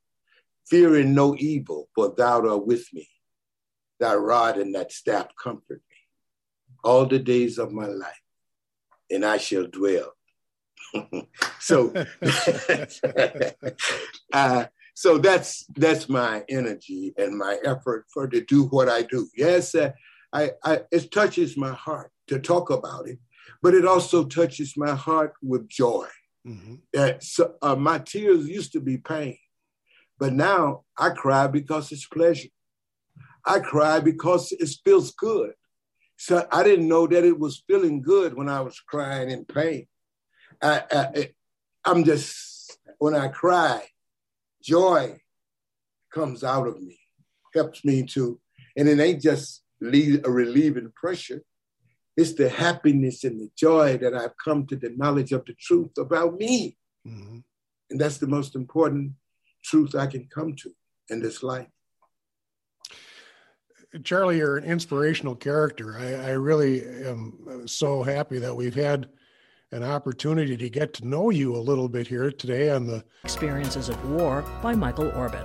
fearing 0.68 1.14
no 1.14 1.34
evil, 1.38 1.88
for 1.94 2.14
thou 2.16 2.46
art 2.46 2.66
with 2.66 2.86
me. 2.92 3.08
Thy 4.00 4.14
rod 4.14 4.58
and 4.58 4.74
that 4.74 4.92
staff 4.92 5.28
comfort 5.42 5.82
me 5.88 5.96
all 6.82 7.06
the 7.06 7.18
days 7.18 7.58
of 7.58 7.72
my 7.72 7.86
life, 7.86 8.20
and 9.10 9.24
I 9.24 9.38
shall 9.38 9.66
dwell. 9.66 10.12
so, 11.60 11.92
uh, 14.32 14.64
so 14.94 15.18
that's 15.18 15.66
that's 15.76 16.08
my 16.08 16.44
energy 16.48 17.12
and 17.16 17.36
my 17.36 17.58
effort 17.64 18.06
for 18.12 18.28
to 18.28 18.44
do 18.44 18.64
what 18.64 18.88
I 18.88 19.02
do. 19.02 19.28
Yes, 19.36 19.74
uh, 19.74 19.90
I, 20.32 20.52
I 20.64 20.80
it 20.90 21.10
touches 21.10 21.56
my 21.56 21.72
heart 21.72 22.10
to 22.28 22.38
talk 22.38 22.70
about 22.70 23.08
it, 23.08 23.18
but 23.62 23.74
it 23.74 23.84
also 23.84 24.24
touches 24.24 24.74
my 24.76 24.94
heart 24.94 25.34
with 25.42 25.68
joy. 25.68 26.06
Mm-hmm. 26.46 27.18
So, 27.20 27.54
uh, 27.62 27.76
my 27.76 27.98
tears 27.98 28.46
used 28.46 28.72
to 28.72 28.80
be 28.80 28.98
pain, 28.98 29.38
but 30.18 30.32
now 30.32 30.84
I 30.98 31.10
cry 31.10 31.46
because 31.46 31.90
it's 31.92 32.06
pleasure. 32.06 32.48
I 33.46 33.60
cry 33.60 34.00
because 34.00 34.52
it 34.52 34.68
feels 34.84 35.12
good. 35.12 35.52
So 36.16 36.46
I 36.50 36.62
didn't 36.62 36.88
know 36.88 37.06
that 37.06 37.24
it 37.24 37.38
was 37.38 37.64
feeling 37.66 38.00
good 38.00 38.34
when 38.34 38.48
I 38.48 38.60
was 38.60 38.80
crying 38.80 39.30
in 39.30 39.44
pain. 39.44 39.86
I, 40.62 40.82
I, 40.90 41.30
I'm 41.84 42.04
just, 42.04 42.78
when 42.98 43.14
I 43.14 43.28
cry, 43.28 43.86
joy 44.62 45.20
comes 46.12 46.44
out 46.44 46.66
of 46.66 46.80
me, 46.80 46.98
helps 47.54 47.84
me 47.84 48.04
to, 48.04 48.40
and 48.76 48.88
it 48.88 49.00
ain't 49.00 49.22
just 49.22 49.62
leave, 49.80 50.24
a 50.24 50.30
relieving 50.30 50.92
pressure. 50.94 51.42
It's 52.16 52.34
the 52.34 52.48
happiness 52.48 53.24
and 53.24 53.40
the 53.40 53.50
joy 53.56 53.98
that 53.98 54.14
I've 54.14 54.36
come 54.42 54.66
to 54.66 54.76
the 54.76 54.90
knowledge 54.96 55.32
of 55.32 55.44
the 55.46 55.54
truth 55.54 55.98
about 55.98 56.38
me. 56.38 56.76
Mm-hmm. 57.06 57.38
And 57.90 58.00
that's 58.00 58.18
the 58.18 58.26
most 58.26 58.54
important 58.54 59.12
truth 59.64 59.94
I 59.94 60.06
can 60.06 60.28
come 60.32 60.54
to 60.56 60.70
in 61.10 61.20
this 61.20 61.42
life. 61.42 61.66
Charlie, 64.02 64.38
you're 64.38 64.56
an 64.56 64.64
inspirational 64.64 65.36
character. 65.36 65.96
I, 65.96 66.30
I, 66.30 66.30
really 66.30 66.84
am 67.06 67.62
so 67.66 68.02
happy 68.02 68.40
that 68.40 68.54
we've 68.54 68.74
had 68.74 69.08
an 69.74 69.82
opportunity 69.82 70.56
to 70.56 70.70
get 70.70 70.94
to 70.94 71.04
know 71.04 71.30
you 71.30 71.56
a 71.56 71.58
little 71.58 71.88
bit 71.88 72.06
here 72.06 72.30
today 72.30 72.70
on 72.70 72.86
the 72.86 73.04
Experiences 73.24 73.88
of 73.88 74.08
War 74.08 74.42
by 74.62 74.72
Michael 74.72 75.10
Orban. 75.16 75.44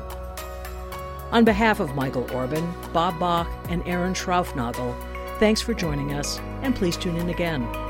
On 1.32 1.44
behalf 1.44 1.80
of 1.80 1.96
Michael 1.96 2.32
Orban, 2.32 2.72
Bob 2.94 3.20
Bach, 3.20 3.50
and 3.70 3.82
Aaron 3.88 4.14
Schraufnagel, 4.14 4.96
thanks 5.40 5.62
for 5.62 5.74
joining 5.74 6.14
us, 6.14 6.38
and 6.62 6.76
please 6.76 6.96
tune 6.96 7.16
in 7.16 7.30
again. 7.30 7.89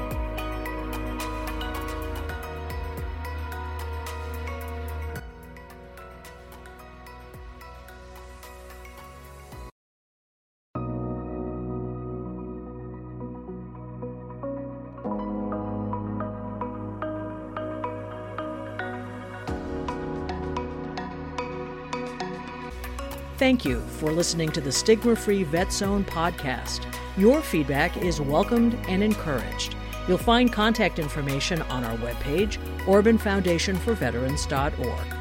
Thank 23.49 23.65
you 23.65 23.81
for 23.97 24.11
listening 24.11 24.51
to 24.51 24.61
the 24.61 24.71
Stigma 24.71 25.15
Free 25.15 25.41
Vet 25.41 25.73
Zone 25.73 26.03
podcast. 26.03 26.85
Your 27.17 27.41
feedback 27.41 27.97
is 27.97 28.21
welcomed 28.21 28.77
and 28.87 29.01
encouraged. 29.01 29.73
You'll 30.07 30.19
find 30.19 30.53
contact 30.53 30.99
information 30.99 31.63
on 31.63 31.83
our 31.83 31.97
webpage, 31.97 32.59
OrbanFoundationForVeterans.org. 32.85 35.13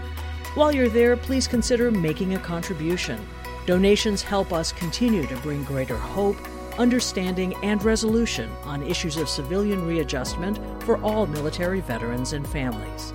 While 0.55 0.75
you're 0.75 0.91
there, 0.91 1.17
please 1.17 1.49
consider 1.49 1.91
making 1.91 2.35
a 2.35 2.39
contribution. 2.39 3.19
Donations 3.65 4.21
help 4.21 4.53
us 4.53 4.73
continue 4.73 5.27
to 5.27 5.37
bring 5.39 5.65
greater 5.65 5.97
hope, 5.97 6.37
understanding, 6.79 7.55
and 7.65 7.83
resolution 7.83 8.51
on 8.65 8.83
issues 8.83 9.17
of 9.17 9.31
civilian 9.31 9.87
readjustment 9.87 10.61
for 10.83 11.03
all 11.03 11.27
military 11.27 11.81
veterans 11.81 12.35
and 12.35 12.47
families. 12.47 13.15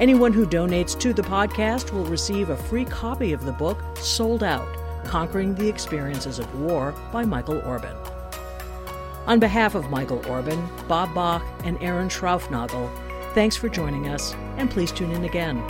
Anyone 0.00 0.32
who 0.32 0.44
donates 0.44 0.98
to 0.98 1.12
the 1.12 1.22
podcast 1.22 1.92
will 1.92 2.04
receive 2.06 2.50
a 2.50 2.56
free 2.56 2.84
copy 2.84 3.32
of 3.32 3.44
the 3.44 3.52
book 3.52 3.78
Sold 3.96 4.42
Out 4.42 4.66
Conquering 5.04 5.54
the 5.54 5.68
Experiences 5.68 6.40
of 6.40 6.52
War 6.60 6.92
by 7.12 7.24
Michael 7.24 7.60
Orban. 7.60 7.96
On 9.28 9.38
behalf 9.38 9.76
of 9.76 9.90
Michael 9.90 10.26
Orban, 10.28 10.68
Bob 10.88 11.14
Bach, 11.14 11.44
and 11.62 11.80
Aaron 11.80 12.08
Schraufnagel, 12.08 12.90
thanks 13.34 13.54
for 13.54 13.68
joining 13.68 14.08
us, 14.08 14.34
and 14.56 14.68
please 14.68 14.90
tune 14.90 15.12
in 15.12 15.24
again. 15.24 15.62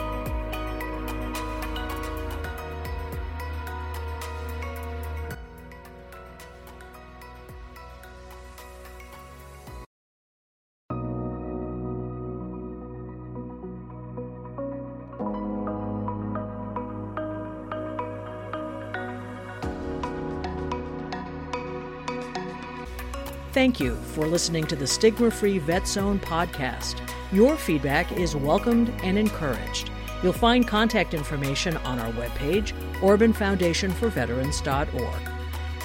Thank 23.65 23.81
you 23.81 23.97
for 24.13 24.27
listening 24.27 24.67
to 24.67 24.77
the 24.77 24.87
Stigma 24.87 25.31
Free 25.31 25.57
Vet 25.57 25.89
Zone 25.89 26.19
podcast. 26.19 27.01
Your 27.33 27.57
feedback 27.57 28.13
is 28.13 28.37
welcomed 28.37 28.93
and 29.03 29.19
encouraged. 29.19 29.89
You'll 30.23 30.35
find 30.35 30.69
contact 30.69 31.15
information 31.15 31.79
on 31.79 31.99
our 31.99 32.13
webpage, 32.13 32.75
OrbanFoundationForVeterans.org. 33.01 35.29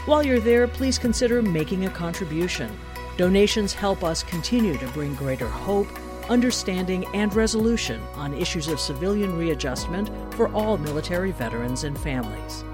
While 0.05 0.25
you're 0.25 0.41
there, 0.41 0.67
please 0.67 0.99
consider 0.99 1.41
making 1.41 1.85
a 1.85 1.89
contribution. 1.89 2.69
Donations 3.15 3.71
help 3.71 4.03
us 4.03 4.23
continue 4.23 4.77
to 4.77 4.87
bring 4.89 5.15
greater 5.15 5.47
hope, 5.47 5.87
understanding, 6.29 7.05
and 7.15 7.33
resolution 7.33 8.01
on 8.15 8.33
issues 8.33 8.67
of 8.67 8.81
civilian 8.81 9.37
readjustment 9.37 10.11
for 10.33 10.53
all 10.53 10.77
military 10.77 11.31
veterans 11.31 11.85
and 11.85 11.97
families. 11.97 12.65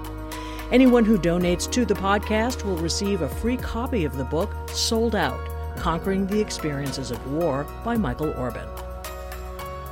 Anyone 0.72 1.04
who 1.04 1.16
donates 1.16 1.70
to 1.70 1.84
the 1.84 1.94
podcast 1.94 2.64
will 2.64 2.76
receive 2.78 3.22
a 3.22 3.28
free 3.28 3.56
copy 3.56 4.04
of 4.04 4.16
the 4.16 4.24
book 4.24 4.50
Sold 4.70 5.14
Out 5.14 5.38
Conquering 5.76 6.26
the 6.26 6.40
Experiences 6.40 7.12
of 7.12 7.24
War 7.30 7.64
by 7.84 7.96
Michael 7.96 8.32
Orban. 8.32 8.68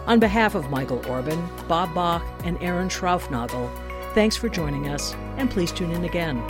On 0.09 0.19
behalf 0.19 0.57
of 0.57 0.71
Michael 0.71 1.07
Orban, 1.09 1.49
Bob 1.69 1.95
Bach, 1.95 2.25
and 2.43 2.61
Aaron 2.61 2.89
Schraufnagel, 2.89 3.71
thanks 4.15 4.37
for 4.37 4.49
joining 4.49 4.89
us, 4.89 5.15
and 5.37 5.49
please 5.49 5.71
tune 5.71 5.93
in 5.93 6.05
again. 6.05 6.43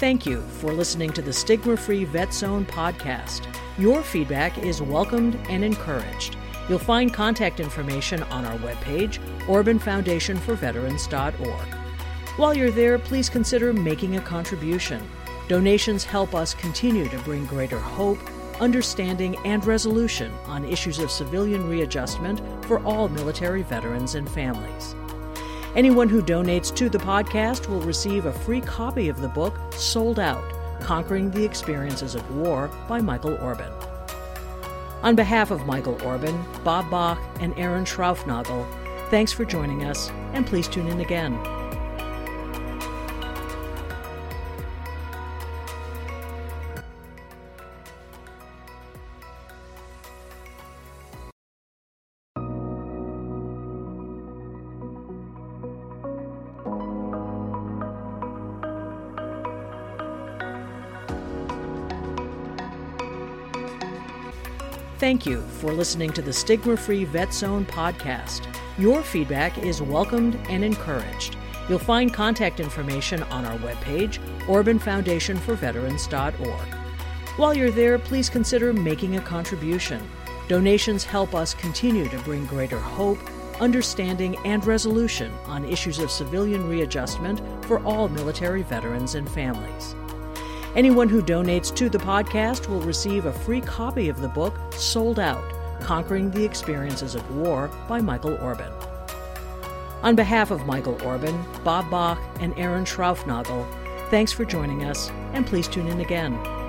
Thank 0.00 0.24
you 0.24 0.40
for 0.40 0.72
listening 0.72 1.12
to 1.12 1.20
the 1.20 1.30
Stigma 1.30 1.76
Free 1.76 2.04
Vet 2.04 2.32
Zone 2.32 2.64
podcast. 2.64 3.46
Your 3.76 4.02
feedback 4.02 4.56
is 4.56 4.80
welcomed 4.80 5.38
and 5.50 5.62
encouraged. 5.62 6.38
You'll 6.70 6.78
find 6.78 7.12
contact 7.12 7.60
information 7.60 8.22
on 8.22 8.46
our 8.46 8.56
webpage, 8.60 9.18
OrbanFoundationForVeterans.org. 9.40 11.74
While 12.38 12.56
you're 12.56 12.70
there, 12.70 12.98
please 12.98 13.28
consider 13.28 13.74
making 13.74 14.16
a 14.16 14.22
contribution. 14.22 15.06
Donations 15.48 16.02
help 16.02 16.34
us 16.34 16.54
continue 16.54 17.06
to 17.10 17.18
bring 17.18 17.44
greater 17.44 17.78
hope, 17.78 18.20
understanding, 18.58 19.36
and 19.44 19.62
resolution 19.66 20.32
on 20.46 20.64
issues 20.64 20.98
of 20.98 21.10
civilian 21.10 21.68
readjustment 21.68 22.40
for 22.64 22.82
all 22.86 23.10
military 23.10 23.64
veterans 23.64 24.14
and 24.14 24.30
families. 24.30 24.94
Anyone 25.76 26.08
who 26.08 26.20
donates 26.20 26.74
to 26.74 26.88
the 26.88 26.98
podcast 26.98 27.68
will 27.68 27.80
receive 27.82 28.26
a 28.26 28.32
free 28.32 28.60
copy 28.60 29.08
of 29.08 29.20
the 29.20 29.28
book 29.28 29.54
Sold 29.74 30.18
Out 30.18 30.42
Conquering 30.80 31.30
the 31.30 31.44
Experiences 31.44 32.16
of 32.16 32.34
War 32.34 32.68
by 32.88 33.00
Michael 33.00 33.36
Orban. 33.36 33.72
On 35.04 35.14
behalf 35.14 35.52
of 35.52 35.66
Michael 35.66 36.02
Orban, 36.02 36.44
Bob 36.64 36.90
Bach, 36.90 37.20
and 37.38 37.56
Aaron 37.56 37.84
Schraufnagel, 37.84 38.66
thanks 39.10 39.32
for 39.32 39.44
joining 39.44 39.84
us, 39.84 40.10
and 40.32 40.44
please 40.44 40.66
tune 40.66 40.88
in 40.88 41.00
again. 41.00 41.38
Thank 65.10 65.26
you 65.26 65.42
for 65.58 65.72
listening 65.72 66.12
to 66.12 66.22
the 66.22 66.32
Stigma 66.32 66.76
Free 66.76 67.04
Vet 67.04 67.34
Zone 67.34 67.64
podcast. 67.64 68.46
Your 68.78 69.02
feedback 69.02 69.58
is 69.58 69.82
welcomed 69.82 70.38
and 70.48 70.62
encouraged. 70.62 71.36
You'll 71.68 71.80
find 71.80 72.14
contact 72.14 72.60
information 72.60 73.24
on 73.24 73.44
our 73.44 73.58
webpage, 73.58 74.20
OrbanFoundationForVeterans.org. 74.46 76.74
While 77.36 77.56
you're 77.56 77.72
there, 77.72 77.98
please 77.98 78.30
consider 78.30 78.72
making 78.72 79.16
a 79.16 79.20
contribution. 79.20 80.00
Donations 80.46 81.02
help 81.02 81.34
us 81.34 81.54
continue 81.54 82.08
to 82.08 82.18
bring 82.20 82.46
greater 82.46 82.78
hope, 82.78 83.18
understanding, 83.60 84.36
and 84.46 84.64
resolution 84.64 85.32
on 85.46 85.64
issues 85.64 85.98
of 85.98 86.12
civilian 86.12 86.68
readjustment 86.68 87.42
for 87.64 87.84
all 87.84 88.08
military 88.08 88.62
veterans 88.62 89.16
and 89.16 89.28
families. 89.28 89.96
Anyone 90.76 91.08
who 91.08 91.20
donates 91.20 91.74
to 91.74 91.88
the 91.88 91.98
podcast 91.98 92.68
will 92.68 92.80
receive 92.82 93.26
a 93.26 93.32
free 93.32 93.60
copy 93.60 94.08
of 94.08 94.20
the 94.20 94.28
book 94.28 94.54
Sold 94.74 95.18
Out 95.18 95.42
Conquering 95.80 96.30
the 96.30 96.44
Experiences 96.44 97.16
of 97.16 97.34
War 97.34 97.68
by 97.88 98.00
Michael 98.00 98.36
Orban. 98.36 98.72
On 100.04 100.14
behalf 100.14 100.52
of 100.52 100.66
Michael 100.66 101.02
Orban, 101.02 101.44
Bob 101.64 101.90
Bach, 101.90 102.20
and 102.38 102.56
Aaron 102.56 102.84
Schraufnagel, 102.84 103.66
thanks 104.10 104.30
for 104.30 104.44
joining 104.44 104.84
us, 104.84 105.10
and 105.32 105.44
please 105.44 105.66
tune 105.66 105.88
in 105.88 106.00
again. 106.00 106.59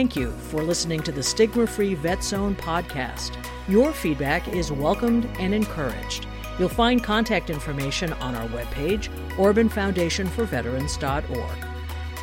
Thank 0.00 0.16
you 0.16 0.30
for 0.30 0.62
listening 0.62 1.02
to 1.02 1.12
the 1.12 1.22
Stigma 1.22 1.66
Free 1.66 1.92
Vet 1.92 2.24
Zone 2.24 2.54
podcast. 2.54 3.36
Your 3.68 3.92
feedback 3.92 4.48
is 4.48 4.72
welcomed 4.72 5.28
and 5.38 5.52
encouraged. 5.52 6.26
You'll 6.58 6.70
find 6.70 7.04
contact 7.04 7.50
information 7.50 8.14
on 8.14 8.34
our 8.34 8.48
webpage, 8.48 9.10
OrbanFoundationForVeterans.org. 9.36 11.64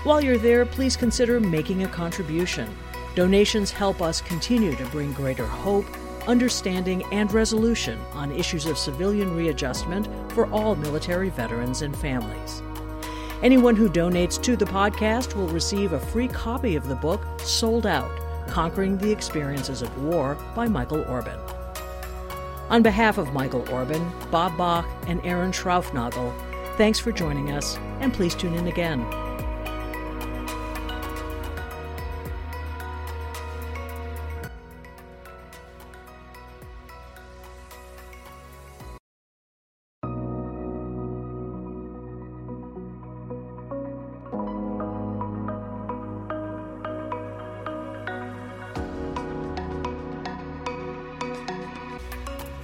While 0.03 0.23
you're 0.23 0.39
there, 0.39 0.65
please 0.65 0.97
consider 0.97 1.39
making 1.39 1.83
a 1.83 1.87
contribution. 1.87 2.67
Donations 3.13 3.69
help 3.69 4.01
us 4.01 4.21
continue 4.21 4.75
to 4.75 4.85
bring 4.87 5.13
greater 5.13 5.45
hope, 5.45 5.85
understanding, 6.27 7.03
and 7.13 7.31
resolution 7.31 7.99
on 8.13 8.31
issues 8.31 8.65
of 8.65 8.79
civilian 8.79 9.35
readjustment 9.35 10.09
for 10.31 10.51
all 10.51 10.75
military 10.75 11.29
veterans 11.29 11.83
and 11.83 11.95
families. 11.95 12.63
Anyone 13.43 13.75
who 13.75 13.87
donates 13.87 14.41
to 14.41 14.55
the 14.55 14.65
podcast 14.65 15.35
will 15.35 15.47
receive 15.49 15.93
a 15.93 15.99
free 15.99 16.27
copy 16.27 16.75
of 16.75 16.87
the 16.87 16.95
book 16.95 17.21
Sold 17.41 17.85
Out 17.85 18.09
Conquering 18.47 18.97
the 18.97 19.11
Experiences 19.11 19.83
of 19.83 20.03
War 20.03 20.35
by 20.55 20.67
Michael 20.67 21.03
Orban. 21.03 21.39
On 22.71 22.81
behalf 22.81 23.19
of 23.19 23.33
Michael 23.33 23.69
Orban, 23.69 24.11
Bob 24.31 24.57
Bach, 24.57 24.87
and 25.05 25.23
Aaron 25.23 25.51
Schraufnagel, 25.51 26.33
thanks 26.77 26.97
for 26.97 27.11
joining 27.11 27.51
us, 27.51 27.77
and 27.99 28.11
please 28.11 28.33
tune 28.33 28.55
in 28.55 28.67
again. 28.67 29.05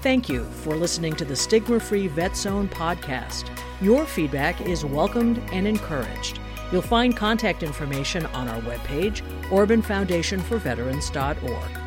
Thank 0.03 0.27
you 0.27 0.43
for 0.43 0.75
listening 0.75 1.15
to 1.15 1.23
the 1.23 1.33
Stigma 1.33 1.79
Free 1.79 2.07
Vet 2.07 2.35
Zone 2.35 2.67
podcast. 2.67 3.49
Your 3.79 4.05
feedback 4.05 4.59
is 4.59 4.83
welcomed 4.83 5.41
and 5.53 5.65
encouraged. 5.65 6.41
You'll 6.73 6.81
find 6.81 7.15
contact 7.15 7.63
information 7.63 8.25
on 8.25 8.49
our 8.49 8.59
webpage, 8.63 9.21
OrbanFoundationForVeterans.org. 9.43 11.77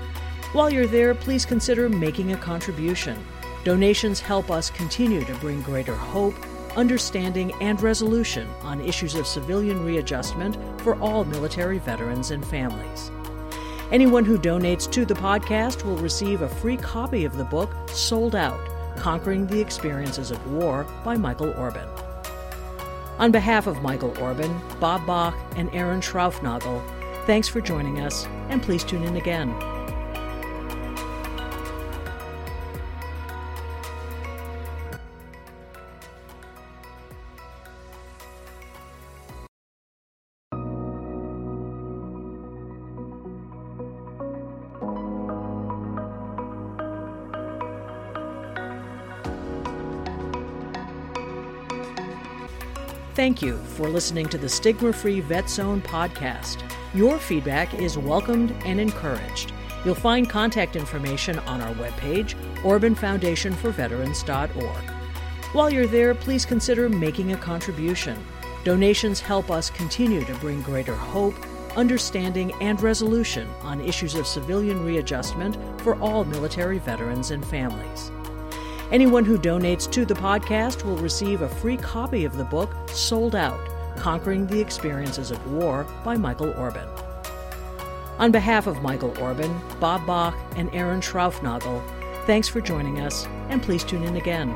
While 0.54 0.72
you're 0.72 0.86
there, 0.86 1.14
please 1.14 1.44
consider 1.44 1.90
making 1.90 2.32
a 2.32 2.38
contribution. 2.38 3.22
Donations 3.64 4.18
help 4.18 4.50
us 4.50 4.70
continue 4.70 5.22
to 5.26 5.34
bring 5.34 5.60
greater 5.60 5.94
hope, 5.94 6.36
understanding, 6.74 7.52
and 7.60 7.82
resolution 7.82 8.48
on 8.62 8.80
issues 8.80 9.14
of 9.14 9.26
civilian 9.26 9.84
readjustment 9.84 10.56
for 10.80 10.98
all 11.02 11.26
military 11.26 11.80
veterans 11.80 12.30
and 12.30 12.46
families. 12.46 13.10
Anyone 13.92 14.24
who 14.24 14.36
donates 14.36 14.90
to 14.90 15.04
the 15.04 15.14
podcast 15.14 15.84
will 15.84 15.96
receive 15.98 16.42
a 16.42 16.48
free 16.48 16.76
copy 16.76 17.24
of 17.24 17.36
the 17.36 17.44
book 17.44 17.70
Sold 17.90 18.34
Out 18.34 18.58
Conquering 18.96 19.46
the 19.46 19.60
Experiences 19.60 20.32
of 20.32 20.44
War 20.50 20.84
by 21.04 21.16
Michael 21.16 21.52
Orban. 21.52 21.88
On 23.20 23.30
behalf 23.30 23.68
of 23.68 23.82
Michael 23.82 24.18
Orban, 24.20 24.60
Bob 24.80 25.06
Bach, 25.06 25.36
and 25.54 25.72
Aaron 25.72 26.00
Schraufnagel, 26.00 26.82
thanks 27.26 27.46
for 27.46 27.60
joining 27.60 28.00
us, 28.00 28.26
and 28.48 28.60
please 28.60 28.82
tune 28.82 29.04
in 29.04 29.16
again. 29.16 29.54
Thank 53.26 53.42
you 53.42 53.58
for 53.74 53.88
listening 53.88 54.28
to 54.28 54.38
the 54.38 54.48
Stigma 54.48 54.92
Free 54.92 55.18
Vet 55.18 55.50
Zone 55.50 55.80
podcast. 55.80 56.62
Your 56.94 57.18
feedback 57.18 57.74
is 57.74 57.98
welcomed 57.98 58.54
and 58.64 58.80
encouraged. 58.80 59.52
You'll 59.84 59.96
find 59.96 60.30
contact 60.30 60.76
information 60.76 61.40
on 61.40 61.60
our 61.60 61.74
webpage, 61.74 62.36
OrbanFoundationForVeterans.org. 62.62 64.90
While 65.52 65.72
you're 65.72 65.88
there, 65.88 66.14
please 66.14 66.46
consider 66.46 66.88
making 66.88 67.32
a 67.32 67.36
contribution. 67.36 68.16
Donations 68.62 69.18
help 69.18 69.50
us 69.50 69.70
continue 69.70 70.24
to 70.24 70.34
bring 70.36 70.62
greater 70.62 70.94
hope, 70.94 71.34
understanding, 71.76 72.52
and 72.62 72.80
resolution 72.80 73.48
on 73.62 73.80
issues 73.80 74.14
of 74.14 74.28
civilian 74.28 74.84
readjustment 74.84 75.58
for 75.80 76.00
all 76.00 76.24
military 76.24 76.78
veterans 76.78 77.32
and 77.32 77.44
families. 77.44 78.12
Anyone 78.92 79.24
who 79.24 79.36
donates 79.36 79.90
to 79.90 80.04
the 80.04 80.14
podcast 80.14 80.84
will 80.84 80.96
receive 80.98 81.42
a 81.42 81.48
free 81.48 81.76
copy 81.76 82.24
of 82.24 82.36
the 82.36 82.44
book 82.44 82.70
Sold 82.90 83.34
Out 83.34 83.58
Conquering 83.96 84.46
the 84.46 84.60
Experiences 84.60 85.32
of 85.32 85.52
War 85.52 85.84
by 86.04 86.16
Michael 86.16 86.52
Orban. 86.52 86.88
On 88.20 88.30
behalf 88.30 88.68
of 88.68 88.82
Michael 88.82 89.18
Orban, 89.20 89.60
Bob 89.80 90.06
Bach, 90.06 90.36
and 90.54 90.72
Aaron 90.72 91.00
Schraufnagel, 91.00 91.82
thanks 92.26 92.46
for 92.46 92.60
joining 92.60 93.00
us, 93.00 93.26
and 93.48 93.60
please 93.60 93.82
tune 93.82 94.04
in 94.04 94.16
again. 94.16 94.54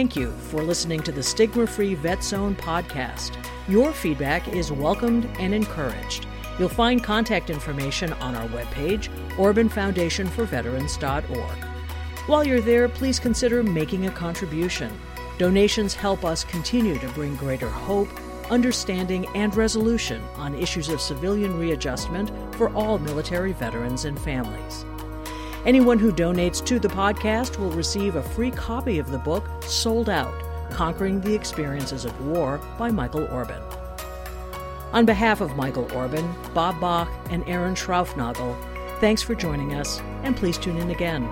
Thank 0.00 0.16
you 0.16 0.32
for 0.48 0.62
listening 0.62 1.02
to 1.02 1.12
the 1.12 1.22
Stigma 1.22 1.66
Free 1.66 1.94
Vet 1.94 2.24
Zone 2.24 2.54
podcast. 2.54 3.36
Your 3.68 3.92
feedback 3.92 4.48
is 4.48 4.72
welcomed 4.72 5.28
and 5.38 5.52
encouraged. 5.52 6.26
You'll 6.58 6.70
find 6.70 7.04
contact 7.04 7.50
information 7.50 8.14
on 8.14 8.34
our 8.34 8.48
webpage, 8.48 9.10
OrbanFoundationForVeterans.org. 9.36 11.64
While 12.26 12.46
you're 12.46 12.62
there, 12.62 12.88
please 12.88 13.20
consider 13.20 13.62
making 13.62 14.06
a 14.06 14.10
contribution. 14.10 14.90
Donations 15.36 15.92
help 15.92 16.24
us 16.24 16.44
continue 16.44 16.98
to 16.98 17.08
bring 17.08 17.36
greater 17.36 17.68
hope, 17.68 18.08
understanding, 18.50 19.26
and 19.36 19.54
resolution 19.54 20.22
on 20.36 20.54
issues 20.54 20.88
of 20.88 21.02
civilian 21.02 21.58
readjustment 21.58 22.32
for 22.54 22.74
all 22.74 22.98
military 22.98 23.52
veterans 23.52 24.06
and 24.06 24.18
families. 24.18 24.86
Anyone 25.66 25.98
who 25.98 26.10
donates 26.10 26.64
to 26.64 26.78
the 26.78 26.88
podcast 26.88 27.58
will 27.58 27.70
receive 27.72 28.16
a 28.16 28.22
free 28.22 28.50
copy 28.50 28.98
of 28.98 29.10
the 29.10 29.18
book 29.18 29.44
Sold 29.64 30.08
Out 30.08 30.32
Conquering 30.70 31.20
the 31.20 31.34
Experiences 31.34 32.06
of 32.06 32.18
War 32.26 32.58
by 32.78 32.90
Michael 32.90 33.26
Orban. 33.26 33.62
On 34.94 35.04
behalf 35.04 35.42
of 35.42 35.56
Michael 35.56 35.92
Orban, 35.92 36.34
Bob 36.54 36.80
Bach, 36.80 37.10
and 37.28 37.46
Aaron 37.46 37.74
Schraufnagel, 37.74 38.56
thanks 39.00 39.20
for 39.20 39.34
joining 39.34 39.74
us, 39.74 40.00
and 40.22 40.34
please 40.34 40.56
tune 40.56 40.78
in 40.78 40.90
again. 40.90 41.28